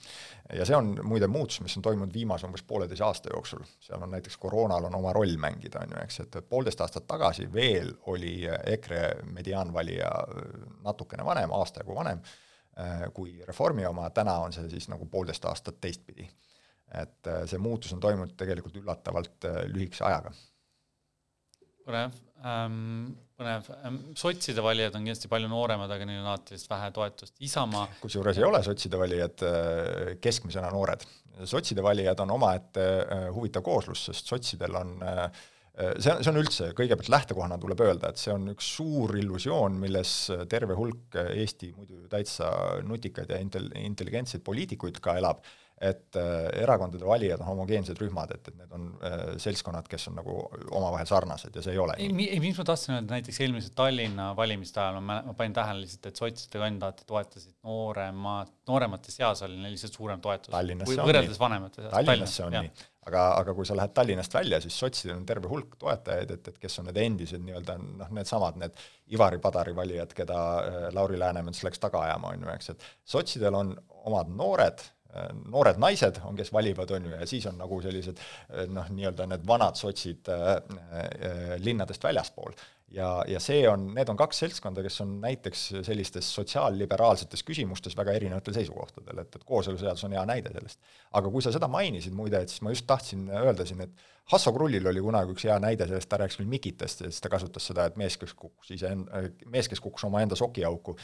ja 0.52 0.66
see 0.68 0.76
on 0.76 0.92
muide 1.02 1.26
muutus, 1.26 1.62
mis 1.64 1.76
on 1.76 1.86
toimunud 1.88 2.12
viimase 2.14 2.46
umbes 2.46 2.62
pooleteise 2.62 3.04
aasta 3.04 3.32
jooksul, 3.32 3.64
seal 3.80 4.02
on 4.02 4.10
näiteks 4.10 4.36
koroonal 4.36 4.84
on 4.84 4.94
oma 4.94 5.12
roll 5.16 5.36
mängida, 5.40 5.80
on 5.80 5.96
ju, 5.96 6.04
eks, 6.04 6.20
et 6.20 6.38
poolteist 6.48 6.84
aastat 6.84 7.06
tagasi 7.06 7.48
veel 7.52 7.94
oli 8.12 8.36
EKRE 8.76 9.02
mediaanvalija 9.32 10.12
natukene 10.84 11.24
vanem, 11.24 11.56
aasta 11.56 11.80
jagu 11.80 11.96
vanem 11.96 12.20
Äh, 12.20 12.49
kui 13.14 13.34
Reformi 13.46 13.84
oma, 13.86 14.06
täna 14.14 14.38
on 14.44 14.54
see 14.54 14.68
siis 14.70 14.88
nagu 14.88 15.06
poolteist 15.10 15.44
aastat 15.50 15.80
teistpidi. 15.82 16.28
et 16.90 17.26
äh, 17.30 17.44
see 17.46 17.58
muutus 17.62 17.92
on 17.94 18.00
toimunud 18.02 18.32
tegelikult 18.38 18.74
üllatavalt 18.80 19.44
äh, 19.46 19.58
lühikese 19.70 20.04
ajaga. 20.08 20.32
põnev 21.86 22.16
ähm,, 22.46 23.12
põnev 23.38 23.68
ähm,, 23.76 24.00
sotside 24.18 24.62
valijad 24.62 24.96
on 24.98 25.06
kindlasti 25.06 25.30
palju 25.30 25.50
nooremad, 25.52 25.90
aga 25.90 26.08
neil 26.08 26.22
on 26.22 26.32
alati 26.32 26.56
vist 26.56 26.70
vähe 26.70 26.90
toetust, 26.94 27.36
Isamaa 27.46 27.86
kusjuures 28.00 28.38
ei 28.38 28.48
ole 28.48 28.62
sotside 28.66 28.98
valijad 28.98 29.46
keskmisena 30.20 30.70
noored. 30.74 31.06
sotside 31.44 31.82
valijad 31.82 32.20
on 32.26 32.34
omaette 32.38 32.86
huvitav 33.34 33.62
kooslus, 33.66 34.08
sest 34.10 34.34
sotsidel 34.34 34.82
on 34.82 34.96
äh, 35.02 35.42
see 35.74 36.12
on, 36.12 36.20
see 36.24 36.32
on 36.32 36.40
üldse, 36.40 36.70
kõigepealt 36.76 37.12
lähtekohana 37.12 37.58
tuleb 37.62 37.80
öelda, 37.86 38.10
et 38.10 38.20
see 38.20 38.32
on 38.34 38.50
üks 38.52 38.68
suur 38.76 39.14
illusioon, 39.20 39.78
milles 39.80 40.12
terve 40.50 40.76
hulk 40.78 41.16
Eesti 41.30 41.72
muidu 41.76 42.04
täitsa 42.10 42.50
nutikaid 42.86 43.30
ja 43.32 43.40
intel-, 43.42 43.72
intelligentseid 43.80 44.44
poliitikuid 44.46 45.00
ka 45.04 45.16
elab, 45.20 45.44
et 45.80 46.16
äh, 46.16 46.62
erakondade 46.62 47.06
valijad 47.08 47.40
on 47.40 47.46
homogeensed 47.54 47.96
rühmad, 48.02 48.34
et, 48.34 48.48
et 48.50 48.56
need 48.58 48.72
on 48.76 48.88
äh, 49.00 49.20
seltskonnad, 49.40 49.86
kes 49.88 50.10
on 50.10 50.18
nagu 50.20 50.34
omavahel 50.76 51.08
sarnased 51.08 51.56
ja 51.56 51.62
see 51.64 51.72
ei 51.72 51.80
ole 51.80 51.94
ei, 51.96 52.10
nii. 52.12 52.26
ei, 52.34 52.40
mis 52.44 52.60
ma 52.60 52.66
tahtsin 52.68 52.98
öelda, 52.98 53.14
näiteks 53.14 53.40
eelmise 53.40 53.72
Tallinna 53.76 54.30
valimiste 54.36 54.82
ajal 54.82 55.00
ma, 55.00 55.22
ma 55.24 55.34
panin 55.38 55.56
tähele 55.56 55.86
lihtsalt, 55.86 56.10
et 56.10 56.20
sotside 56.20 56.60
kandidaate 56.60 57.08
toetasid 57.08 57.54
nooremad, 57.64 58.52
nooremate 58.68 59.14
seas 59.14 59.40
oli 59.46 59.56
neil 59.56 59.72
lihtsalt 59.72 59.96
suurem 59.96 60.20
toetus. 60.20 60.52
võrreldes 60.52 61.40
vanemate 61.40 61.86
seas. 61.86 61.94
Tallinnas 61.96 62.36
see 62.36 62.44
on 62.44 62.58
nii, 62.58 62.72
aga, 63.06 63.24
aga 63.40 63.54
kui 63.56 63.66
sa 63.68 63.76
lähed 63.78 63.94
Tallinnast 63.96 64.34
välja, 64.34 64.60
siis 64.60 64.76
sotsidel 64.78 65.16
on 65.16 65.26
terve 65.28 65.48
hulk 65.50 65.76
toetajaid, 65.80 66.36
et, 66.36 66.52
et 66.52 66.62
kes 66.62 66.80
on 66.82 66.90
need 66.90 67.00
endised 67.00 67.44
nii-öelda 67.46 67.76
noh, 67.80 68.14
needsamad, 68.18 68.60
need 68.60 68.86
Ivari 69.16 69.40
Padari 69.42 69.74
valijad, 69.76 70.14
keda 70.16 70.38
äh, 70.60 70.88
Lauri 70.96 71.18
Läänemets 71.20 71.64
läks 71.66 71.82
taga 71.82 72.04
ajama, 72.06 72.34
on 72.34 72.46
ju, 72.46 72.54
eks, 72.54 72.72
et 72.74 72.88
sotsidel 73.16 73.58
on 73.58 73.76
omad 74.04 74.32
noored 74.36 74.88
Äh, 75.10 75.30
noored 75.50 75.78
naised 75.82 76.20
on, 76.22 76.36
kes 76.38 76.52
valivad, 76.54 76.90
on 76.94 77.08
ju, 77.08 77.14
ja 77.18 77.26
siis 77.26 77.46
on 77.50 77.56
nagu 77.58 77.80
sellised 77.82 78.20
äh, 78.20 78.68
noh, 78.70 78.86
nii-öelda 78.94 79.26
need 79.26 79.46
vanad 79.46 79.78
sotsid 79.78 80.28
äh, 80.30 80.52
äh, 80.94 81.56
linnadest 81.58 82.04
väljaspool. 82.06 82.54
Ja, 82.94 83.08
ja 83.28 83.40
see 83.42 83.62
on, 83.68 83.88
need 83.94 84.10
on 84.10 84.18
kaks 84.18 84.42
seltskonda, 84.44 84.82
kes 84.84 85.00
on 85.04 85.16
näiteks 85.22 85.66
sellistes 85.86 86.28
sotsiaalliberaalsetes 86.34 87.44
küsimustes 87.46 87.96
väga 87.98 88.14
erinevatel 88.18 88.56
seisukohtadel, 88.56 89.22
et, 89.22 89.36
et 89.36 89.46
kooseluseadus 89.46 90.04
on 90.08 90.16
hea 90.16 90.24
näide 90.28 90.52
sellest. 90.54 90.80
aga 91.18 91.30
kui 91.30 91.44
sa 91.44 91.54
seda 91.54 91.68
mainisid 91.70 92.16
muide, 92.16 92.42
et 92.42 92.52
siis 92.52 92.64
ma 92.66 92.74
just 92.74 92.88
tahtsin 92.90 93.28
öelda 93.30 93.66
siin, 93.68 93.86
et 93.86 94.06
Hasso 94.30 94.52
Krullil 94.54 94.86
oli 94.86 95.02
kunagi 95.02 95.34
üks 95.34 95.46
hea 95.48 95.56
näide 95.62 95.88
sellest, 95.90 96.10
ta 96.10 96.20
rääkis 96.20 96.38
küll 96.40 96.50
Mikitest 96.50 97.04
ja 97.04 97.10
siis 97.10 97.22
ta 97.22 97.32
kasutas 97.32 97.66
seda, 97.70 97.88
et 97.90 97.98
mees, 98.00 98.18
kes 98.20 98.34
kukkus 98.34 98.74
ise, 98.76 98.92
mees, 99.46 99.70
kes 99.70 99.82
kukkus 99.82 100.06
omaenda 100.10 100.38
sokiauku, 100.38 100.96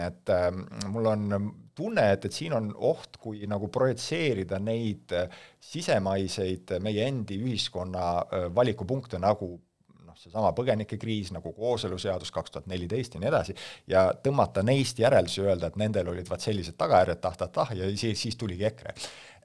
et 0.00 0.32
äh, 0.32 0.48
mul 0.88 1.08
on 1.10 1.50
tunne, 1.76 2.06
et, 2.14 2.24
et 2.28 2.32
siin 2.32 2.54
on 2.56 2.70
oht, 2.92 3.18
kui 3.20 3.44
nagu 3.48 3.68
projitseerida 3.72 4.60
neid 4.60 5.12
sisemaiseid 5.60 6.78
meie 6.84 7.04
endi 7.08 7.36
ühiskonna 7.40 8.06
äh, 8.22 8.48
valikupunkte, 8.54 9.20
nagu 9.20 9.54
seesama 10.22 10.52
põgenikekriis, 10.56 11.32
nagu 11.34 11.52
kooseluseadus 11.56 12.32
kaks 12.34 12.54
tuhat 12.54 12.70
neliteist 12.70 13.16
ja 13.16 13.22
nii 13.22 13.30
edasi, 13.32 13.56
ja 13.90 14.06
tõmmata 14.24 14.64
neist 14.66 15.02
järeldusi, 15.02 15.42
öelda, 15.46 15.72
et 15.72 15.80
nendel 15.80 16.12
olid 16.14 16.30
vaat 16.30 16.44
sellised 16.44 16.78
tagajärjed 16.80 17.20
tah-tah-tah 17.22 17.74
ja 17.78 17.90
siis, 17.96 18.20
siis 18.20 18.38
tuligi 18.40 18.68
EKRE. 18.70 18.94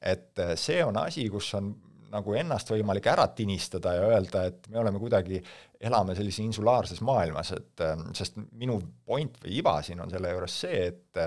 et 0.01 0.39
see 0.55 0.83
on 0.85 0.97
asi, 1.01 1.25
kus 1.33 1.49
on 1.57 1.73
nagu 2.11 2.35
ennast 2.39 2.69
võimalik 2.71 3.07
ära 3.11 3.25
tinistada 3.35 3.93
ja 3.97 4.05
öelda, 4.11 4.45
et 4.47 4.67
me 4.71 4.79
oleme 4.79 4.99
kuidagi, 5.01 5.41
elame 5.89 6.15
sellises 6.17 6.45
insulaarses 6.45 7.01
maailmas, 7.05 7.51
et 7.57 7.83
ähm, 7.85 8.07
sest 8.17 8.39
minu 8.57 8.79
point 9.05 9.35
või 9.43 9.57
iva 9.59 9.77
siin 9.85 10.01
on 10.01 10.11
selle 10.13 10.31
juures 10.33 10.59
see, 10.63 10.87
et 10.93 11.21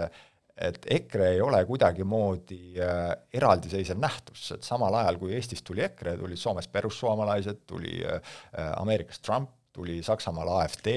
et 0.61 0.87
EKRE 0.97 1.29
ei 1.35 1.41
ole 1.41 1.63
kuidagimoodi 1.69 2.81
äh, 2.81 3.05
eraldiseisev 3.33 4.01
nähtus, 4.01 4.51
et 4.57 4.67
samal 4.67 4.95
ajal, 5.01 5.19
kui 5.21 5.35
Eestist 5.37 5.65
tuli 5.67 5.85
EKRE, 5.87 6.17
tulid 6.21 6.41
Soomest 6.41 6.73
perussuomalaised, 6.73 7.65
tuli 7.67 8.01
äh, 8.05 8.21
Ameerikast 8.77 9.25
Trump, 9.27 9.51
tuli 9.81 10.03
Saksamaal 10.05 10.49
AfD, 10.61 10.89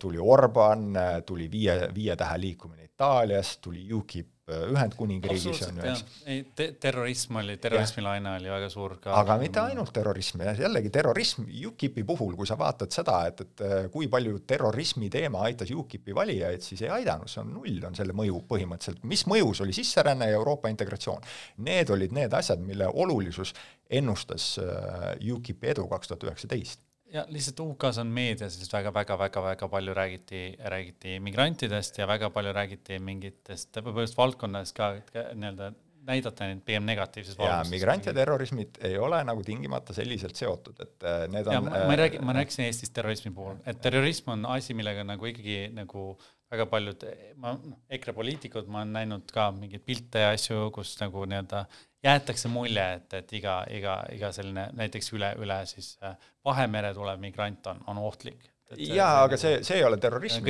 tuli 0.00 0.18
Orban, 0.18 0.94
tuli 1.26 1.50
viie, 1.52 1.76
viie 1.94 2.16
tähe 2.16 2.40
liikumine 2.40 2.88
Itaalias, 2.88 3.58
tuli 3.60 3.84
UKIP 3.92 4.40
Ühendkuningriigis 4.50 5.60
on 5.68 5.78
ju, 5.78 5.84
eks. 5.92 6.16
ei 6.26 6.40
te, 6.56 6.66
terrorism 6.80 7.38
oli, 7.40 7.54
terrorismilaine 7.62 8.32
oli 8.38 8.50
väga 8.50 8.70
suur 8.72 8.96
ka. 9.02 9.12
aga 9.20 9.36
mitte 9.38 9.62
ainult 9.62 9.92
terrorism, 9.94 10.42
jällegi 10.58 10.90
terrorism 10.94 11.46
UKIP-i 11.70 12.04
puhul, 12.08 12.34
kui 12.38 12.48
sa 12.48 12.58
vaatad 12.58 12.90
seda, 12.94 13.20
et, 13.30 13.44
et 13.46 13.64
kui 13.94 14.08
palju 14.10 14.42
terrorismi 14.50 15.10
teema 15.12 15.44
aitas 15.46 15.70
UKIP-i 15.70 16.16
valijaid, 16.16 16.66
siis 16.66 16.82
ei 16.86 16.92
aidanud, 17.00 17.30
see 17.30 17.44
on 17.44 17.54
null, 17.60 17.78
on 17.86 17.98
selle 17.98 18.16
mõju 18.16 18.42
põhimõtteliselt. 18.50 19.06
mis 19.14 19.26
mõjus, 19.30 19.62
oli 19.64 19.76
sisseränne 19.76 20.30
ja 20.32 20.40
Euroopa 20.40 20.72
integratsioon. 20.72 21.22
Need 21.70 21.94
olid 21.94 22.14
need 22.16 22.34
asjad, 22.36 22.62
mille 22.64 22.90
olulisus 22.90 23.54
ennustas 23.90 24.52
äh, 24.62 25.10
UKIP-i 25.36 25.74
edu 25.76 25.86
kaks 25.90 26.10
tuhat 26.10 26.30
üheksateist 26.30 26.89
ja 27.12 27.24
lihtsalt 27.28 27.60
UK-s 27.64 28.00
on 28.02 28.10
meedias 28.14 28.56
siis 28.58 28.72
väga-väga-väga-väga 28.72 29.68
palju 29.68 29.94
räägiti, 29.94 30.42
räägiti 30.72 31.18
migrantidest 31.20 31.98
ja 31.98 32.08
väga 32.08 32.30
palju 32.30 32.52
räägiti 32.52 32.98
mingitest, 32.98 33.76
just 34.00 34.18
valdkonnast 34.18 34.76
ka 34.76 34.92
nii-öelda 35.34 35.72
näidata 36.06 36.48
neid 36.48 36.62
pigem 36.64 36.86
negatiivses 36.88 37.38
valguses. 37.38 37.68
ja 37.68 37.76
migrant 37.76 38.06
ja 38.08 38.14
terrorismid 38.16 38.80
ei 38.86 38.98
ole 38.98 39.20
nagu 39.26 39.42
tingimata 39.44 39.94
selliselt 39.96 40.38
seotud, 40.38 40.80
et 40.80 41.06
äh, 41.06 41.24
need 41.32 41.50
on. 41.50 41.64
ma, 41.66 41.84
ma 41.84 41.96
ei 41.96 42.00
räägi, 42.04 42.22
ma 42.24 42.34
rääkisin 42.36 42.66
Eestis 42.66 42.92
terrorismi 42.96 43.32
puhul, 43.36 43.58
et 43.68 43.80
terrorism 43.84 44.32
on 44.36 44.46
asi, 44.54 44.76
millega 44.76 45.04
nagu 45.06 45.28
ikkagi 45.30 45.62
nagu 45.76 46.12
väga 46.50 46.66
paljud, 46.70 47.04
ma, 47.38 47.54
noh, 47.54 47.78
EKRE 47.94 48.14
poliitikud, 48.16 48.68
ma 48.70 48.82
olen 48.82 48.94
näinud 48.98 49.30
ka 49.34 49.50
mingeid 49.54 49.84
pilte 49.86 50.24
ja 50.24 50.32
asju, 50.34 50.68
kus 50.74 50.96
nagu 50.98 51.22
nii-öelda 51.30 51.64
jäetakse 52.04 52.50
mulje, 52.50 52.86
et, 52.98 53.18
et 53.20 53.34
iga, 53.38 53.60
iga, 53.70 53.98
iga 54.14 54.30
selline 54.34 54.70
näiteks 54.76 55.12
üle, 55.16 55.34
üle 55.42 55.60
siis 55.68 55.92
äh, 56.06 56.16
Vahemere 56.46 56.94
tulev 56.96 57.20
migrant 57.22 57.68
on, 57.70 57.84
on 57.92 58.00
ohtlik. 58.02 58.48
jaa, 58.78 59.24
aga 59.26 59.36
see, 59.38 59.60
see 59.66 59.80
ei 59.80 59.84
ole 59.84 59.98
terrorism, 60.02 60.46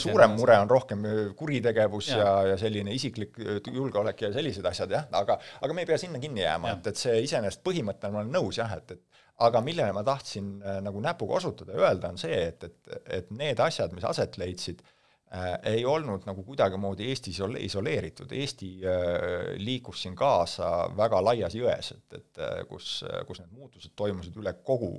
suurem 0.00 0.34
mure 0.38 0.58
on 0.62 0.72
rohkem 0.72 1.04
äh, 1.08 1.20
kuritegevus 1.36 2.10
ja, 2.12 2.18
ja, 2.22 2.32
ja 2.52 2.56
selline 2.60 2.94
isiklik 2.96 3.36
äh, 3.42 3.60
julgeolek 3.74 4.26
ja 4.28 4.32
sellised 4.32 4.64
asjad 4.72 4.96
jah, 4.96 5.06
aga, 5.20 5.38
aga 5.60 5.76
me 5.76 5.84
ei 5.84 5.92
pea 5.92 6.00
sinna 6.00 6.22
kinni 6.22 6.44
jääma 6.44 6.76
et, 6.76 6.92
et 6.92 7.00
see 7.00 7.20
iseenesest 7.26 7.64
põhimõttena 7.66 8.14
ma 8.14 8.22
olen 8.24 8.36
nõus 8.38 8.60
jah, 8.62 8.76
et, 8.76 8.96
et 8.96 9.24
aga 9.46 9.60
millele 9.64 9.92
ma 9.92 10.04
tahtsin 10.04 10.52
äh, 10.62 10.82
nagu 10.84 11.00
näpuga 11.04 11.40
osutada 11.42 11.76
ja 11.76 11.88
öelda, 11.88 12.12
on 12.14 12.20
see, 12.20 12.44
et, 12.52 12.68
et, 12.70 13.00
et 13.20 13.32
need 13.36 13.60
asjad, 13.60 13.92
mis 13.96 14.06
aset 14.06 14.38
leidsid 14.40 14.84
Äh, 14.84 14.95
ei 15.62 15.84
olnud 15.84 16.26
nagu 16.26 16.42
kuidagimoodi 16.46 17.08
Eesti 17.10 17.32
isoleeritud, 17.66 18.32
Eesti 18.32 18.70
äh, 18.84 19.04
liikus 19.56 20.02
siin 20.02 20.16
kaasa 20.16 20.70
väga 20.96 21.22
laias 21.24 21.54
jões, 21.54 21.92
et, 21.96 22.18
et 22.20 22.42
äh, 22.42 22.60
kus, 22.68 23.00
kus 23.28 23.42
need 23.42 23.52
muutused 23.52 23.94
toimusid 23.96 24.36
üle 24.40 24.54
kogu 24.64 24.92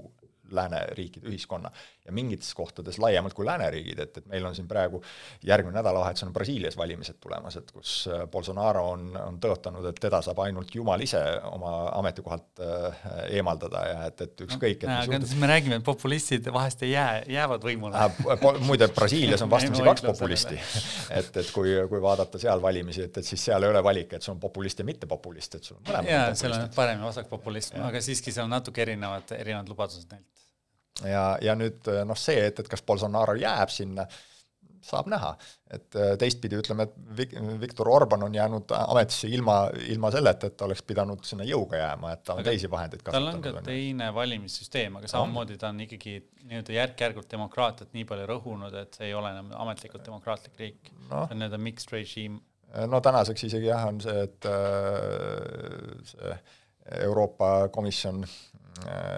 lääneriikide 0.52 1.28
ühiskonna 1.30 1.72
ja 2.08 2.14
mingites 2.16 2.54
kohtades 2.56 2.98
laiemalt 3.00 3.36
kui 3.36 3.46
lääneriigid, 3.46 4.00
et, 4.00 4.18
et 4.18 4.28
meil 4.32 4.46
on 4.48 4.56
siin 4.56 4.68
praegu 4.68 5.02
järgmine 5.46 5.76
nädalavahetus 5.76 6.24
on 6.24 6.34
Brasiilias 6.34 6.78
valimised 6.78 7.20
tulemas, 7.24 7.58
et 7.60 7.72
kus 7.72 7.96
äh, 8.12 8.24
Bolsonaro 8.32 8.86
on, 8.94 9.10
on 9.20 9.40
tõotanud, 9.44 9.86
et 9.90 10.00
teda 10.02 10.22
saab 10.24 10.40
ainult 10.46 10.72
Jumal 10.76 11.04
ise 11.04 11.20
oma 11.52 11.74
ametikohalt 11.98 12.64
äh, 12.64 13.02
eemaldada 13.40 13.84
ja 13.90 13.98
et, 14.08 14.24
et 14.24 14.46
ükskõik 14.48 14.88
no,. 14.88 15.02
aga 15.04 15.20
siis 15.26 15.36
me 15.42 15.52
räägime, 15.52 15.82
et 15.82 15.88
populistid 15.88 16.48
vahest 16.54 16.86
ei 16.88 16.94
jää, 16.94 17.20
jäävad 17.38 17.68
võimule. 17.68 18.08
Äh,. 18.08 18.64
muide, 18.64 18.88
Brasiilias 18.96 19.44
on 19.44 19.52
vastamisi 19.52 19.84
kaks 19.84 20.08
populisti. 20.08 20.62
et, 21.20 21.32
et 21.44 21.52
kui, 21.52 21.76
kui 21.92 22.02
vaadata 22.02 22.40
seal 22.40 22.64
valimisi, 22.64 23.10
et, 23.10 23.20
et 23.20 23.34
siis 23.34 23.44
seal 23.50 23.68
ei 23.68 23.76
ole 23.76 23.84
valik, 23.84 24.16
et 24.16 24.24
sul 24.24 24.38
on 24.38 24.42
populist 24.48 24.80
ja 24.80 24.88
mittepopulist, 24.88 25.60
et 25.60 25.68
sul 25.68 25.82
on 25.82 25.84
mõlemad 25.92 26.14
jaa, 26.14 26.34
seal 26.40 26.56
on 26.56 26.68
parem 26.76 27.04
ja 27.04 27.12
vasakpopulism, 27.12 27.84
aga 27.92 28.02
siiski 28.04 28.32
seal 28.32 28.48
on 28.48 28.56
natuke 28.56 28.88
erinevad, 28.88 29.36
erinevad 29.36 29.76
lubadused 29.76 30.08
neilt 30.16 30.37
ja, 31.06 31.28
ja 31.42 31.56
nüüd 31.56 31.92
noh, 32.06 32.18
see, 32.18 32.48
et, 32.48 32.60
et 32.64 32.72
kas 32.72 32.82
Bolsonaro 32.86 33.36
jääb 33.38 33.74
sinna, 33.74 34.08
saab 34.88 35.10
näha, 35.12 35.34
et 35.74 35.96
äh, 36.00 36.14
teistpidi 36.20 36.58
ütleme, 36.60 36.88
et 36.88 37.60
Viktor 37.62 37.90
Orban 37.92 38.24
on 38.28 38.36
jäänud 38.36 38.72
ametisse 38.78 39.30
ilma, 39.32 39.58
ilma 39.92 40.12
selleta, 40.14 40.48
et 40.48 40.58
ta 40.60 40.68
oleks 40.68 40.84
pidanud 40.88 41.24
sinna 41.28 41.48
jõuga 41.48 41.82
jääma, 41.82 42.14
et 42.16 42.24
ta 42.24 42.36
on 42.36 42.42
aga 42.42 42.52
teisi 42.52 42.70
vahendeid 42.72 43.04
kasutanud. 43.04 43.42
tal 43.44 43.54
on 43.54 43.62
ka 43.62 43.66
teine 43.68 44.10
valimissüsteem, 44.16 45.00
aga 45.00 45.12
samamoodi 45.12 45.58
ta 45.60 45.72
on 45.74 45.82
ikkagi 45.88 46.18
nii-öelda 46.48 46.78
järk-järgult 46.78 47.32
demokraatiat 47.32 47.96
nii 47.98 48.06
palju 48.10 48.28
rõhunud, 48.32 48.78
et 48.84 49.00
see 49.00 49.10
ei 49.10 49.18
ole 49.18 49.34
enam 49.36 49.52
ametlikult 49.66 50.06
demokraatlik 50.08 50.62
riik 50.62 50.94
no., 51.10 51.26
see 51.26 51.36
on 51.36 51.44
nii-öelda 51.44 51.62
mixed 51.70 51.96
regime. 51.96 52.40
no 52.88 53.02
tänaseks 53.04 53.48
isegi 53.50 53.72
jah, 53.72 53.88
on 53.90 54.00
see, 54.04 54.28
et 54.30 54.52
äh, 54.52 56.06
see 56.14 56.38
Euroopa 57.04 57.68
Komisjon 57.76 58.22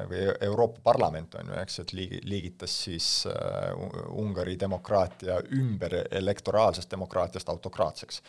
või 0.10 0.26
Euroopa 0.45 0.82
Parlament 0.84 1.36
on 1.39 1.51
ju, 1.51 1.57
eks, 1.62 1.80
et 1.84 1.93
liigi-, 1.97 2.22
liigitas 2.30 2.76
siis 2.86 3.07
uh, 3.30 3.74
Ungari 4.20 4.57
demokraatia 4.60 5.39
ümber 5.57 5.95
elektoraalsest 6.12 6.91
demokraatiast 6.91 7.49
autokraatseks. 7.49 8.22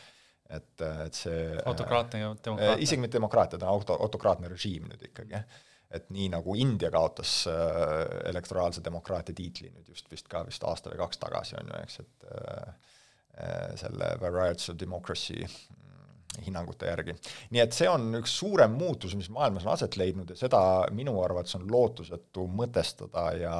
et, 0.50 0.82
et 1.06 1.14
see 1.14 1.42
autokraatne 1.64 2.20
demokraatia? 2.44 2.76
isegi 2.82 3.00
mitte 3.00 3.18
demokraatia, 3.18 3.58
ta 3.58 3.68
on 3.68 3.78
auto, 3.78 3.98
autokraatne 4.02 4.48
režiim 4.50 4.88
nüüd 4.90 5.04
ikkagi, 5.10 5.42
et 5.90 6.08
nii 6.10 6.28
nagu 6.34 6.54
India 6.58 6.90
kaotas 6.90 7.44
elektoraalse 8.30 8.82
demokraatia 8.84 9.34
tiitli 9.34 9.70
nüüd 9.70 9.88
just 9.88 10.10
vist 10.10 10.28
ka 10.30 10.44
vist 10.46 10.64
aasta 10.66 10.90
või 10.90 11.02
kaks 11.04 11.22
tagasi, 11.22 11.58
on 11.60 11.70
ju, 11.70 11.82
eks, 11.84 12.00
et 12.02 12.30
uh, 12.30 12.96
selle 13.80 14.16
Variety 14.20 14.72
of 14.72 14.78
Democracy 14.80 15.46
hinnangute 16.46 16.90
järgi. 16.90 17.16
nii 17.50 17.62
et 17.62 17.76
see 17.76 17.88
on 17.90 18.08
üks 18.20 18.38
suurem 18.42 18.74
muutus, 18.78 19.16
mis 19.18 19.30
maailmas 19.32 19.66
on 19.66 19.74
aset 19.74 19.96
leidnud 20.00 20.32
ja 20.32 20.38
seda 20.40 20.62
minu 20.96 21.16
arvates 21.22 21.56
on 21.58 21.68
lootusetu 21.70 22.48
mõtestada 22.60 23.30
ja 23.38 23.54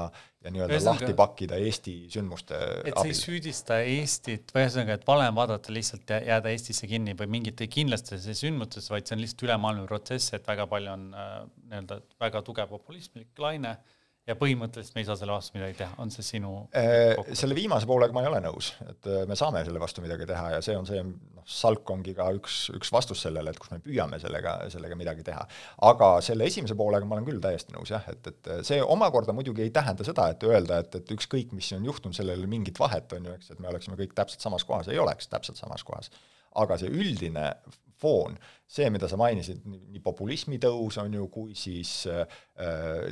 ja 0.45 0.51
nii-öelda 0.51 0.79
lahti 0.85 1.13
pakkida 1.17 1.59
Eesti 1.61 1.95
sündmuste 2.09 2.57
et 2.89 2.97
sa 2.97 3.05
ei 3.05 3.17
süüdista 3.17 3.81
Eestit, 3.85 4.55
ühesõnaga, 4.57 4.97
et 4.97 5.05
vale 5.09 5.27
on 5.29 5.37
vaadata 5.37 5.73
lihtsalt 5.75 6.15
jääda 6.17 6.53
Eestisse 6.55 6.89
kinni 6.89 7.13
või 7.19 7.29
mingite 7.37 7.69
kindlastesse 7.69 8.35
sündmustesse, 8.39 8.93
vaid 8.95 9.09
see 9.09 9.19
on 9.19 9.25
lihtsalt 9.25 9.45
ülemaailmne 9.49 9.85
protsess, 9.91 10.33
et 10.37 10.49
väga 10.49 10.65
palju 10.71 10.95
on 10.95 11.09
äh, 11.13 11.33
nii-öelda 11.69 12.01
väga 12.25 12.45
tugev 12.47 12.73
populistlik 12.73 13.45
laine 13.45 13.77
ja 14.29 14.37
põhimõtteliselt 14.39 14.97
me 14.97 15.05
ei 15.05 15.09
saa 15.09 15.19
selle 15.19 15.35
vastu 15.35 15.59
midagi 15.59 15.77
teha, 15.83 15.95
on 16.01 16.13
see 16.15 16.25
sinu 16.25 16.55
äh, 16.77 17.21
selle 17.37 17.57
viimase 17.59 17.89
poolega 17.89 18.17
ma 18.17 18.25
ei 18.25 18.31
ole 18.31 18.41
nõus, 18.45 18.73
et 18.89 19.13
äh, 19.13 19.27
me 19.29 19.37
saame 19.39 19.63
selle 19.67 19.83
vastu 19.83 20.05
midagi 20.05 20.29
teha 20.29 20.55
ja 20.57 20.65
see 20.65 20.77
on 20.79 20.89
see, 20.89 21.05
SALK 21.51 21.91
ongi 21.95 22.15
ka 22.15 22.29
üks, 22.37 22.59
üks 22.77 22.93
vastus 22.95 23.25
sellele, 23.25 23.51
et 23.51 23.59
kus 23.61 23.73
me 23.73 23.81
püüame 23.83 24.21
sellega, 24.23 24.55
sellega 24.73 24.99
midagi 24.99 25.25
teha. 25.27 25.43
aga 25.91 26.11
selle 26.25 26.47
esimese 26.47 26.77
poolega 26.79 27.09
ma 27.09 27.19
olen 27.19 27.27
küll 27.27 27.43
täiesti 27.43 27.75
nõus 27.75 27.91
jah, 27.91 28.07
et, 28.13 28.31
et 28.31 28.51
see 28.67 28.81
omakorda 28.83 29.35
muidugi 29.37 29.67
ei 29.67 29.75
tähenda 29.75 30.07
seda, 30.07 30.29
et 30.31 30.47
öelda, 30.47 30.81
et, 30.85 31.01
et 31.01 31.15
ükskõik, 31.17 31.55
mis 31.57 31.73
on 31.77 31.87
juhtunud, 31.91 32.17
sellel 32.17 32.47
mingit 32.51 32.79
vahet, 32.81 33.11
on 33.19 33.31
ju, 33.31 33.37
eks, 33.39 33.53
et 33.55 33.63
me 33.63 33.71
oleksime 33.73 33.99
kõik 33.99 34.15
täpselt 34.17 34.47
samas 34.47 34.67
kohas, 34.69 34.91
ei 34.93 35.03
oleks 35.03 35.31
täpselt 35.33 35.61
samas 35.61 35.87
kohas. 35.87 36.13
aga 36.61 36.77
see 36.81 36.91
üldine 36.91 37.53
foon, 38.01 38.37
see, 38.71 38.89
mida 38.93 39.09
sa 39.11 39.19
mainisid, 39.21 39.61
nii 39.67 40.01
populismi 40.05 40.59
tõus 40.63 40.97
on 41.03 41.15
ju, 41.15 41.27
kui 41.33 41.55
siis 41.59 41.93
äh, 42.11 42.25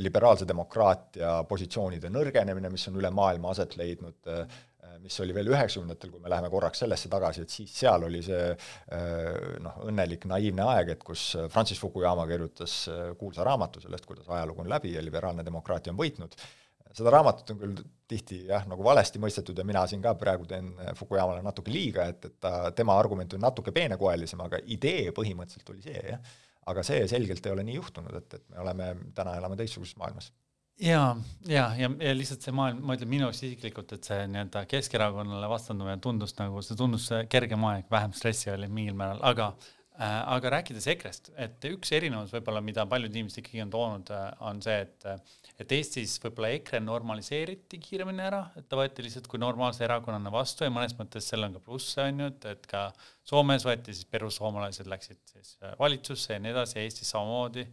liberaalse 0.01 0.49
demokraatia 0.49 1.43
positsioonide 1.49 2.11
nõrgenemine, 2.13 2.71
mis 2.73 2.89
on 2.91 2.99
üle 3.03 3.11
maailma 3.15 3.53
aset 3.53 3.77
leidnud 3.81 4.33
äh,, 4.33 4.59
mis 5.03 5.21
oli 5.25 5.35
veel 5.37 5.51
üheksakümnendatel, 5.53 6.13
kui 6.13 6.23
me 6.23 6.31
läheme 6.33 6.51
korraks 6.53 6.85
sellesse 6.85 7.11
tagasi, 7.13 7.45
et 7.45 7.55
siis 7.55 7.75
seal 7.83 8.07
oli 8.09 8.23
see 8.27 8.45
äh, 8.53 9.59
noh, 9.65 9.83
õnnelik 9.89 10.29
naiivne 10.31 10.67
aeg, 10.75 10.95
et 10.97 11.05
kus 11.07 11.31
Francis 11.53 11.81
Fukuyama 11.83 12.27
kirjutas 12.31 12.81
äh, 12.93 13.03
kuulsa 13.21 13.47
raamatu 13.47 13.83
sellest, 13.85 14.09
kuidas 14.09 14.29
ajalugu 14.29 14.65
on 14.65 14.73
läbi 14.73 14.95
ja 14.97 15.05
liberaalne 15.05 15.47
demokraatia 15.47 15.95
on 15.95 16.01
võitnud 16.01 16.37
äh,, 16.39 16.49
seda 16.97 17.13
raamatut 17.13 17.53
on 17.53 17.61
küll 17.61 17.79
tihti 18.09 18.41
jah, 18.49 18.65
nagu 18.69 18.85
valesti 18.85 19.21
mõistetud 19.23 19.59
ja 19.59 19.67
mina 19.67 19.85
siin 19.91 20.03
ka 20.05 20.15
praegu 20.19 20.47
teen 20.49 20.73
Fukuyamale 20.99 21.43
natuke 21.45 21.73
liiga, 21.73 22.09
et, 22.13 22.25
et 22.25 22.37
ta, 22.41 22.73
tema 22.77 22.97
argument 22.99 23.37
on 23.37 23.45
natuke 23.45 23.75
peenekoelisem, 23.77 24.41
aga 24.45 24.61
idee 24.77 25.13
põhimõtteliselt 25.17 25.73
oli 25.75 25.85
see, 25.85 26.03
jah. 26.15 26.37
aga 26.69 26.85
see 26.87 27.05
selgelt 27.11 27.47
ei 27.47 27.55
ole 27.55 27.65
nii 27.69 27.79
juhtunud, 27.79 28.21
et, 28.23 28.39
et 28.41 28.47
me 28.53 28.63
oleme, 28.65 28.93
täna 29.17 29.37
elame 29.41 29.59
teistsuguses 29.61 29.97
maailmas 30.01 30.33
ja, 30.79 31.17
ja, 31.47 31.65
ja, 31.79 31.91
ja 32.01 32.15
lihtsalt 32.17 32.45
see 32.45 32.55
maailm, 32.55 32.83
ma 32.87 32.97
ütlen 32.99 33.11
minu 33.11 33.31
isiklikult, 33.35 33.97
et 33.97 34.09
see 34.09 34.27
nii-öelda 34.31 34.65
Keskerakonnale 34.71 35.51
vastandumine 35.51 35.99
tundus 36.05 36.37
nagu, 36.39 36.63
see 36.65 36.79
tundus 36.79 37.09
kergem 37.33 37.67
aeg, 37.71 37.89
vähem 37.91 38.15
stressi 38.17 38.53
oli 38.53 38.71
mingil 38.71 38.97
määral, 38.99 39.23
aga 39.27 39.51
äh, 39.99 40.21
aga 40.37 40.55
rääkides 40.59 40.87
EKRE-st, 40.95 41.33
et 41.37 41.69
üks 41.73 41.93
erinevus 41.99 42.35
võib-olla, 42.37 42.63
mida 42.65 42.87
paljud 42.91 43.15
inimesed 43.15 43.43
ikkagi 43.43 43.65
on 43.67 43.75
toonud, 43.75 44.15
äh, 44.15 44.31
on 44.51 44.63
see, 44.65 44.81
et 44.87 45.48
et 45.59 45.73
Eestis 45.75 46.15
võib-olla 46.23 46.53
EKRE 46.55 46.79
normaliseeriti 46.85 47.81
kiiremini 47.83 48.23
ära, 48.23 48.45
et 48.59 48.69
ta 48.71 48.79
võeti 48.79 49.03
lihtsalt 49.03 49.27
kui 49.31 49.41
normaalse 49.43 49.83
erakonnana 49.87 50.31
vastu 50.31 50.67
ja 50.67 50.73
mõnes 50.75 50.95
mõttes 50.99 51.27
seal 51.27 51.47
on 51.47 51.57
ka 51.57 51.63
plusse, 51.65 52.05
on 52.05 52.23
ju, 52.23 52.29
et, 52.31 52.47
et 52.53 52.69
ka 52.71 52.85
Soomes 53.29 53.67
võeti 53.67 53.95
siis 53.95 54.07
perussoomlased 54.13 54.91
läksid 54.91 55.19
siis 55.33 55.57
äh, 55.63 55.75
valitsusse 55.81 56.37
ja 56.37 56.43
nii 56.45 56.55
edasi, 56.55 56.79
Eestis 56.85 57.11
samamoodi. 57.15 57.67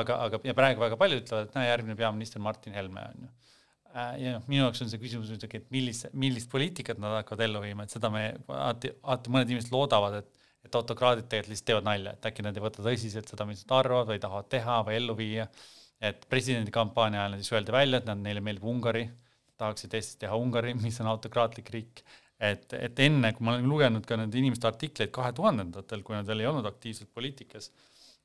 aga, 0.00 0.22
aga 0.24 0.40
ja 0.48 0.56
praegu 0.56 0.82
väga 0.86 1.00
paljud 1.00 1.22
ütlevad, 1.22 1.50
et 1.50 1.60
näe, 1.60 1.68
järgmine 1.68 1.98
peaminister 2.00 2.42
Martin 2.42 2.76
Helme 2.78 3.04
on 3.12 3.26
ju 3.26 3.30
äh, 3.92 4.16
ja 4.24 4.40
minu 4.46 4.64
jaoks 4.64 4.86
on 4.86 4.92
see 4.92 5.04
küsimus 5.04 5.28
muidugi, 5.34 5.60
et 5.60 5.70
millist, 5.74 6.08
millist 6.16 6.50
poliitikat 6.50 7.00
nad 7.02 7.20
hakkavad 7.20 7.44
ellu 7.44 7.62
viima, 7.66 7.84
et 7.84 7.92
seda 7.92 8.10
me 8.14 8.30
alati, 8.48 8.94
alati 9.04 9.36
mõned 9.36 9.52
inimesed 9.52 9.74
loodavad, 9.76 10.22
et 10.22 10.34
et 10.68 10.76
autokraadid 10.76 11.28
tegelikult 11.28 11.52
lihtsalt 11.52 11.68
teevad 11.70 11.86
nalja, 11.86 12.12
et 12.16 12.28
äkki 12.30 12.44
nad 12.44 12.56
ei 12.56 12.62
võta 12.64 12.84
tõsiselt 12.84 13.30
seda, 13.30 13.46
mis 13.48 13.64
nad 13.64 13.76
arvavad 13.78 14.10
või 14.10 14.22
tahavad 14.22 14.48
teha 14.52 14.78
või 14.86 14.96
ellu 14.98 15.14
viia. 15.18 15.46
Et 16.00 16.24
presidendikampaania 16.30 17.24
ajal 17.24 17.40
siis 17.40 17.52
öeldi 17.56 17.74
välja, 17.74 18.00
et 18.00 18.08
nad, 18.08 18.20
neile 18.22 18.42
meeldib 18.44 18.68
Ungari, 18.70 19.08
tahaksid 19.58 19.94
Eestist 19.98 20.20
teha 20.22 20.38
Ungari, 20.38 20.74
mis 20.78 21.00
on 21.02 21.10
autokraatlik 21.14 21.70
riik. 21.74 22.04
et, 22.38 22.70
et 22.78 23.00
enne, 23.02 23.32
kui 23.34 23.42
ma 23.42 23.56
olen 23.56 23.66
lugenud 23.66 24.04
ka 24.06 24.16
nende 24.16 24.38
inimeste 24.38 24.68
artikleid 24.68 25.10
kahe 25.10 25.32
tuhandendatel, 25.34 26.04
kui 26.06 26.14
nad 26.14 26.26
veel 26.26 26.44
ei 26.44 26.46
olnud 26.46 26.68
aktiivselt 26.70 27.10
poliitikas, 27.10 27.72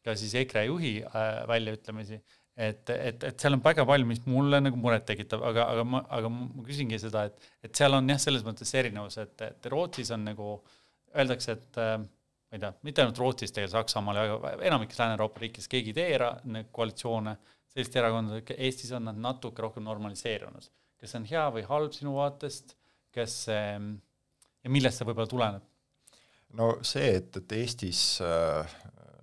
ka 0.06 0.14
siis 0.20 0.36
EKRE 0.38 0.68
juhi 0.68 1.00
äh, 1.02 1.30
väljaütlemisi 1.50 2.20
et, 2.56 2.90
et, 2.90 3.24
et 3.24 3.42
seal 3.42 3.56
on 3.58 3.64
väga 3.64 3.86
palju, 3.88 4.08
mis 4.08 4.22
mulle 4.30 4.60
nagu 4.62 4.78
muret 4.80 5.06
tekitab, 5.08 5.44
aga, 5.50 5.66
aga 5.74 5.86
ma, 5.88 6.04
aga 6.18 6.30
ma 6.30 6.66
küsingi 6.68 7.00
seda, 7.02 7.26
et, 7.30 7.48
et 7.66 7.74
seal 7.76 7.98
on 7.98 8.10
jah, 8.14 8.20
selles 8.22 8.46
mõttes 8.46 8.74
erinevus, 8.78 9.18
et, 9.24 9.34
et 9.48 9.70
Rootsis 9.74 10.14
on 10.14 10.28
nagu 10.30 10.50
öeldakse, 11.18 11.58
et 11.58 11.82
äh, 11.82 11.98
ma 12.54 12.58
ei 12.58 12.62
tea, 12.62 12.70
mitte 12.86 13.02
ainult 13.02 13.18
Rootsis, 13.18 13.52
tegelikult 13.52 13.80
Saksamaal 13.80 14.20
ja 14.20 14.54
enamikes 14.70 15.00
Lääne-Euroopa 15.00 15.42
riikides 15.42 15.68
keegi 15.72 15.90
ei 15.90 15.98
tee 15.98 16.08
era-, 16.20 16.36
koalitsioone, 16.72 17.34
sellist 17.74 17.96
erakonda, 17.98 18.42
Eestis 18.54 18.92
on 18.94 19.08
nad 19.10 19.18
natuke 19.18 19.66
rohkem 19.66 19.86
normaliseerunud. 19.88 20.70
kas 21.02 21.12
see 21.12 21.20
on 21.20 21.26
hea 21.28 21.44
või 21.56 21.64
halb 21.68 21.96
sinu 21.96 22.14
vaatest, 22.16 22.76
kas 23.12 23.40
see 23.48 23.64
ja 24.64 24.72
millest 24.72 25.02
see 25.02 25.08
võib-olla 25.10 25.32
tuleneb? 25.32 25.66
no 26.60 26.70
see, 26.86 27.16
et, 27.18 27.42
et 27.42 27.58
Eestis 27.58 28.04
äh, 28.22 28.78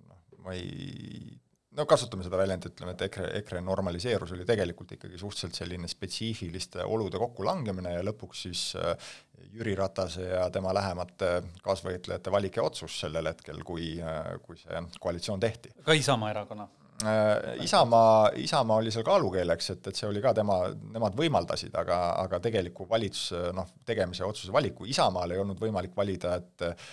noh, 0.09 0.19
ma 0.43 0.57
ei 0.57 1.39
no 1.77 1.85
kasutame 1.89 2.25
seda 2.25 2.39
väljendit, 2.39 2.73
ütleme, 2.75 2.95
et 2.95 3.05
EKRE, 3.07 3.27
EKRE 3.41 3.61
normaliseerus 3.63 4.33
oli 4.35 4.45
tegelikult 4.47 4.95
ikkagi 4.97 5.19
suhteliselt 5.19 5.59
selline 5.61 5.89
spetsiifiliste 5.91 6.83
olude 6.83 7.21
kokkulangemine 7.21 7.95
ja 7.95 8.03
lõpuks 8.05 8.45
siis 8.47 8.65
äh, 8.79 9.11
Jüri 9.51 9.75
Ratase 9.75 10.27
ja 10.29 10.45
tema 10.53 10.73
lähemate 10.75 11.31
kaasvõitlejate 11.63 12.33
valik 12.33 12.59
ja 12.59 12.67
otsus 12.67 12.99
sellel 13.05 13.31
hetkel, 13.31 13.63
kui, 13.67 13.93
äh, 14.03 14.35
kui 14.45 14.59
see 14.59 14.83
koalitsioon 14.99 15.43
tehti. 15.43 15.73
ka 15.85 15.97
Isamaa 15.97 16.35
erakonna? 16.35 16.67
Äh, 17.05 17.63
Isamaa, 17.63 18.29
Isamaa 18.35 18.77
oli 18.77 18.91
seal 18.91 19.05
kaalukeeleks, 19.05 19.69
et, 19.73 19.87
et 19.89 19.97
see 19.97 20.07
oli 20.09 20.21
ka 20.21 20.33
tema, 20.37 20.57
nemad 20.93 21.15
võimaldasid, 21.17 21.73
aga, 21.79 21.97
aga 22.21 22.39
tegeliku 22.43 22.85
valitsuse 22.89 23.51
noh, 23.57 23.69
tegemise 23.87 24.25
otsuse 24.27 24.53
valiku 24.53 24.85
Isamaal 24.89 25.33
ei 25.33 25.41
olnud 25.41 25.61
võimalik 25.61 25.95
valida, 25.97 26.35
et 26.41 26.65
äh, 26.67 26.91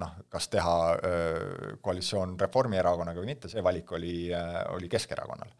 noh, 0.00 0.14
kas 0.32 0.48
teha 0.52 0.76
äh, 0.94 1.74
koalitsioon 1.84 2.38
Reformierakonnaga 2.40 3.22
või 3.22 3.32
mitte, 3.34 3.50
see 3.52 3.64
valik 3.64 3.92
oli, 3.98 4.16
oli 4.72 4.90
Keskerakonnal. 4.92 5.52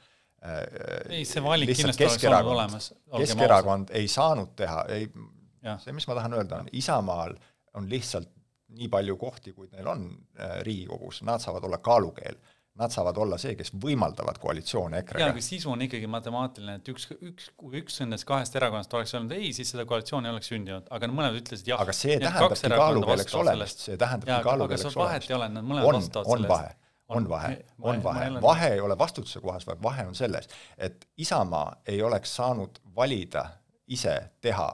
Ei, 1.12 1.22
see 1.28 1.42
valik 1.44 1.70
kindlasti 1.70 2.06
oleks 2.06 2.24
olnud 2.26 2.54
olemas. 2.56 2.88
Keskerakond 3.14 3.92
ei 3.94 4.08
saanud 4.10 4.56
teha, 4.58 4.86
ei, 4.90 5.06
see, 5.84 5.94
mis 5.94 6.08
ma 6.10 6.16
tahan 6.18 6.38
öelda, 6.38 6.64
on 6.64 6.72
Isamaal 6.74 7.36
on 7.78 7.86
lihtsalt 7.88 8.32
nii 8.72 8.88
palju 8.90 9.14
kohti, 9.20 9.52
kui 9.52 9.68
neil 9.70 9.86
on 9.92 10.08
Riigikogus, 10.64 11.20
nad 11.28 11.44
saavad 11.44 11.68
olla 11.68 11.78
kaalukeel 11.84 12.40
nad 12.74 12.92
saavad 12.92 13.16
olla 13.20 13.36
see, 13.40 13.52
kes 13.56 13.72
võimaldavad 13.76 14.38
koalitsioone 14.40 15.02
EKRE-ga. 15.02 15.26
jaa, 15.26 15.32
aga 15.34 15.44
sisu 15.44 15.72
on 15.74 15.82
ikkagi 15.84 16.08
matemaatiline, 16.10 16.78
et 16.80 16.88
üks, 16.88 17.08
üks, 17.18 17.50
kui 17.58 17.82
üks 17.82 17.98
nendest 18.00 18.24
kahest 18.28 18.56
erakonnast 18.56 18.94
oleks 18.96 19.12
öelnud 19.16 19.34
ei, 19.36 19.50
siis 19.56 19.74
seda 19.74 19.84
koalitsiooni 19.88 20.30
ei 20.30 20.32
oleks 20.32 20.48
sündinud, 20.52 20.86
aga 20.88 21.10
mõlemad 21.12 21.40
ütlesid 21.42 21.68
jah. 21.68 21.82
aga 21.84 21.94
see 21.96 22.16
tähendabki 22.22 22.70
kaalukeeleks 22.72 23.36
olemist, 23.42 23.84
see 23.88 23.98
tähendabki 24.00 24.38
kaalukeeleks 24.48 24.86
olemist. 24.88 25.02
vahet 25.02 25.28
ei 25.28 25.36
ole, 25.36 25.50
nad 25.52 25.68
mõlemad 25.68 25.98
vastavad 25.98 26.30
sellest. 26.30 26.46
on 26.46 26.48
vahe, 26.54 26.70
on 27.18 27.28
vahe, 27.34 27.50
on 27.92 28.04
vahe, 28.06 28.30
vahe 28.46 28.70
ei 28.78 28.80
ole 28.80 28.96
vastutuse 28.98 29.44
kohas, 29.44 29.68
vaid 29.68 29.82
vahe 29.84 30.06
on 30.08 30.16
selles, 30.16 30.48
et 30.78 31.04
Isamaa 31.20 31.82
ei 31.92 32.00
oleks 32.02 32.36
saanud 32.40 32.80
valida 32.96 33.44
ise 33.92 34.16
teha 34.40 34.70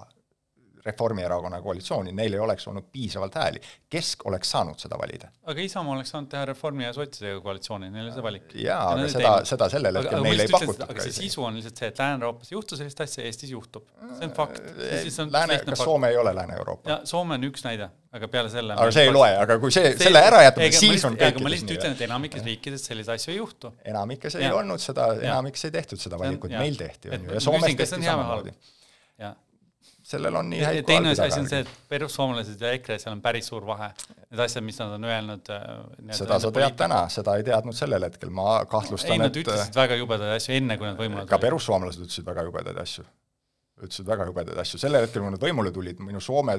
Reformierakonna 0.89 1.61
koalitsiooni, 1.63 2.13
neil 2.17 2.37
ei 2.37 2.41
oleks 2.43 2.67
olnud 2.71 2.89
piisavalt 2.93 3.37
hääli. 3.39 3.61
Kesk 3.91 4.27
oleks 4.29 4.51
saanud 4.55 4.81
seda 4.81 4.99
valida. 5.01 5.31
aga 5.49 5.65
Isamaa 5.65 5.95
oleks 5.95 6.13
saanud 6.15 6.31
teha 6.33 6.45
Reformi 6.49 6.85
ja 6.85 6.93
sotsidega 6.97 7.41
koalitsiooni, 7.45 7.91
neil 7.93 8.07
oli 8.07 8.15
see 8.15 8.25
valik. 8.25 8.55
jaa, 8.63 8.81
aga 8.95 9.09
seda, 9.13 9.33
seda 9.49 9.69
sellel 9.73 10.01
hetkel 10.01 10.25
meile 10.25 10.47
ei 10.47 10.53
pakutud. 10.53 10.85
aga 10.89 11.07
see 11.07 11.17
sisu 11.21 11.45
on 11.49 11.59
lihtsalt 11.59 11.83
see, 11.83 11.91
et 11.93 12.03
Lääne-Euroopas 12.03 12.53
ei 12.53 12.57
juhtu 12.57 12.79
sellist 12.81 13.01
asja, 13.05 13.25
Eestis 13.29 13.53
juhtub. 13.55 13.89
see 14.19 14.29
on 14.29 14.37
fakt. 14.37 14.61
Lääne, 15.33 15.59
kas 15.67 15.85
Soome 15.85 16.13
ei 16.13 16.21
ole 16.21 16.35
Lääne-Euroopa? 16.37 17.01
Soome 17.09 17.39
on 17.39 17.49
üks 17.51 17.67
näide, 17.67 17.91
aga 18.13 18.31
peale 18.33 18.53
selle 18.53 18.77
aga 18.77 18.95
see 18.95 19.09
ei 19.09 19.15
loe, 19.15 19.33
aga 19.43 19.59
kui 19.63 19.75
see, 19.75 19.93
selle 20.01 20.23
ära 20.31 20.45
jätame, 20.47 20.71
siis 20.77 21.05
on 21.09 21.19
nii. 21.19 21.43
ma 21.45 21.53
lihtsalt 21.55 21.75
ütlen, 21.77 21.99
et 21.99 22.07
enamikes 22.09 22.47
riikides 22.47 22.89
selliseid 22.91 23.19
asju 23.19 23.35
ei 23.35 23.41
juhtu. 23.41 23.75
enamikes 23.93 24.39
ei 24.41 24.49
olnud 24.53 24.83
seda, 24.83 25.11
enamikes 25.21 25.69
ei 25.69 25.77
tehtud 25.81 26.01
seda 26.07 26.21
valikut, 26.21 26.55
meil 26.57 26.79
tehti, 26.81 27.13
on 27.13 27.29
ju, 27.29 27.37
ja 27.37 27.45
Soomes 27.45 27.77
tehti 27.77 28.07
samamoodi. 28.07 28.57
jah 29.19 29.37
sellel 30.09 30.39
on 30.41 30.49
nii 30.51 30.63
häid 30.65 30.87
teine 30.89 31.13
asi 31.13 31.41
on 31.41 31.49
see, 31.51 31.61
et 31.65 31.71
perussuomlased 31.91 32.63
ja 32.65 32.73
EKRE, 32.77 32.97
seal 33.03 33.15
on 33.15 33.23
päris 33.25 33.51
suur 33.51 33.67
vahe. 33.69 33.91
Need 34.31 34.43
asjad, 34.45 34.65
mis 34.65 34.79
nad 34.81 34.95
on 34.97 35.07
öelnud. 35.09 35.51
Äh, 35.53 36.15
seda 36.17 36.39
sa 36.43 36.53
tead 36.55 36.77
täna, 36.81 37.03
seda 37.13 37.37
ei 37.41 37.45
teadnud 37.47 37.77
sellel 37.77 38.09
hetkel, 38.09 38.33
ma 38.35 38.63
kahtlustan, 38.71 39.13
et 39.13 39.19
ei, 39.19 39.23
nad 39.25 39.41
ütlesid 39.43 39.79
väga 39.79 39.99
jubedaid 40.01 40.37
asju 40.37 40.57
enne, 40.57 40.79
kui 40.81 40.89
nad 40.89 41.01
võimule 41.01 41.25
tulid. 41.25 41.33
ka 41.35 41.41
perussuomlased 41.45 42.07
ütlesid 42.07 42.29
väga 42.29 42.47
jubedaid 42.49 42.81
asju. 42.85 43.05
ütlesid 43.83 44.09
väga 44.09 44.31
jubedaid 44.31 44.63
asju, 44.65 44.81
sellel 44.83 45.07
hetkel, 45.07 45.27
kui 45.27 45.37
nad 45.37 45.45
võimule 45.45 45.75
tulid, 45.75 46.01
minu 46.05 46.25
Soome 46.25 46.57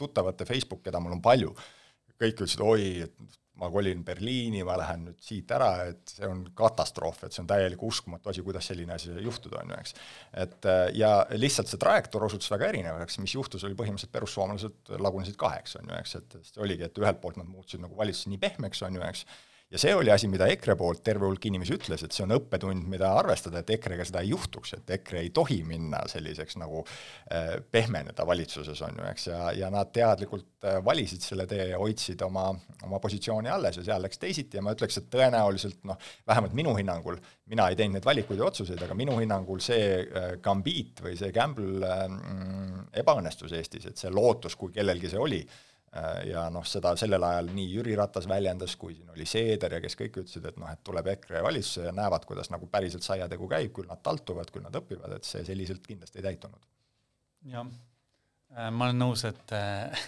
tuttavate 0.00 0.46
Facebook, 0.48 0.84
keda 0.86 1.02
mul 1.02 1.18
on 1.18 1.24
palju, 1.24 1.54
kõik 2.18 2.38
ütlesid, 2.38 2.62
oi, 2.64 3.08
et 3.08 3.38
ma 3.58 3.70
kolin 3.72 4.04
Berliini, 4.06 4.62
ma 4.66 4.76
lähen 4.78 5.08
nüüd 5.08 5.18
siit 5.24 5.50
ära, 5.54 5.70
et 5.90 6.14
see 6.14 6.28
on 6.28 6.44
katastroof, 6.58 7.24
et 7.26 7.34
see 7.34 7.42
on 7.42 7.50
täielik 7.50 7.82
uskumatu 7.84 8.32
asi, 8.32 8.44
kuidas 8.46 8.70
selline 8.70 8.94
asi 8.94 9.12
juhtuda 9.24 9.62
on 9.62 9.74
ju, 9.74 9.80
eks. 9.82 9.94
et 10.44 10.70
äh, 10.70 10.84
ja 10.98 11.12
lihtsalt 11.34 11.70
see 11.70 11.80
trajektoor 11.82 12.28
osutus 12.28 12.50
väga 12.54 12.70
erinevaks, 12.72 13.18
mis 13.22 13.34
juhtus, 13.34 13.66
oli 13.66 13.78
põhimõtteliselt 13.78 14.14
perussuomalased 14.14 14.94
lagunesid 15.02 15.38
kaheks, 15.40 15.78
on 15.82 15.90
ju, 15.90 15.98
eks, 15.98 16.16
et 16.20 16.38
see 16.52 16.64
oligi, 16.64 16.86
et 16.86 17.02
ühelt 17.02 17.22
poolt 17.22 17.40
nad 17.40 17.50
muutusid 17.50 17.82
nagu 17.82 17.98
valitsuse 17.98 18.32
nii 18.32 18.42
pehmeks, 18.46 18.84
on 18.86 19.00
ju, 19.00 19.04
eks, 19.10 19.26
ja 19.70 19.78
see 19.80 19.92
oli 19.94 20.10
asi, 20.10 20.28
mida 20.32 20.46
EKRE 20.48 20.74
poolt 20.80 21.02
terve 21.04 21.26
hulk 21.28 21.44
inimesi 21.48 21.74
ütles, 21.76 22.02
et 22.04 22.14
see 22.14 22.24
on 22.24 22.32
õppetund, 22.38 22.86
mida 22.88 23.10
arvestada, 23.18 23.60
et 23.60 23.72
EKRE-ga 23.76 24.06
seda 24.08 24.22
ei 24.24 24.32
juhtuks, 24.32 24.72
et 24.78 24.92
EKRE 24.96 25.20
ei 25.26 25.30
tohi 25.34 25.58
minna 25.68 26.00
selliseks 26.08 26.56
nagu 26.60 26.80
äh, 26.84 27.58
pehmeneda 27.70 28.24
valitsuses, 28.28 28.80
on 28.86 28.96
ju, 28.96 29.04
eks, 29.10 29.28
ja, 29.28 29.42
ja 29.58 29.70
nad 29.74 29.92
teadlikult 29.92 30.64
äh, 30.64 30.78
valisid 30.84 31.24
selle 31.24 31.44
tee 31.50 31.68
ja 31.74 31.80
hoidsid 31.82 32.24
oma, 32.24 32.48
oma 32.88 33.02
positsiooni 33.04 33.52
alles 33.52 33.80
ja 33.80 33.84
seal 33.90 34.04
läks 34.06 34.20
teisiti. 34.22 34.56
Ja 34.56 34.64
ma 34.64 34.72
ütleks, 34.76 35.02
et 35.02 35.10
tõenäoliselt 35.12 35.84
noh, 35.88 36.00
vähemalt 36.28 36.56
minu 36.56 36.72
hinnangul, 36.78 37.20
mina 37.52 37.68
ei 37.68 37.76
teinud 37.76 37.98
neid 37.98 38.08
valikuid 38.08 38.40
ja 38.40 38.48
otsuseid, 38.48 38.80
aga 38.84 38.96
minu 38.96 39.18
hinnangul 39.20 39.60
see 39.64 40.00
äh, 40.00 40.30
gambiit 40.44 41.04
või 41.04 41.16
see 41.20 41.32
gamble 41.34 41.84
äh, 41.84 42.06
ebaõnnestus 43.04 43.52
Eestis, 43.58 43.90
et 43.92 44.00
see 44.00 44.12
lootus, 44.12 44.56
kui 44.56 44.72
kellelgi 44.72 45.12
see 45.12 45.20
oli, 45.20 45.44
ja 46.28 46.44
noh, 46.52 46.64
seda 46.68 46.92
sellel 47.00 47.24
ajal 47.24 47.50
nii 47.54 47.68
Jüri 47.72 47.94
Ratas 47.96 48.28
väljendas, 48.28 48.76
kui 48.76 48.94
siin 48.94 49.10
oli 49.14 49.26
Seeder 49.28 49.78
ja 49.78 49.80
kes 49.80 49.96
kõik 49.96 50.20
ütlesid, 50.22 50.44
et 50.50 50.58
noh, 50.60 50.68
et 50.70 50.82
tuleb 50.84 51.06
EKRE 51.14 51.42
valitsusse 51.46 51.86
ja 51.88 51.94
näevad, 51.96 52.26
kuidas 52.28 52.52
nagu 52.52 52.68
päriselt 52.70 53.06
saiategu 53.06 53.48
käib, 53.48 53.72
küll 53.76 53.88
nad 53.88 54.02
taltuvad, 54.04 54.52
küll 54.52 54.66
nad 54.66 54.76
õpivad, 54.76 55.16
et 55.16 55.28
see 55.28 55.44
selliselt 55.48 55.86
kindlasti 55.86 56.20
ei 56.20 56.26
täitunud. 56.28 56.60
jah, 57.48 57.66
äh, 58.52 58.70
ma 58.70 58.90
olen 58.90 59.00
nõus, 59.06 59.24
et 59.28 59.56
äh, 59.56 60.06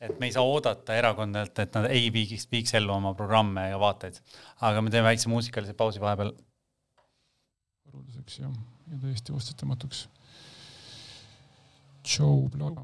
et 0.00 0.18
me 0.18 0.30
ei 0.30 0.34
saa 0.34 0.42
oodata 0.42 0.96
erakondadelt, 0.96 1.58
et 1.62 1.74
nad 1.76 1.90
ei 1.92 2.08
viiks, 2.12 2.48
viiks 2.50 2.74
ellu 2.78 2.94
oma 2.96 3.14
programme 3.14 3.68
ja 3.68 3.80
vaateid. 3.80 4.20
aga 4.66 4.82
me 4.82 4.90
teeme 4.90 5.12
väikse 5.12 5.28
muusikalise 5.28 5.74
pausi 5.78 6.00
vahepeal. 6.02 6.32
haruldaseks 7.86 8.40
jah, 8.42 8.54
ja 8.90 9.02
täiesti 9.04 9.36
vastutamatuks. 9.36 10.08
Joe 12.00 12.48
Blog 12.48 12.80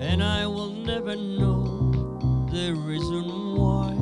and 0.00 0.22
I 0.22 0.46
will 0.46 0.72
never 0.72 1.14
know 1.14 2.46
the 2.50 2.74
reason 2.74 3.56
why 3.56 3.92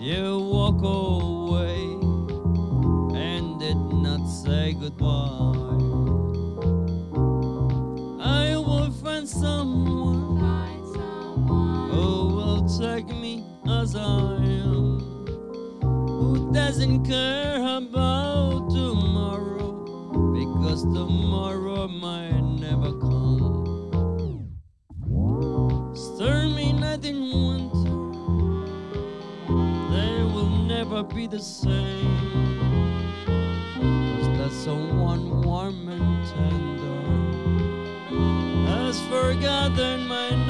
you 0.00 0.38
walk 0.38 0.82
away 0.82 1.82
and 3.16 3.60
did 3.60 3.76
not 3.76 4.26
say 4.26 4.72
goodbye. 4.72 5.74
I 8.24 8.56
will 8.56 8.90
find 8.90 9.28
someone, 9.28 10.40
find 10.40 10.86
someone 10.94 11.90
who 11.90 12.34
will 12.36 12.68
take 12.78 13.08
me 13.08 13.44
as 13.68 13.94
I 13.94 14.36
am, 14.36 15.00
who 15.82 16.52
doesn't 16.52 17.04
care 17.04 17.56
about 17.76 18.13
tomorrow 20.92 21.88
might 21.88 22.42
never 22.60 22.92
come. 22.98 24.50
Stormy 25.94 26.72
night 26.72 27.04
in 27.04 27.20
winter, 27.22 27.98
they 29.94 30.22
will 30.34 30.50
never 30.66 31.02
be 31.02 31.26
the 31.26 31.40
same. 31.40 32.34
Warm 35.44 35.88
and 35.88 36.26
tender 36.28 37.00
has 38.66 39.00
forgotten 39.08 40.06
my 40.06 40.30
name. 40.30 40.43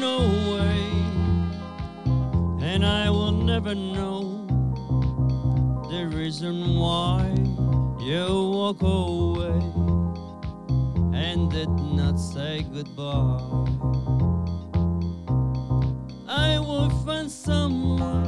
run 0.00 0.20
away, 0.20 0.86
and 2.62 2.84
I 2.84 3.10
will 3.10 3.32
never 3.32 3.74
know 3.74 4.46
the 5.90 6.06
reason 6.14 6.76
why 6.76 7.22
you 8.00 8.50
walk 8.54 8.82
away 8.82 9.60
and 11.18 11.50
did 11.50 11.68
not 11.68 12.16
say 12.18 12.64
goodbye. 12.72 13.40
I 16.28 16.58
will 16.58 16.90
find 17.04 17.30
someone 17.30 18.24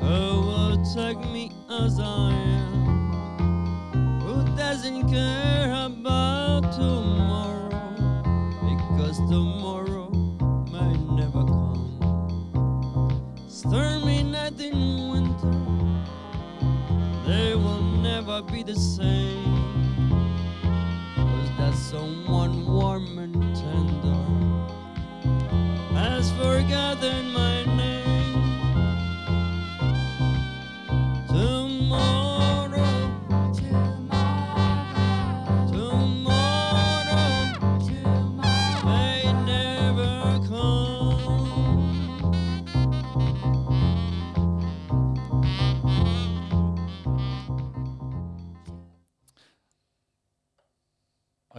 who 0.00 0.40
will 0.48 0.84
take 0.94 1.18
me 1.30 1.52
as 1.70 2.00
I 2.00 2.32
am, 2.32 4.20
who 4.20 4.44
doesn't 4.56 5.08
care 5.08 5.72
about 5.86 6.72
tomorrow, 6.72 7.68
because 8.62 9.18
tomorrow. 9.30 9.81
In 14.72 15.08
winter, 15.08 15.58
they 17.26 17.54
will 17.54 17.82
never 17.82 18.42
be 18.42 18.62
the 18.62 18.74
same. 18.74 19.44
Cause 21.16 21.50
that 21.58 21.74
someone 21.74 22.66
warm 22.66 23.18
and 23.18 23.34
tender 23.54 24.18
has 25.94 26.30
forgotten 26.32 27.32
my 27.32 27.64
name. 27.64 27.71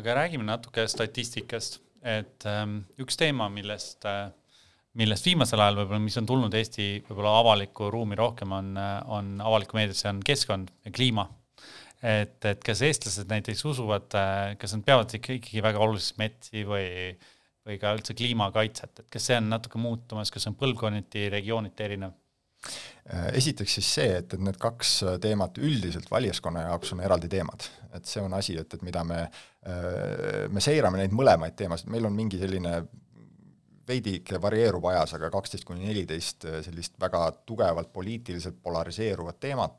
Aga 0.03 0.19
räägime 0.19 0.43
natuke 0.43 0.83
statistikast, 0.91 1.79
et 2.03 2.43
ähm, 2.49 2.81
üks 2.99 3.15
teema, 3.19 3.47
millest 3.49 4.03
äh, 4.09 4.27
millest 4.99 5.25
viimasel 5.25 5.61
ajal 5.63 5.79
võib-olla, 5.81 6.01
mis 6.03 6.17
on 6.21 6.27
tulnud 6.29 6.53
Eesti 6.57 6.87
võib-olla 7.07 7.37
avalikku 7.39 7.89
ruumi 7.93 8.17
rohkem, 8.19 8.51
on, 8.53 8.73
on 9.15 9.31
avalikku 9.41 9.77
meediasse, 9.77 10.09
on 10.11 10.19
keskkond 10.25 10.73
ja 10.85 10.93
kliima. 10.93 11.25
et, 12.03 12.37
et 12.45 12.65
kas 12.65 12.81
eestlased 12.83 13.29
näiteks 13.31 13.63
usuvad, 13.65 14.11
kas 14.59 14.75
nad 14.75 14.83
peavad 14.85 15.13
ikka 15.17 15.37
ikkagi 15.39 15.63
väga 15.63 15.79
oluliseks 15.81 16.19
metsi 16.19 16.65
või, 16.67 17.13
või 17.65 17.79
ka 17.81 17.93
üldse 17.95 18.13
kliimakaitset, 18.19 18.99
et 18.99 19.09
kas 19.13 19.29
see 19.29 19.39
on 19.39 19.47
natuke 19.49 19.81
muutumas, 19.81 20.31
kas 20.33 20.45
on 20.51 20.59
põlvkonniti, 20.59 21.29
regiooniti 21.33 21.87
erinev? 21.87 22.19
esiteks 23.35 23.73
siis 23.75 23.87
see, 23.97 24.11
et, 24.21 24.35
et 24.35 24.39
need 24.39 24.55
kaks 24.61 24.91
teemat 25.23 25.57
üldiselt 25.59 26.05
valijaskonna 26.11 26.61
jaoks 26.69 26.93
on 26.95 27.01
eraldi 27.03 27.27
teemad. 27.31 27.65
et 27.97 28.05
see 28.07 28.21
on 28.23 28.33
asi, 28.37 28.55
et, 28.61 28.77
et 28.77 28.85
mida 28.85 29.03
me, 29.03 29.25
me 29.63 30.61
seirame 30.63 30.99
neid 30.99 31.13
mõlemaid 31.15 31.55
teemasid, 31.55 31.87
meil 31.93 32.05
on 32.09 32.15
mingi 32.15 32.39
selline 32.41 32.81
veidike 33.87 34.39
varieerub 34.41 34.85
ajas, 34.91 35.15
aga 35.17 35.29
kaksteist 35.31 35.67
kuni 35.67 35.87
neliteist 35.87 36.47
sellist 36.65 36.95
väga 37.01 37.25
tugevalt 37.47 37.91
poliitiliselt 37.93 38.61
polariseeruvat 38.63 39.39
teemat, 39.43 39.77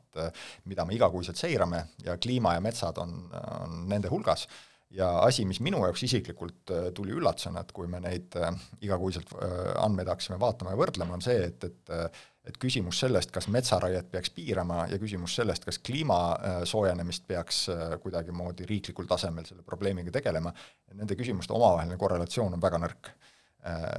mida 0.69 0.85
me 0.85 0.95
igakuiselt 0.97 1.39
seirame 1.41 1.81
ja 2.05 2.17
kliima 2.21 2.55
ja 2.57 2.63
metsad 2.65 3.01
on, 3.01 3.17
on 3.59 3.83
nende 3.89 4.11
hulgas. 4.13 4.47
Ja 4.95 5.09
asi, 5.25 5.43
mis 5.49 5.59
minu 5.65 5.81
jaoks 5.83 6.05
isiklikult 6.05 6.71
tuli 6.95 7.15
üllatusena, 7.17 7.65
et 7.65 7.73
kui 7.75 7.89
me 7.91 7.99
neid 8.03 8.37
igakuiselt 8.85 9.33
andmeid 9.81 10.13
hakkasime 10.13 10.37
vaatama 10.39 10.75
ja 10.75 10.79
võrdlema, 10.79 11.17
on 11.17 11.25
see, 11.25 11.49
et, 11.49 11.65
et 11.65 12.21
et 12.45 12.57
küsimus 12.61 12.99
sellest, 13.01 13.31
kas 13.33 13.47
metsaraiet 13.53 14.11
peaks 14.11 14.29
piirama 14.35 14.85
ja 14.91 14.99
küsimus 15.01 15.35
sellest, 15.35 15.65
kas 15.65 15.79
kliima 15.79 16.19
soojenemist 16.67 17.25
peaks 17.27 17.65
kuidagimoodi 18.03 18.67
riiklikul 18.69 19.07
tasemel 19.09 19.47
selle 19.47 19.63
probleemiga 19.65 20.13
tegelema, 20.13 20.53
nende 20.93 21.17
küsimuste 21.17 21.53
omavaheline 21.53 21.97
korrelatsioon 21.97 22.53
on 22.53 22.61
väga 22.61 22.81
nõrk 22.85 23.11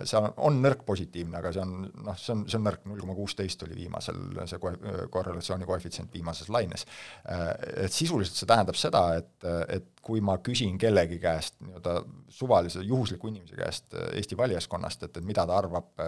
see 0.07 0.19
on, 0.21 0.29
on 0.47 0.59
nõrk 0.63 0.85
positiivne, 0.87 1.41
aga 1.41 1.51
see 1.55 1.63
on 1.65 1.73
noh, 2.07 2.17
see 2.21 2.33
on, 2.35 2.45
see 2.47 2.59
on 2.59 2.65
nõrk, 2.69 2.85
null 2.87 3.03
koma 3.03 3.17
kuusteist 3.17 3.63
oli 3.67 3.75
viimasel, 3.81 4.19
see 4.47 4.61
koe-, 4.63 5.07
korrelatsiooni 5.13 5.67
koefitsient 5.67 6.13
viimases 6.15 6.51
laines. 6.55 6.87
Et 7.27 7.93
sisuliselt 7.93 8.39
see 8.39 8.49
tähendab 8.49 8.79
seda, 8.79 9.03
et, 9.19 9.49
et 9.75 9.89
kui 10.07 10.23
ma 10.23 10.37
küsin 10.45 10.77
kellegi 10.79 11.19
käest, 11.23 11.57
nii-öelda 11.67 11.97
suvalise, 12.37 12.85
juhusliku 12.87 13.31
inimese 13.33 13.59
käest 13.59 13.97
Eesti 14.13 14.39
valijaskonnast, 14.39 15.09
et, 15.09 15.19
et 15.19 15.27
mida 15.27 15.47
ta 15.49 15.57
arvab 15.59 16.05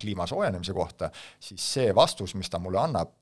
kliima 0.00 0.28
soojenemise 0.30 0.76
kohta, 0.76 1.10
siis 1.42 1.64
see 1.78 1.94
vastus, 1.96 2.36
mis 2.38 2.52
ta 2.52 2.60
mulle 2.62 2.78
annab, 2.82 3.16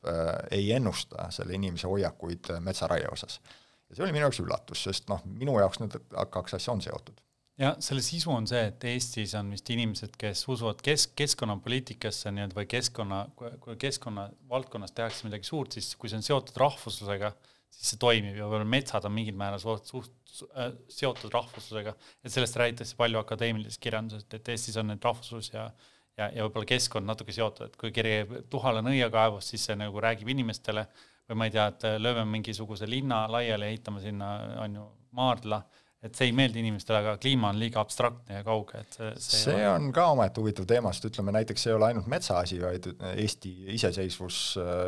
ei 0.53 0.75
ennusta 0.77 1.31
selle 1.35 1.57
inimese 1.57 1.89
hoiakuid 1.89 2.53
metsaraie 2.65 3.09
osas. 3.13 3.41
ja 3.89 3.97
see 3.97 4.05
oli 4.05 4.13
minu 4.13 4.27
jaoks 4.27 4.43
üllatus, 4.45 4.85
sest 4.91 5.09
noh, 5.09 5.25
minu 5.25 5.57
jaoks 5.63 5.81
need 5.81 5.97
kaks 6.37 6.59
asja 6.61 6.77
on 6.77 6.85
seotud 6.85 7.25
ja 7.59 7.73
selle 7.83 8.03
sisu 8.05 8.31
on 8.33 8.47
see, 8.51 8.63
et 8.71 8.85
Eestis 8.93 9.35
on 9.39 9.51
vist 9.55 9.71
inimesed, 9.75 10.15
kes 10.21 10.45
usuvad 10.49 10.83
kesk, 10.85 11.15
keskkonnapoliitikasse 11.19 12.33
nii-öelda 12.35 12.59
või 12.59 12.69
keskkonna, 12.71 13.21
kui 13.37 13.77
keskkonna 13.81 14.29
valdkonnas 14.51 14.95
tehakse 14.97 15.27
midagi 15.27 15.49
suurt, 15.49 15.77
siis 15.77 15.93
kui 15.99 16.11
see 16.11 16.21
on 16.21 16.27
seotud 16.27 16.59
rahvuslusega, 16.63 17.33
siis 17.75 17.93
see 17.93 18.01
toimib 18.03 18.39
ja 18.39 18.47
võib-olla 18.47 18.71
metsad 18.79 19.07
on 19.09 19.15
mingil 19.17 19.37
määral 19.39 19.63
suht, 19.63 19.91
suht 19.91 20.43
äh, 20.55 20.73
seotud 20.93 21.35
rahvuslusega, 21.35 21.95
et 22.25 22.35
sellest 22.35 22.59
räägitakse 22.63 22.99
palju 22.99 23.21
akadeemilises 23.23 23.83
kirjanduses, 23.83 24.29
et 24.33 24.53
Eestis 24.55 24.79
on 24.81 24.93
need 24.93 25.05
rahvuslus 25.05 25.53
ja 25.55 25.71
ja, 26.19 26.29
ja 26.35 26.47
võib-olla 26.47 26.69
keskkond 26.69 27.07
natuke 27.07 27.35
seotud, 27.35 27.69
et 27.69 27.77
kui 27.79 27.93
kiri 27.95 28.43
Tuhala 28.51 28.83
nõiakaevust, 28.85 29.55
siis 29.55 29.69
see 29.69 29.77
nagu 29.79 30.03
räägib 30.03 30.31
inimestele. 30.35 30.87
Või 31.29 31.37
ma 31.39 31.47
ei 31.49 31.53
tea, 31.53 31.67
et 31.69 31.85
lööme 32.01 32.25
mingisuguse 32.31 32.89
linna 32.89 33.27
laiali, 33.31 33.69
ehitame 33.69 34.01
sinna, 34.01 34.31
on 34.65 34.79
ju, 34.79 34.87
maardla 35.19 35.61
et 35.99 36.15
see 36.15 36.29
ei 36.29 36.35
meeldi 36.37 36.61
inimestele, 36.63 37.01
aga 37.03 37.17
kliima 37.19 37.49
on 37.51 37.57
liiga 37.59 37.81
abstraktne 37.83 38.37
ja 38.39 38.45
kauge, 38.47 38.79
et 38.85 38.95
see 38.95 39.09
see, 39.17 39.41
see 39.43 39.55
ole... 39.57 39.73
on 39.73 39.89
ka 39.95 40.05
omaette 40.13 40.39
huvitav 40.39 40.69
teema, 40.71 40.93
sest 40.95 41.09
ütleme 41.09 41.35
näiteks 41.35 41.65
see 41.65 41.73
ei 41.73 41.79
ole 41.79 41.89
ainult 41.89 42.07
metsa 42.11 42.37
asi, 42.39 42.61
vaid 42.63 42.87
Eesti 43.09 43.51
iseseisvus, 43.75 44.39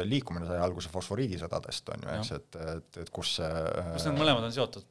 liikumine 0.07 0.47
sai 0.47 0.61
alguse 0.63 0.93
fosforiidisõdadest, 0.93 1.91
on 1.97 2.07
ju, 2.07 2.13
eks, 2.15 2.31
et, 2.39 2.61
et, 2.77 3.01
et 3.03 3.11
kus 3.15 3.35
see 3.41 3.51
kus 3.97 4.07
need 4.07 4.21
mõlemad 4.21 4.47
on 4.47 4.55
seotud. 4.55 4.87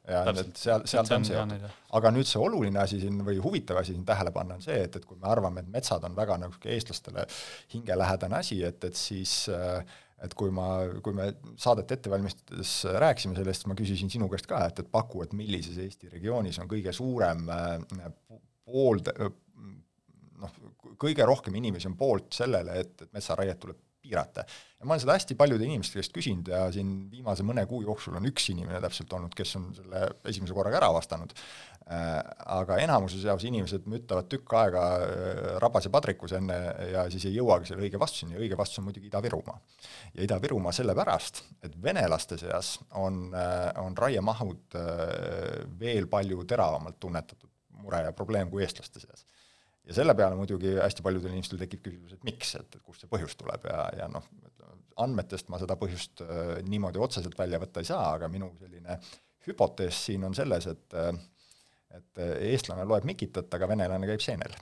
seal, 0.60 0.84
seal 0.92 1.08
ta 1.08 1.16
on 1.16 1.26
seotud. 1.30 1.66
aga 2.00 2.12
nüüd 2.18 2.28
see 2.28 2.42
oluline 2.42 2.84
asi 2.84 3.00
siin 3.00 3.24
või 3.24 3.40
huvitav 3.40 3.80
asi 3.80 3.94
siin 3.96 4.04
tähele 4.08 4.34
panna 4.36 4.60
on 4.60 4.66
see, 4.66 4.76
et, 4.84 5.00
et 5.00 5.08
kui 5.08 5.16
me 5.16 5.32
arvame, 5.32 5.64
et 5.64 5.72
metsad 5.72 6.04
on 6.04 6.20
väga 6.20 6.36
nagu 6.44 6.72
eestlastele 6.76 7.24
hingelähedane 7.72 8.42
asi, 8.44 8.60
et, 8.68 8.84
et 8.84 9.04
siis 9.08 9.46
äh, 9.56 9.80
et 10.24 10.34
kui 10.36 10.52
ma, 10.54 10.68
kui 11.04 11.16
me 11.16 11.30
saadet 11.60 11.94
ette 11.96 12.12
valmistades 12.12 12.72
rääkisime 13.02 13.38
sellest, 13.38 13.66
ma 13.70 13.76
küsisin 13.78 14.12
sinu 14.12 14.28
käest 14.32 14.48
ka, 14.50 14.62
et, 14.68 14.82
et 14.82 14.90
paku, 14.92 15.24
et 15.24 15.32
millises 15.36 15.78
Eesti 15.80 16.10
regioonis 16.12 16.60
on 16.60 16.68
kõige 16.70 16.92
suurem 16.96 17.46
äh, 17.54 18.10
pool, 18.68 19.00
noh, 20.40 20.58
kõige 21.00 21.26
rohkem 21.28 21.56
inimesi 21.60 21.88
on 21.90 21.96
poolt 22.00 22.34
sellele, 22.36 22.80
et, 22.84 22.96
et 23.00 23.12
metsaraiet 23.16 23.60
tuleb 23.62 23.80
piirata. 24.10 24.44
ja 24.80 24.86
ma 24.86 24.94
olen 24.94 25.02
seda 25.04 25.16
hästi 25.16 25.36
paljude 25.38 25.66
inimeste 25.66 26.00
käest 26.00 26.14
küsinud 26.16 26.50
ja 26.50 26.66
siin 26.74 26.92
viimase 27.12 27.44
mõne 27.46 27.64
kuu 27.70 27.82
jooksul 27.86 28.16
on 28.18 28.28
üks 28.30 28.48
inimene 28.52 28.80
täpselt 28.82 29.12
olnud, 29.16 29.34
kes 29.36 29.56
on 29.60 29.70
selle 29.76 30.06
esimese 30.30 30.56
korraga 30.56 30.80
ära 30.80 30.90
vastanud 30.96 31.34
äh,, 31.34 32.16
aga 32.58 32.80
enamuse 32.82 33.20
seas 33.22 33.44
inimesed 33.48 33.88
müttavad 33.90 34.30
tükk 34.32 34.56
aega 34.60 34.84
äh, 34.96 35.42
rabas 35.62 35.86
ja 35.88 35.94
padrikus 35.94 36.34
enne 36.38 36.58
ja 36.92 37.06
siis 37.12 37.28
ei 37.30 37.36
jõuagi 37.38 37.70
selle 37.70 37.86
õige 37.86 38.00
vastuseni 38.02 38.36
ja 38.36 38.42
õige 38.42 38.58
vastus 38.60 38.82
on 38.82 38.88
muidugi 38.88 39.10
Ida-Virumaa. 39.10 39.58
ja 40.14 40.24
Ida-Virumaa 40.26 40.74
sellepärast, 40.76 41.44
et 41.66 41.76
venelaste 41.82 42.40
seas 42.40 42.76
on 42.98 43.28
äh,, 43.34 43.68
on 43.84 43.96
raiemahud 43.98 44.80
veel 45.80 46.06
palju 46.10 46.44
teravamalt 46.48 46.98
tunnetatud 47.00 47.48
mure 47.80 48.02
ja 48.04 48.12
probleem 48.16 48.50
kui 48.52 48.64
eestlaste 48.64 49.00
seas 49.02 49.24
ja 49.90 49.96
selle 49.96 50.14
peale 50.18 50.38
muidugi 50.38 50.76
hästi 50.78 51.04
paljudel 51.06 51.34
inimestel 51.34 51.60
tekib 51.60 51.82
küsimus, 51.88 52.14
et 52.14 52.28
miks, 52.28 52.54
et, 52.60 52.78
et 52.78 52.84
kust 52.86 53.04
see 53.04 53.10
põhjus 53.10 53.34
tuleb 53.40 53.66
ja, 53.70 53.82
ja 53.98 54.06
noh, 54.12 54.26
andmetest 55.02 55.50
ma 55.50 55.60
seda 55.60 55.76
põhjust 55.80 56.22
äh, 56.24 56.54
niimoodi 56.68 57.02
otseselt 57.02 57.36
välja 57.38 57.60
võtta 57.62 57.82
ei 57.82 57.90
saa, 57.90 58.14
aga 58.14 58.30
minu 58.32 58.52
selline 58.60 59.00
hüpotees 59.46 60.06
siin 60.06 60.24
on 60.28 60.36
selles, 60.36 60.70
et 60.70 60.98
äh, 60.98 61.12
et 61.90 62.20
eestlane 62.52 62.84
loeb 62.86 63.02
Mikitat, 63.08 63.50
aga 63.56 63.66
venelane 63.72 64.06
käib 64.06 64.22
seenel 64.22 64.52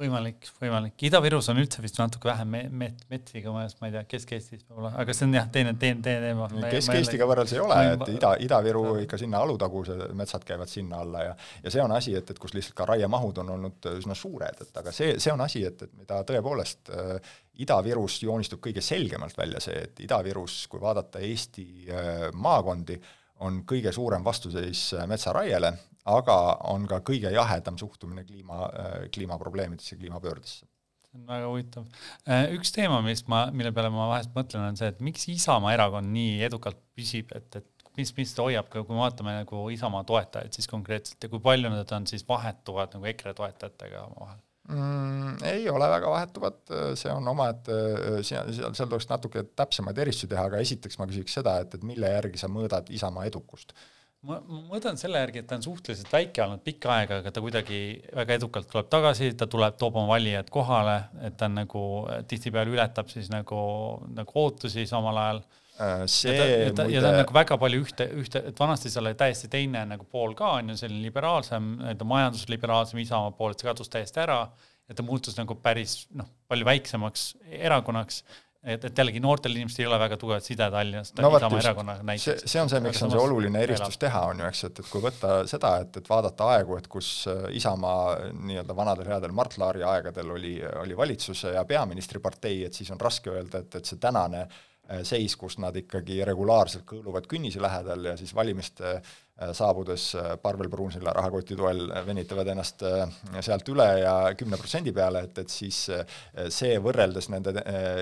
võimalik, 0.00 0.48
võimalik, 0.60 0.96
Ida-Virus 1.08 1.50
on 1.52 1.60
üldse 1.62 1.82
vist 1.84 1.98
natuke 2.00 2.30
vähem 2.30 2.50
met-, 2.54 2.72
met-, 2.82 3.04
metsi 3.12 3.42
kui 3.42 3.52
mõnes, 3.52 3.76
ma 3.80 3.90
ei 3.90 3.94
tea, 3.94 4.04
Kesk-Eestis 4.10 4.64
võib-olla, 4.66 4.92
aga 5.02 5.16
see 5.16 5.28
on 5.28 5.36
jah, 5.36 5.50
teine, 5.52 5.74
teine, 5.80 6.00
teine 6.04 6.30
teema. 6.30 6.48
Kesk-Eestiga 6.72 7.28
võrreldes 7.30 7.54
ei 7.56 7.62
ole, 7.62 7.78
et 7.94 8.06
Ida, 8.14 8.32
Ida-Viru 8.46 8.84
ikka 9.04 9.20
sinna 9.20 9.42
Alutaguse 9.44 9.98
metsad 10.18 10.46
käivad 10.48 10.72
sinna 10.72 11.04
alla 11.04 11.26
ja 11.28 11.36
ja 11.64 11.72
see 11.72 11.82
on 11.82 11.92
asi, 11.92 12.14
et, 12.16 12.30
et 12.30 12.40
kus 12.40 12.54
lihtsalt 12.56 12.76
ka 12.78 12.86
raiemahud 12.90 13.40
on 13.42 13.54
olnud 13.56 13.90
üsna 13.94 14.16
suured, 14.18 14.64
et 14.64 14.82
aga 14.82 14.92
see, 14.94 15.14
see 15.22 15.32
on 15.32 15.42
asi, 15.44 15.62
et, 15.66 15.82
et 15.86 15.94
mida 15.98 16.22
tõepoolest 16.28 16.92
äh, 16.94 17.32
Ida-Virus 17.60 18.20
joonistub 18.24 18.62
kõige 18.64 18.82
selgemalt 18.84 19.36
välja 19.38 19.60
see, 19.62 19.84
et 19.88 20.04
Ida-Virus, 20.06 20.62
kui 20.70 20.82
vaadata 20.82 21.22
Eesti 21.24 21.66
äh, 21.88 22.26
maakondi, 22.32 22.98
on 23.44 23.62
kõige 23.68 23.92
suurem 23.96 24.24
vastuseis 24.24 24.90
äh, 24.96 25.06
metsaraiele, 25.08 25.72
aga 26.08 26.36
on 26.72 26.86
ka 26.90 27.00
kõige 27.06 27.32
jahedam 27.34 27.78
suhtumine 27.80 28.24
kliima, 28.24 28.68
äh, 28.68 28.98
kliimaprobleemidesse, 29.14 29.98
kliimapöördesse. 30.00 30.66
see 31.10 31.18
on 31.18 31.26
väga 31.26 31.46
huvitav. 31.50 31.86
üks 32.56 32.72
teema, 32.72 33.00
mis 33.02 33.26
ma, 33.28 33.48
mille 33.52 33.72
peale 33.74 33.90
ma 33.90 34.08
vahest 34.12 34.32
mõtlen, 34.36 34.68
on 34.70 34.78
see, 34.78 34.88
et 34.92 35.00
miks 35.02 35.28
Isamaa 35.28 35.74
erakond 35.74 36.12
nii 36.14 36.40
edukalt 36.46 36.78
püsib, 36.94 37.32
et, 37.34 37.56
et 37.56 37.88
mis, 37.98 38.12
mis 38.16 38.34
ta 38.36 38.46
hoiab, 38.46 38.68
kui 38.70 38.84
me 38.88 39.02
vaatame 39.02 39.34
nagu 39.40 39.64
Isamaa 39.74 40.04
toetajaid 40.08 40.54
siis 40.56 40.70
konkreetselt 40.70 41.22
ja 41.22 41.32
kui 41.32 41.42
palju 41.42 41.72
nad 41.72 41.96
on 41.96 42.06
siis 42.06 42.24
vahetuvad 42.28 42.94
nagu 42.96 43.10
EKRE 43.10 43.34
toetajatega 43.40 44.06
omavahel 44.06 44.40
mm,? 44.70 45.44
ei 45.50 45.68
ole 45.70 45.88
väga 45.90 46.10
vahetuvad, 46.14 46.60
see 46.98 47.12
on 47.12 47.28
omaette, 47.32 47.76
seal, 48.26 48.52
seal, 48.54 48.74
seal 48.76 48.90
tuleks 48.90 49.08
natuke 49.10 49.44
täpsemaid 49.58 49.98
eristusi 50.04 50.30
teha, 50.30 50.46
aga 50.50 50.60
esiteks 50.64 51.00
ma 51.00 51.08
küsiks 51.10 51.40
seda, 51.40 51.58
et, 51.64 51.74
et 51.74 51.86
mille 51.86 52.12
järgi 52.14 52.40
sa 52.40 52.50
mõõdad 52.52 52.92
Isamaa 52.94 53.26
edukust? 53.30 53.74
Ma, 54.26 54.38
ma 54.40 54.60
mõtlen 54.74 54.98
selle 55.00 55.20
järgi, 55.22 55.42
et 55.42 55.48
ta 55.50 55.56
on 55.58 55.64
suhteliselt 55.64 56.10
väike 56.12 56.42
olnud 56.44 56.62
pikka 56.64 56.92
aega, 56.96 57.20
aga 57.22 57.32
ta 57.34 57.42
kuidagi 57.44 57.78
väga 58.16 58.36
edukalt 58.40 58.68
tuleb 58.72 58.90
tagasi, 58.92 59.32
ta 59.38 59.48
tuleb, 59.50 59.78
toob 59.80 59.96
oma 60.00 60.14
valijad 60.14 60.50
kohale, 60.52 60.98
et 61.26 61.38
ta 61.40 61.48
on 61.48 61.56
nagu 61.62 61.84
tihtipeale 62.30 62.74
ületab 62.74 63.10
siis 63.12 63.30
nagu, 63.32 63.62
nagu 64.16 64.44
ootusi 64.44 64.86
samal 64.90 65.20
ajal. 65.24 65.42
Äh, 65.80 66.02
see 66.12 66.34
ja 66.34 66.40
ta, 66.42 66.48
ja 66.50 66.72
ta, 66.74 66.84
muide... 66.84 66.94
ja 66.94 67.04
ta 67.04 67.12
on 67.12 67.20
nagu 67.22 67.36
väga 67.38 67.56
palju 67.62 67.84
ühte, 67.86 68.08
ühte, 68.20 68.42
et 68.50 68.58
vanasti 68.60 68.92
seal 68.92 69.08
oli 69.08 69.16
täiesti 69.20 69.48
teine 69.52 69.86
nagu 69.88 70.04
pool 70.04 70.36
ka 70.36 70.58
on 70.58 70.74
ju, 70.74 70.80
selline 70.82 71.06
liberaalsem, 71.08 71.70
nii-öelda 71.78 72.10
majandusliberaalsem 72.10 73.00
Isamaa 73.00 73.32
pool, 73.38 73.54
et 73.54 73.62
see 73.62 73.70
kadus 73.70 73.88
täiesti 73.92 74.20
ära 74.20 74.42
ja 74.90 74.98
ta 74.98 75.06
muutus 75.06 75.38
nagu 75.38 75.56
päris 75.62 76.02
noh, 76.18 76.28
palju 76.50 76.68
väiksemaks 76.68 77.26
erakonnaks 77.62 78.24
et, 78.62 78.84
et 78.84 79.02
jällegi 79.02 79.20
noortel 79.24 79.54
inimestel 79.56 79.86
ei 79.86 79.88
ole 79.88 79.98
väga 80.02 80.18
tugevat 80.20 80.46
side 80.46 80.70
Tallinnast 80.72 81.20
no, 81.20 81.30
Isamaa 81.36 81.60
erakonnaga 81.62 82.06
näiteks. 82.06 82.44
see, 82.44 82.62
on 82.62 82.72
see, 82.72 82.80
miks 82.84 83.02
on 83.06 83.12
see 83.14 83.20
oluline 83.20 83.62
eristus 83.64 83.94
elab. 83.96 84.00
teha, 84.06 84.22
on 84.32 84.42
ju, 84.42 84.48
eks, 84.52 84.64
et, 84.68 84.80
et 84.82 84.90
kui 84.92 85.04
võtta 85.04 85.34
seda, 85.50 85.74
et, 85.84 86.00
et 86.02 86.10
vaadata 86.12 86.50
aegu, 86.56 86.76
et 86.80 86.88
kus 86.92 87.12
äh, 87.32 87.44
Isamaa 87.60 88.32
nii-öelda 88.36 88.76
vanadel 88.76 89.12
headel 89.14 89.36
Mart 89.36 89.58
Laari 89.60 89.86
aegadel 89.94 90.34
oli, 90.36 90.56
oli 90.82 90.96
valitsuse 90.96 91.54
ja 91.56 91.64
peaministripartei, 91.68 92.64
et 92.68 92.76
siis 92.76 92.90
on 92.92 93.00
raske 93.00 93.32
öelda, 93.32 93.64
et, 93.64 93.80
et 93.80 93.92
see 93.92 94.00
tänane 94.02 94.44
äh, 94.46 94.58
Äh, 94.90 95.04
seis, 95.06 95.36
kus 95.38 95.54
nad 95.62 95.76
ikkagi 95.78 96.18
regulaarselt 96.26 96.82
kõõluvad 96.88 97.28
künnise 97.30 97.60
lähedal 97.62 98.08
ja 98.10 98.16
siis 98.18 98.32
valimiste 98.34 98.96
äh, 98.96 99.18
saabudes 99.56 100.14
äh, 100.18 100.32
Parvel 100.42 100.70
Pruunsilla 100.72 101.12
rahakoti 101.16 101.56
toel 101.58 101.86
venitavad 102.06 102.50
ennast 102.52 102.84
sealt 103.40 103.68
üle 103.72 103.86
ja 104.00 104.14
kümne 104.38 104.58
protsendi 104.60 104.92
peale, 104.96 105.24
et, 105.28 105.38
et 105.44 105.52
siis 105.52 105.78
see 106.52 106.78
võrreldes 106.82 107.30
nende 107.32 107.54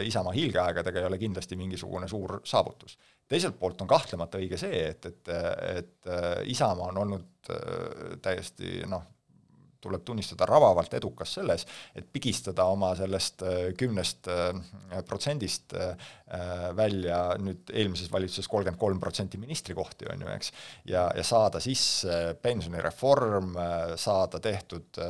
Isamaa 0.07 0.35
hiilgeaegadega 0.37 1.03
ei 1.03 1.09
ole 1.09 1.19
kindlasti 1.21 1.59
mingisugune 1.59 2.09
suur 2.09 2.41
saavutus. 2.45 2.99
teiselt 3.29 3.59
poolt 3.59 3.81
on 3.83 3.89
kahtlemata 3.89 4.39
õige 4.39 4.59
see, 4.61 4.83
et, 4.89 5.07
et, 5.07 5.33
et 5.77 6.11
Isamaa 6.55 6.93
on 6.93 7.03
olnud 7.05 7.53
täiesti 8.23 8.83
noh, 8.89 9.05
tuleb 9.81 10.03
tunnistada, 10.05 10.47
rabavalt 10.49 10.95
edukas 10.99 11.35
selles, 11.39 11.65
et 11.97 12.07
pigistada 12.13 12.67
oma 12.71 12.91
sellest 12.99 13.45
äh, 13.47 13.59
kümnest 13.79 14.29
äh, 14.33 14.51
protsendist 15.07 15.75
äh, 15.79 16.09
välja 16.77 17.21
nüüd 17.41 17.71
eelmises 17.73 18.11
valitsuses 18.13 18.49
kolmkümmend 18.51 18.81
kolm 18.81 19.01
protsenti 19.01 19.39
ministrikohti, 19.41 20.11
on 20.13 20.25
ju, 20.25 20.31
eks, 20.35 20.53
ja, 20.91 21.07
ja 21.17 21.25
saada 21.25 21.61
sisse 21.63 22.35
pensionireform, 22.43 23.55
saada 23.97 24.41
tehtud 24.45 25.01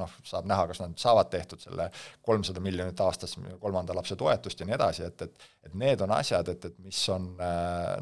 noh, 0.00 0.14
saab 0.24 0.48
näha, 0.48 0.64
kas 0.70 0.80
nad 0.80 0.94
saavad 0.96 1.28
tehtud 1.28 1.60
selle 1.60 1.90
kolmsada 2.24 2.62
miljonit 2.64 3.00
aastas 3.04 3.36
kolmanda 3.60 3.92
lapse 3.96 4.16
toetust 4.16 4.62
ja 4.62 4.68
nii 4.68 4.78
edasi, 4.78 5.04
et, 5.10 5.26
et 5.28 5.50
et 5.62 5.74
need 5.78 6.00
on 6.02 6.10
asjad, 6.16 6.48
et, 6.50 6.64
et 6.64 6.78
mis 6.82 7.02
on 7.12 7.28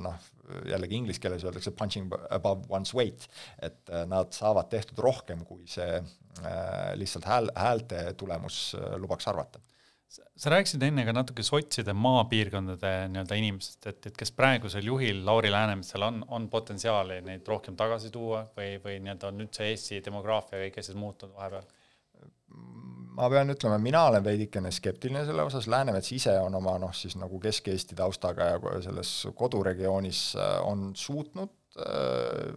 noh, 0.00 0.30
jällegi 0.70 0.98
inglise 1.00 1.22
keeles 1.22 1.44
öeldakse 1.46 1.72
punching 1.76 2.12
above 2.30 2.68
one's 2.72 2.94
weight, 2.96 3.28
et 3.62 3.80
äh, 3.90 4.06
nad 4.10 4.32
saavad 4.36 4.70
tehtud 4.72 5.00
rohkem, 5.02 5.44
kui 5.48 5.66
see 5.70 5.98
äh, 5.98 6.94
lihtsalt 7.00 7.28
hääl, 7.28 7.50
häälte 7.56 8.04
tulemus 8.20 8.70
äh, 8.78 8.94
lubaks 9.00 9.28
arvata 9.30 9.62
sa 10.10 10.50
rääkisid 10.50 10.82
enne 10.82 11.04
ka 11.06 11.12
natuke 11.14 11.44
sotside 11.46 11.92
maapiirkondade 11.94 12.90
nii-öelda 13.12 13.36
inimestest, 13.38 13.86
et, 13.86 14.08
et 14.10 14.16
kas 14.18 14.32
praegusel 14.34 14.88
juhil 14.88 15.20
Lauri 15.26 15.52
Läänemetsal 15.52 16.02
on, 16.02 16.24
on 16.34 16.48
potentsiaali 16.50 17.20
neid 17.26 17.46
rohkem 17.48 17.76
tagasi 17.78 18.10
tuua 18.14 18.42
või, 18.56 18.72
või 18.82 18.98
nii-öelda 19.04 19.30
on 19.30 19.38
nüüd 19.42 19.54
see 19.54 19.70
Eesti 19.70 20.00
demograafia 20.06 20.58
ja 20.58 20.66
kõik 20.66 20.80
asjad 20.82 20.98
muutunud 20.98 21.36
vahepeal? 21.36 21.68
Ma 23.16 23.28
pean 23.32 23.52
ütlema, 23.52 23.78
mina 23.82 24.04
olen 24.10 24.24
veidikene 24.24 24.70
skeptiline 24.74 25.24
selle 25.26 25.44
osas, 25.46 25.68
Läänemets 25.70 26.12
ise 26.16 26.36
on 26.42 26.54
oma 26.58 26.76
noh, 26.82 26.92
siis 26.96 27.16
nagu 27.20 27.40
Kesk-Eesti 27.42 27.98
taustaga 27.98 28.52
ja 28.54 28.78
selles 28.84 29.12
koduregioonis 29.36 30.22
äh, 30.38 30.54
on 30.66 30.90
suutnud 30.96 31.80
äh, 31.80 32.54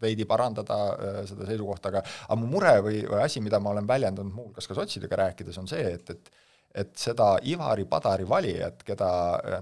veidi 0.00 0.26
parandada 0.28 0.78
äh, 0.92 1.22
seda 1.28 1.48
seisukohta, 1.48 1.92
aga 1.92 2.04
aga 2.04 2.38
mu 2.40 2.50
mure 2.54 2.76
või, 2.84 3.02
või 3.08 3.24
asi, 3.24 3.42
mida 3.44 3.60
ma 3.60 3.74
olen 3.74 3.88
väljendanud 3.88 4.34
muuhulgas 4.36 4.68
ka 4.68 4.76
sotsidega 4.78 5.22
rääkides, 5.24 5.58
on 5.60 5.68
see, 5.70 5.96
et, 5.96 6.14
et 6.16 6.46
et 6.70 6.92
seda 7.02 7.32
Ivari 7.50 7.82
Padari 7.90 8.22
valijat, 8.30 8.84
keda 8.86 9.06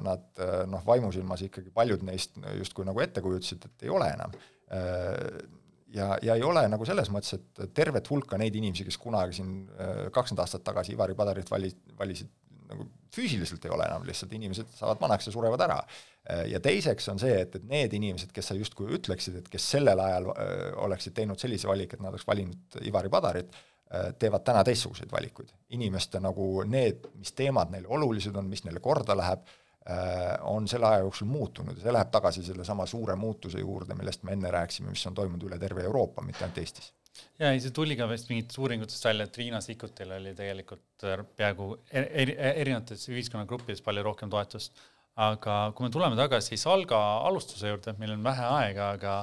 nad 0.05 0.43
noh, 0.69 0.83
vaimusilmas 0.85 1.41
ikkagi 1.47 1.71
paljud 1.73 2.03
neist 2.05 2.35
justkui 2.59 2.85
nagu 2.85 3.01
ette 3.01 3.23
kujutasid, 3.25 3.65
et 3.65 3.87
ei 3.87 3.95
ole 3.95 4.11
enam, 4.13 4.35
ja, 5.95 6.11
ja 6.23 6.35
ei 6.35 6.45
ole 6.45 6.65
nagu 6.71 6.87
selles 6.89 7.11
mõttes, 7.13 7.39
et 7.39 7.73
tervet 7.77 8.11
hulka 8.11 8.39
neid 8.41 8.57
inimesi, 8.59 8.87
kes 8.89 8.99
kunagi 9.01 9.39
siin 9.39 9.55
äh, 9.77 10.05
kakskümmend 10.15 10.45
aastat 10.45 10.65
tagasi 10.67 10.95
Ivari 10.97 11.17
Padarit 11.19 11.51
vali, 11.51 11.71
valisid, 11.99 12.31
nagu 12.69 12.85
füüsiliselt 13.15 13.65
ei 13.65 13.73
ole 13.73 13.87
enam, 13.89 14.05
lihtsalt 14.05 14.33
inimesed 14.37 14.75
saavad 14.77 15.01
vanaks 15.01 15.31
ja 15.31 15.35
surevad 15.35 15.65
ära. 15.65 15.79
Äh, 16.29 16.45
ja 16.53 16.61
teiseks 16.65 17.09
on 17.13 17.21
see, 17.23 17.39
et, 17.45 17.57
et 17.57 17.71
need 17.71 17.97
inimesed, 18.01 18.35
kes 18.35 18.53
sa 18.53 18.59
justkui 18.59 18.91
ütleksid, 18.99 19.41
et 19.41 19.49
kes 19.53 19.71
sellel 19.77 20.01
ajal 20.05 20.31
öö, 20.35 20.45
äh, 20.45 20.69
oleksid 20.89 21.17
teinud 21.17 21.41
sellise 21.41 21.71
valiku, 21.71 21.97
et 21.97 22.05
nad 22.05 22.13
oleks 22.13 22.29
valinud 22.29 22.81
Ivari 22.89 23.13
Padarit, 23.13 23.65
teevad 24.21 24.43
täna 24.45 24.61
teistsuguseid 24.69 25.09
valikuid. 25.09 25.49
inimeste 25.73 26.21
nagu 26.21 26.45
need, 26.69 27.07
mis 27.17 27.31
teemad 27.33 27.71
neile 27.73 27.89
olulised 27.89 28.37
on, 28.37 28.45
mis 28.45 28.61
neile 28.67 28.83
korda 28.85 29.17
läheb, 29.17 29.47
Äh, 29.49 29.68
on 30.45 30.69
selle 30.69 30.87
aja 30.87 31.05
jooksul 31.05 31.29
muutunud 31.31 31.77
ja 31.79 31.87
see 31.87 31.93
läheb 31.95 32.11
tagasi 32.13 32.43
sellesama 32.45 32.87
suure 32.87 33.17
muutuse 33.17 33.63
juurde, 33.63 33.97
millest 33.97 34.25
me 34.27 34.35
enne 34.37 34.51
rääkisime, 34.53 34.93
mis 34.93 35.07
on 35.09 35.17
toimunud 35.17 35.49
üle 35.49 35.59
terve 35.59 35.85
Euroopa, 35.89 36.25
mitte 36.27 36.45
ainult 36.45 36.61
Eestis. 36.61 36.93
ja 37.41 37.53
ei, 37.55 37.63
see 37.65 37.73
tuli 37.75 37.97
ka 37.97 38.09
vist 38.11 38.29
mingitest 38.29 38.61
uuringutest 38.61 39.09
välja, 39.09 39.25
et 39.25 39.41
Riina 39.41 39.63
Sikkutil 39.65 40.13
oli 40.19 40.35
tegelikult 40.37 41.09
äh, 41.09 41.25
peaaegu 41.41 41.71
eri, 41.91 42.37
erinevates 42.37 43.09
ühiskonnagruppides 43.09 43.81
palju 43.87 44.05
rohkem 44.05 44.31
toetust. 44.31 44.77
aga 45.17 45.61
kui 45.75 45.89
me 45.89 45.91
tuleme 45.91 46.21
tagasi 46.21 46.61
Salga 46.61 46.99
alustuse 47.27 47.73
juurde, 47.73 47.97
meil 47.99 48.13
on 48.19 48.27
vähe 48.29 48.51
aega, 48.59 48.91
aga 48.99 49.23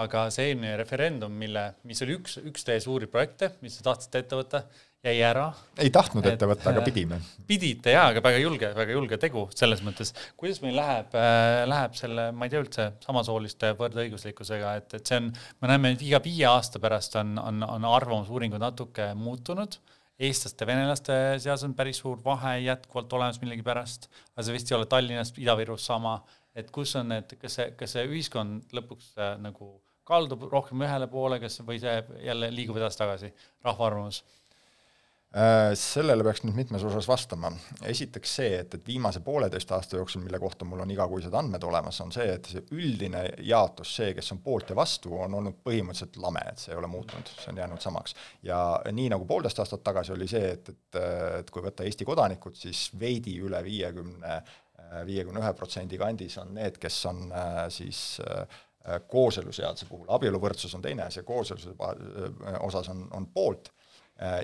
aga 0.00 0.24
see 0.34 0.50
eelmine 0.50 0.74
referendum, 0.80 1.34
mille, 1.38 1.68
mis 1.86 2.02
oli 2.02 2.16
üks, 2.18 2.38
üks 2.50 2.66
teie 2.66 2.80
suuri 2.82 3.06
projekte, 3.10 3.52
mis 3.62 3.78
te 3.78 3.84
tahtsite 3.86 4.24
ette 4.24 4.38
võtta, 4.38 4.64
jäi 5.04 5.20
ära. 5.24 5.48
ei 5.80 5.90
tahtnud 5.92 6.24
ette 6.28 6.46
võtta, 6.48 6.70
aga 6.72 6.82
pidime. 6.84 7.18
pidite 7.48 7.92
jaa, 7.94 8.06
aga 8.12 8.22
väga 8.24 8.40
julge, 8.40 8.70
väga 8.76 8.94
julge 8.96 9.18
tegu 9.20 9.44
selles 9.54 9.82
mõttes. 9.84 10.14
kuidas 10.40 10.60
meil 10.64 10.76
läheb 10.78 11.16
äh,, 11.18 11.64
läheb 11.68 11.96
selle, 11.98 12.30
ma 12.32 12.46
ei 12.46 12.52
tea 12.54 12.62
üldse, 12.64 12.86
samasooliste 13.04 13.74
võrdõiguslikkusega, 13.80 14.74
et, 14.80 14.96
et 14.98 15.12
see 15.12 15.20
on, 15.20 15.30
me 15.60 15.72
näeme, 15.72 15.94
et 15.96 16.04
iga 16.06 16.22
viie 16.24 16.46
aasta 16.48 16.80
pärast 16.82 17.18
on, 17.20 17.36
on, 17.42 17.60
on 17.76 17.88
arvamusuuringud 17.90 18.62
natuke 18.62 19.10
muutunud. 19.18 19.76
eestlaste, 20.24 20.66
venelaste 20.66 21.14
seas 21.42 21.64
on 21.66 21.74
päris 21.74 22.00
suur 22.00 22.20
vahe 22.24 22.58
jätkuvalt 22.64 23.12
olemas 23.12 23.40
millegipärast, 23.42 24.08
aga 24.34 24.46
see 24.46 24.56
vist 24.56 24.70
ei 24.70 24.78
ole 24.78 24.86
Tallinnas, 24.86 25.34
Ida-Virus 25.36 25.88
sama, 25.90 26.20
et 26.54 26.70
kus 26.70 26.94
on 26.96 27.10
need, 27.12 27.34
kas 27.40 27.58
see, 27.58 27.72
kas 27.76 27.96
see 27.96 28.06
ühiskond 28.08 28.72
lõpuks 28.78 29.10
äh, 29.18 29.34
nagu 29.42 29.74
kaldub 30.04 30.46
rohkem 30.52 30.84
ühele 30.84 31.08
poole, 31.08 31.40
kas, 31.40 31.58
või 31.66 31.78
see 31.80 31.96
jälle 32.22 32.50
liigub 32.52 32.76
edasi-tagasi, 32.76 33.32
rahva 33.64 33.86
arvamus 33.88 34.22
Äh, 34.22 34.43
sellele 35.74 36.22
peaks 36.22 36.44
nüüd 36.44 36.54
mitmes 36.54 36.84
osas 36.86 37.08
vastama. 37.10 37.50
esiteks 37.90 38.34
see, 38.36 38.58
et, 38.60 38.74
et 38.76 38.86
viimase 38.86 39.18
pooleteist 39.24 39.72
aasta 39.74 39.98
jooksul, 39.98 40.22
mille 40.22 40.38
kohta 40.38 40.64
mul 40.64 40.84
on 40.84 40.90
igakuised 40.94 41.34
andmed 41.34 41.66
olemas, 41.66 41.98
on 42.04 42.12
see, 42.14 42.28
et 42.36 42.46
see 42.52 42.62
üldine 42.76 43.24
jaotus, 43.42 43.96
see, 43.96 44.12
kes 44.14 44.30
on 44.36 44.44
poolt 44.44 44.70
ja 44.70 44.78
vastu, 44.78 45.10
on 45.18 45.34
olnud 45.34 45.58
põhimõtteliselt 45.66 46.20
lame, 46.22 46.44
et 46.52 46.62
see 46.62 46.70
ei 46.74 46.78
ole 46.78 46.90
muutunud, 46.92 47.34
see 47.34 47.50
on 47.50 47.58
jäänud 47.64 47.82
samaks. 47.82 48.14
ja 48.46 48.60
nii, 48.92 49.08
nagu 49.16 49.26
poolteist 49.26 49.58
aastat 49.64 49.82
tagasi 49.82 50.14
oli 50.14 50.30
see, 50.30 50.54
et, 50.54 50.70
et, 50.70 51.00
et 51.40 51.50
kui 51.50 51.66
võtta 51.66 51.86
Eesti 51.88 52.06
kodanikud, 52.06 52.54
siis 52.54 52.86
veidi 53.00 53.34
üle 53.42 53.58
viiekümne, 53.66 54.40
viiekümne 55.06 55.42
ühe 55.42 55.54
protsendi 55.58 55.98
kandis 55.98 56.38
on 56.38 56.54
need, 56.54 56.78
kes 56.78 57.00
on 57.10 57.24
äh, 57.34 57.64
siis 57.74 58.20
äh, 58.22 58.62
kooseluseaduse 59.10 59.90
puhul, 59.90 60.06
abieluvõrdsus 60.14 60.78
on 60.78 60.82
teine 60.84 61.08
asi, 61.08 61.24
kooseluse 61.26 61.74
osas 62.60 62.92
on, 62.92 63.08
on 63.16 63.26
poolt 63.34 63.72
Äh, 63.72 63.83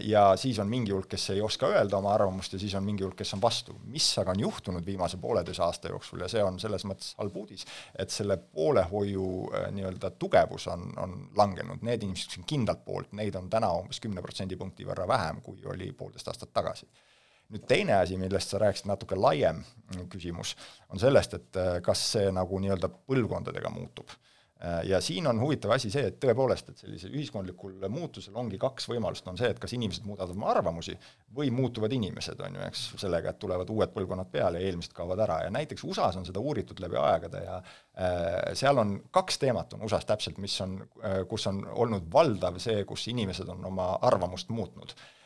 ja 0.02 0.36
siis 0.36 0.58
on 0.58 0.68
mingi 0.68 0.92
hulk, 0.92 1.08
kes 1.08 1.30
ei 1.30 1.40
oska 1.40 1.68
öelda 1.70 1.98
oma 1.98 2.12
arvamust 2.14 2.52
ja 2.52 2.58
siis 2.58 2.74
on 2.74 2.84
mingi 2.84 3.04
hulk, 3.04 3.16
kes 3.16 3.34
on 3.34 3.42
vastu. 3.42 3.76
mis 3.84 4.06
aga 4.18 4.30
on 4.30 4.40
juhtunud 4.40 4.86
viimase 4.86 5.16
pooleteise 5.16 5.62
aasta 5.62 5.88
jooksul 5.88 6.20
ja 6.20 6.28
see 6.28 6.42
on 6.44 6.58
selles 6.60 6.84
mõttes 6.88 7.14
halb 7.18 7.36
uudis, 7.36 7.66
et 7.98 8.10
selle 8.10 8.36
poolehoiu 8.36 9.26
äh, 9.54 9.68
nii-öelda 9.76 10.10
tugevus 10.10 10.66
on, 10.72 10.88
on 10.98 11.14
langenud, 11.36 11.84
need 11.86 12.02
inimesed, 12.02 12.30
kes 12.30 12.42
on 12.42 12.48
kindlalt 12.54 12.84
poolt, 12.84 13.12
neid 13.12 13.36
on 13.38 13.50
täna 13.50 13.72
umbes 13.78 14.00
kümne 14.00 14.22
protsendipunkti 14.22 14.88
võrra 14.88 15.08
vähem, 15.08 15.40
kui 15.44 15.62
oli 15.66 15.92
poolteist 15.92 16.28
aastat 16.28 16.52
tagasi. 16.52 16.88
Nüüd 17.50 17.66
teine 17.66 17.96
asi, 17.98 18.16
millest 18.18 18.52
sa 18.52 18.60
rääkisid, 18.62 18.86
natuke 18.86 19.16
laiem 19.18 19.64
küsimus, 20.10 20.54
on 20.88 21.02
sellest, 21.02 21.34
et 21.34 21.60
äh, 21.60 21.78
kas 21.82 22.02
see 22.16 22.30
nagu 22.34 22.58
nii-öelda 22.62 22.92
põlvkondadega 23.06 23.72
muutub. 23.74 24.10
Äh, 24.10 24.29
ja 24.84 25.00
siin 25.00 25.26
on 25.26 25.40
huvitav 25.40 25.72
asi 25.72 25.90
see, 25.92 26.10
et 26.10 26.18
tõepoolest, 26.20 26.68
et 26.68 26.82
sellisel 26.82 27.14
ühiskondlikul 27.16 27.78
muutusel 27.88 28.34
ongi 28.36 28.58
kaks 28.60 28.90
võimalust, 28.90 29.28
on 29.30 29.38
see, 29.40 29.48
et 29.52 29.60
kas 29.60 29.72
inimesed 29.76 30.04
muudavad 30.04 30.36
oma 30.36 30.50
arvamusi 30.52 30.96
või 31.36 31.48
muutuvad 31.54 31.92
inimesed, 31.96 32.40
on 32.44 32.58
ju, 32.58 32.64
eks, 32.66 32.82
sellega, 33.00 33.32
et 33.32 33.40
tulevad 33.40 33.70
uued 33.72 33.94
põlvkonnad 33.94 34.28
peale 34.32 34.60
ja 34.60 34.68
eelmised 34.68 34.92
kaovad 34.96 35.22
ära. 35.24 35.38
Ja 35.46 35.54
näiteks 35.54 35.84
USA-s 35.88 36.20
on 36.20 36.28
seda 36.28 36.42
uuritud 36.44 36.82
läbi 36.84 36.98
aegade 37.00 37.44
ja 37.44 37.56
äh, 37.60 38.50
seal 38.58 38.82
on 38.82 38.98
kaks 39.10 39.40
teemat 39.40 39.72
on 39.76 39.86
USA-s 39.88 40.08
täpselt, 40.10 40.42
mis 40.42 40.58
on 40.60 40.76
äh,, 41.04 41.22
kus 41.30 41.48
on 41.48 41.64
olnud 41.70 42.12
valdav 42.12 42.60
see, 42.60 42.84
kus 42.84 43.08
inimesed 43.08 43.48
on 43.48 43.64
oma 43.72 43.94
arvamust 44.10 44.52
muutnud. 44.52 44.92
Äh, 44.92 45.19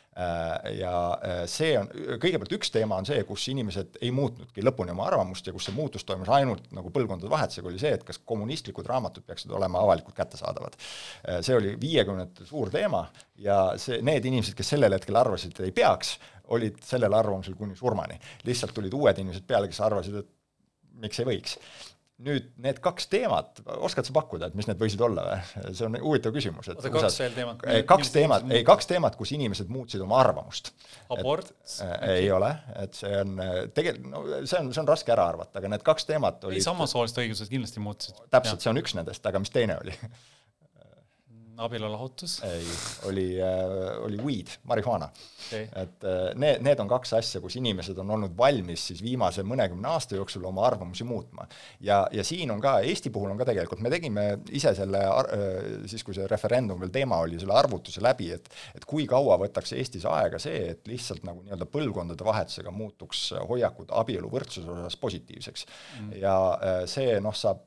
ja 0.71 1.19
äh, 1.19 1.41
see 1.51 1.73
on, 1.75 1.89
kõigepealt 2.21 2.53
üks 2.55 2.71
teema 2.71 2.95
on 3.01 3.07
see, 3.07 3.17
kus 3.27 3.47
inimesed 3.51 3.97
ei 3.99 4.13
muutnudki 4.15 4.63
lõpuni 4.63 4.93
oma 4.93 5.09
arvamust 5.09 5.47
ja 5.49 5.53
kus 5.55 5.67
see 5.67 5.75
muutus 5.75 6.07
toimus 6.07 6.31
ainult 6.31 6.69
nagu 6.75 6.91
põlvkondade 6.95 7.31
vahetusega, 7.31 7.67
oli 7.67 7.81
see, 7.81 7.91
et 7.97 8.05
kas 8.07 8.21
kommunistlikud 8.23 8.87
raamatud 8.87 9.25
peaksid 9.27 9.51
olema 9.51 9.81
avalikult 9.83 10.15
kättesaadavad. 10.15 10.77
Äh, 10.79 11.41
see 11.45 11.57
oli 11.57 11.75
viiekümnendate 11.81 12.47
suur 12.47 12.71
teema 12.71 13.03
ja 13.43 13.59
see, 13.81 13.99
need 14.07 14.29
inimesed, 14.31 14.55
kes 14.55 14.71
sellel 14.75 14.95
hetkel 14.95 15.19
arvasid, 15.19 15.51
et 15.57 15.67
ei 15.67 15.75
peaks, 15.75 16.15
olid 16.55 16.79
sellel 16.85 17.13
arvamusel 17.17 17.57
kuni 17.59 17.75
surmani. 17.75 18.15
lihtsalt 18.47 18.71
tulid 18.77 18.93
uued 18.95 19.19
inimesed 19.19 19.43
peale, 19.47 19.67
kes 19.67 19.83
arvasid, 19.83 20.21
et 20.21 20.31
miks 21.03 21.19
ei 21.19 21.27
võiks 21.27 21.59
nüüd 22.23 22.45
need 22.63 22.77
kaks 22.83 23.09
teemat, 23.11 23.59
oskad 23.83 24.07
sa 24.07 24.13
pakkuda, 24.15 24.47
et 24.47 24.55
mis 24.55 24.67
need 24.69 24.79
võisid 24.79 25.01
olla 25.03 25.25
või? 25.27 25.71
see 25.75 25.87
on 25.87 25.97
huvitav 25.99 26.31
küsimus. 26.35 26.69
oota, 26.71 26.91
kaks 26.93 27.17
veel 27.19 27.35
teemat? 27.35 27.65
kaks 27.89 28.11
teemat, 28.13 28.45
ei 28.55 28.63
kaks 28.67 28.87
teemat, 28.87 29.17
kus 29.19 29.33
inimesed 29.35 29.71
muutsid 29.73 30.03
oma 30.05 30.21
arvamust. 30.23 30.71
abort? 31.11 31.51
Äh, 31.83 31.95
ei 32.21 32.29
ole, 32.31 32.53
et 32.79 32.95
see 32.95 33.11
on 33.19 33.35
tegelikult, 33.75 34.07
no 34.13 34.23
see 34.47 34.61
on, 34.61 34.71
see 34.71 34.83
on 34.85 34.89
raske 34.93 35.15
ära 35.15 35.27
arvata, 35.33 35.59
aga 35.59 35.73
need 35.75 35.83
kaks 35.85 36.07
teemat 36.07 36.47
olid 36.47 36.61
ei, 36.61 36.65
samasoolised 36.65 37.19
õigused 37.25 37.51
kindlasti 37.51 37.83
muutusid. 37.83 38.23
täpselt, 38.31 38.63
see 38.63 38.71
on 38.71 38.79
üks 38.79 38.95
nendest, 38.95 39.27
aga 39.27 39.43
mis 39.43 39.51
teine 39.51 39.75
oli 39.83 39.97
abielulahutus? 41.57 42.43
ei, 42.43 42.65
oli 43.09 43.25
äh,, 43.41 44.03
oli 44.03 44.17
weed, 44.17 44.51
marihuana 44.63 45.07
okay.. 45.07 45.67
et 45.75 46.03
äh, 46.03 46.31
need, 46.39 46.61
need 46.65 46.81
on 46.83 46.89
kaks 46.89 47.13
asja, 47.19 47.41
kus 47.43 47.57
inimesed 47.59 47.97
on 48.01 48.11
olnud 48.17 48.35
valmis 48.37 48.87
siis 48.89 49.03
viimase 49.03 49.43
mõnekümne 49.47 49.89
aasta 49.91 50.17
jooksul 50.19 50.45
oma 50.49 50.65
arvamusi 50.67 51.07
muutma. 51.07 51.47
ja, 51.79 52.03
ja 52.11 52.23
siin 52.27 52.51
on 52.51 52.61
ka, 52.63 52.77
Eesti 52.85 53.11
puhul 53.13 53.31
on 53.31 53.39
ka 53.41 53.47
tegelikult, 53.49 53.83
me 53.85 53.91
tegime 53.93 54.25
ise 54.55 54.75
selle 54.77 55.03
äh,, 55.05 55.45
siis 55.91 56.03
kui 56.05 56.17
see 56.17 56.27
referendum 56.31 56.81
veel 56.81 56.93
teema 56.95 57.19
oli, 57.25 57.39
selle 57.41 57.57
arvutuse 57.57 58.03
läbi, 58.03 58.31
et 58.35 58.49
et 58.75 58.87
kui 58.87 59.07
kaua 59.09 59.37
võtaks 59.41 59.75
Eestis 59.77 60.07
aega 60.09 60.39
see, 60.41 60.71
et 60.75 60.89
lihtsalt 60.89 61.23
nagu 61.27 61.43
nii-öelda 61.45 61.69
põlvkondade 61.71 62.25
vahetusega 62.25 62.73
muutuks 62.75 63.27
hoiakud 63.49 63.93
abieluvõrdsuse 63.95 64.71
osas 64.71 64.99
positiivseks 64.99 65.65
mm.. 65.69 66.19
ja 66.21 66.35
see 66.89 67.19
noh, 67.23 67.35
saab 67.35 67.63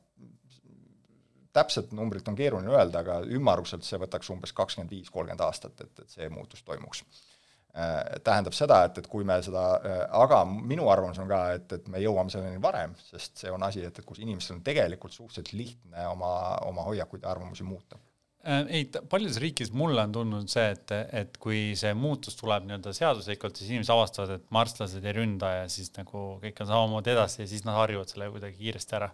täpset 1.53 1.91
numbrit 1.95 2.27
on 2.29 2.37
keeruline 2.37 2.71
öelda, 2.73 3.03
aga 3.03 3.19
ümmaruselt 3.25 3.85
see 3.87 3.99
võtaks 4.01 4.29
umbes 4.33 4.53
kakskümmend 4.55 4.93
viis, 4.93 5.09
kolmkümmend 5.13 5.43
aastat, 5.45 5.81
et, 5.85 6.03
et 6.03 6.17
see 6.17 6.29
muutus 6.33 6.61
toimuks 6.65 7.01
äh, 7.03 8.19
tähendab 8.25 8.55
seda, 8.57 8.83
et, 8.87 8.99
et 9.01 9.07
kui 9.09 9.25
me 9.27 9.39
seda, 9.45 9.63
äh, 9.79 10.03
aga 10.21 10.43
minu 10.49 10.89
arvamus 10.93 11.21
on 11.21 11.31
ka, 11.31 11.41
et, 11.57 11.79
et 11.79 11.87
me 11.89 12.01
jõuame 12.03 12.33
selleni 12.33 12.61
varem, 12.61 12.93
sest 13.09 13.41
see 13.43 13.53
on 13.53 13.65
asi, 13.65 13.83
et, 13.85 13.97
et 13.97 14.05
kus 14.05 14.21
inimestel 14.21 14.59
on 14.59 14.65
tegelikult 14.65 15.15
suhteliselt 15.15 15.55
lihtne 15.57 16.05
oma, 16.11 16.33
oma 16.69 16.85
hoiakuid 16.89 17.25
ja 17.25 17.33
arvamusi 17.33 17.65
muuta. 17.67 17.97
Äh, 18.45 18.61
ei, 18.69 18.85
paljudes 19.09 19.41
riikides 19.41 19.73
mulle 19.75 20.05
on 20.05 20.13
tulnud 20.15 20.51
see, 20.53 20.67
et, 20.75 20.93
et 21.23 21.41
kui 21.41 21.73
see 21.79 21.95
muutus 21.97 22.37
tuleb 22.39 22.69
nii-öelda 22.69 22.93
seaduslikult, 22.95 23.57
siis 23.57 23.73
inimesed 23.73 23.95
avastavad, 23.95 24.37
et 24.37 24.53
marslased 24.53 25.01
ei 25.03 25.17
ründa 25.17 25.49
ja 25.63 25.65
siis 25.71 25.89
nagu 25.97 26.37
kõik 26.45 26.61
on 26.61 26.69
samamoodi 26.69 27.17
edasi 27.17 27.41
ja 27.41 27.49
siis 27.49 27.65
nad 27.65 27.81
harjuvad 27.81 28.13
sellega 28.13 28.37
kuidagi 28.37 28.61
kiiresti 28.61 28.95
ära 29.01 29.09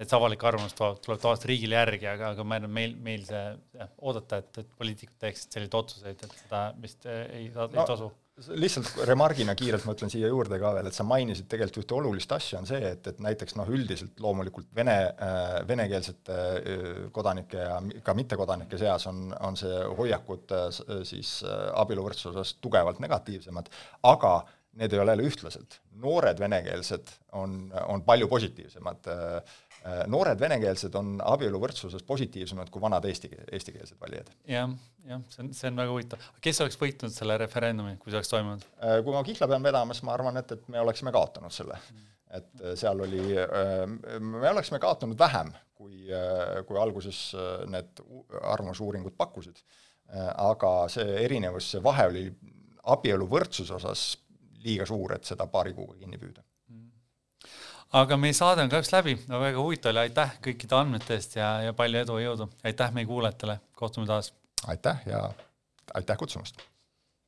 et 0.00 0.08
see 0.08 0.16
avalik 0.16 0.44
arvamus 0.48 0.72
tuleb, 0.78 1.02
tuleb 1.04 1.20
tavaliselt 1.20 1.50
riigile 1.50 1.76
järgi, 1.76 2.08
aga, 2.08 2.32
aga 2.34 2.46
ma 2.46 2.56
arvan, 2.56 2.72
meil, 2.80 2.96
meil 3.04 3.26
see 3.28 3.44
jah, 3.76 3.92
oodata, 4.00 4.40
et, 4.40 4.62
et 4.62 4.74
poliitikud 4.80 5.18
teeksid 5.20 5.58
selliseid 5.58 5.78
otsuseid, 5.82 6.24
et 6.24 6.42
seda 6.44 6.64
vist 6.80 7.06
eh, 7.10 7.22
ei, 7.36 7.50
ei 7.50 7.54
no, 7.54 7.86
tasu 7.88 8.10
lihtsalt 8.56 9.02
remargina 9.08 9.54
kiirelt 9.58 9.84
ma 9.84 9.94
ütlen 9.96 10.12
siia 10.12 10.30
juurde 10.30 10.56
ka 10.60 10.72
veel, 10.76 10.88
et 10.88 10.96
sa 10.96 11.04
mainisid 11.06 11.48
tegelikult 11.50 11.82
ühte 11.82 11.96
olulist 11.98 12.32
asja, 12.32 12.60
on 12.60 12.68
see, 12.68 12.80
et, 12.94 13.10
et 13.10 13.18
näiteks 13.22 13.56
noh, 13.58 13.68
üldiselt 13.68 14.20
loomulikult 14.22 14.70
vene 14.76 14.96
äh,, 15.10 15.58
venekeelsete 15.68 16.38
äh, 16.38 16.86
kodanike 17.12 17.60
ja 17.60 17.76
ka 18.06 18.14
mittekodanike 18.16 18.80
seas 18.80 19.06
on, 19.10 19.28
on 19.44 19.58
see 19.60 19.82
hoiakud 19.98 20.56
äh, 20.56 20.70
siis 21.08 21.40
äh, 21.44 21.66
abieluvõrdsuse 21.82 22.32
osas 22.32 22.54
tugevalt 22.64 23.02
negatiivsemad, 23.04 23.68
aga 24.08 24.34
need 24.80 24.94
ei 24.94 25.02
ole 25.02 25.16
jälle 25.16 25.26
ühtlaselt. 25.26 25.80
noored 26.00 26.38
venekeelsed 26.40 27.10
on, 27.36 27.64
on 27.90 28.04
palju 28.06 28.28
positiivsemad 28.30 29.08
Äh, 29.10 29.42
noored 30.12 30.40
venekeelsed 30.40 30.94
on 30.98 31.14
abieluvõrdsuses 31.24 32.04
positiivsemad 32.08 32.68
kui 32.72 32.82
vanad 32.82 33.04
eesti, 33.08 33.30
eestikeelsed 33.52 33.96
valijad 34.00 34.28
ja,. 34.44 34.66
jah, 34.66 34.74
jah, 35.08 35.22
see 35.32 35.44
on, 35.44 35.50
see 35.56 35.70
on 35.70 35.80
väga 35.80 35.94
huvitav. 35.94 36.26
kes 36.44 36.60
oleks 36.64 36.76
võitnud 36.80 37.14
selle 37.14 37.38
referendumi, 37.40 37.96
kui 38.00 38.12
see 38.12 38.20
oleks 38.20 38.32
toimunud? 38.32 38.66
Äh, 38.84 38.98
kui 39.06 39.16
ma 39.16 39.22
kihla 39.24 39.48
pean 39.48 39.64
vedama, 39.64 39.96
siis 39.96 40.04
ma 40.08 40.14
arvan, 40.16 40.36
et, 40.40 40.52
et 40.52 40.68
me 40.72 40.82
oleksime 40.82 41.12
kaotanud 41.16 41.54
selle. 41.54 41.78
et 42.28 42.50
äh, 42.60 42.74
seal 42.82 43.00
oli, 43.06 43.22
me 44.20 44.50
oleksime 44.52 44.82
kaotanud 44.82 45.18
vähem, 45.18 45.54
kui, 45.80 46.10
kui 46.68 46.80
alguses 46.80 47.22
need 47.72 48.04
arvamusuuringud 48.42 49.16
pakkusid. 49.16 49.64
aga 50.34 50.74
see 50.92 51.22
erinevus, 51.24 51.72
see 51.72 51.82
vahe 51.82 52.08
oli 52.10 52.26
abieluvõrdsuse 52.90 53.74
osas 53.76 54.06
liiga 54.60 54.84
suur, 54.84 55.14
et 55.16 55.24
seda 55.24 55.46
paari 55.48 55.72
kuuga 55.72 55.96
kinni 55.96 56.18
püüda 56.20 56.44
aga 57.92 58.16
meie 58.16 58.36
saade 58.36 58.62
on 58.62 58.72
kahjuks 58.72 58.92
läbi, 58.94 59.16
no 59.28 59.40
väga 59.42 59.62
huvitav 59.62 59.94
oli, 59.94 60.06
aitäh 60.06 60.34
kõikide 60.44 60.78
andmete 60.78 61.16
eest 61.18 61.36
ja, 61.36 61.52
ja 61.66 61.76
palju 61.76 62.04
edu 62.04 62.18
ja 62.18 62.30
jõudu, 62.30 62.50
aitäh 62.64 62.92
meie 62.96 63.08
kuulajatele, 63.08 63.60
kohtume 63.74 64.06
taas. 64.10 64.32
aitäh 64.66 65.06
ja 65.06 65.30
aitäh 65.94 66.16
kutsumast 66.16 66.69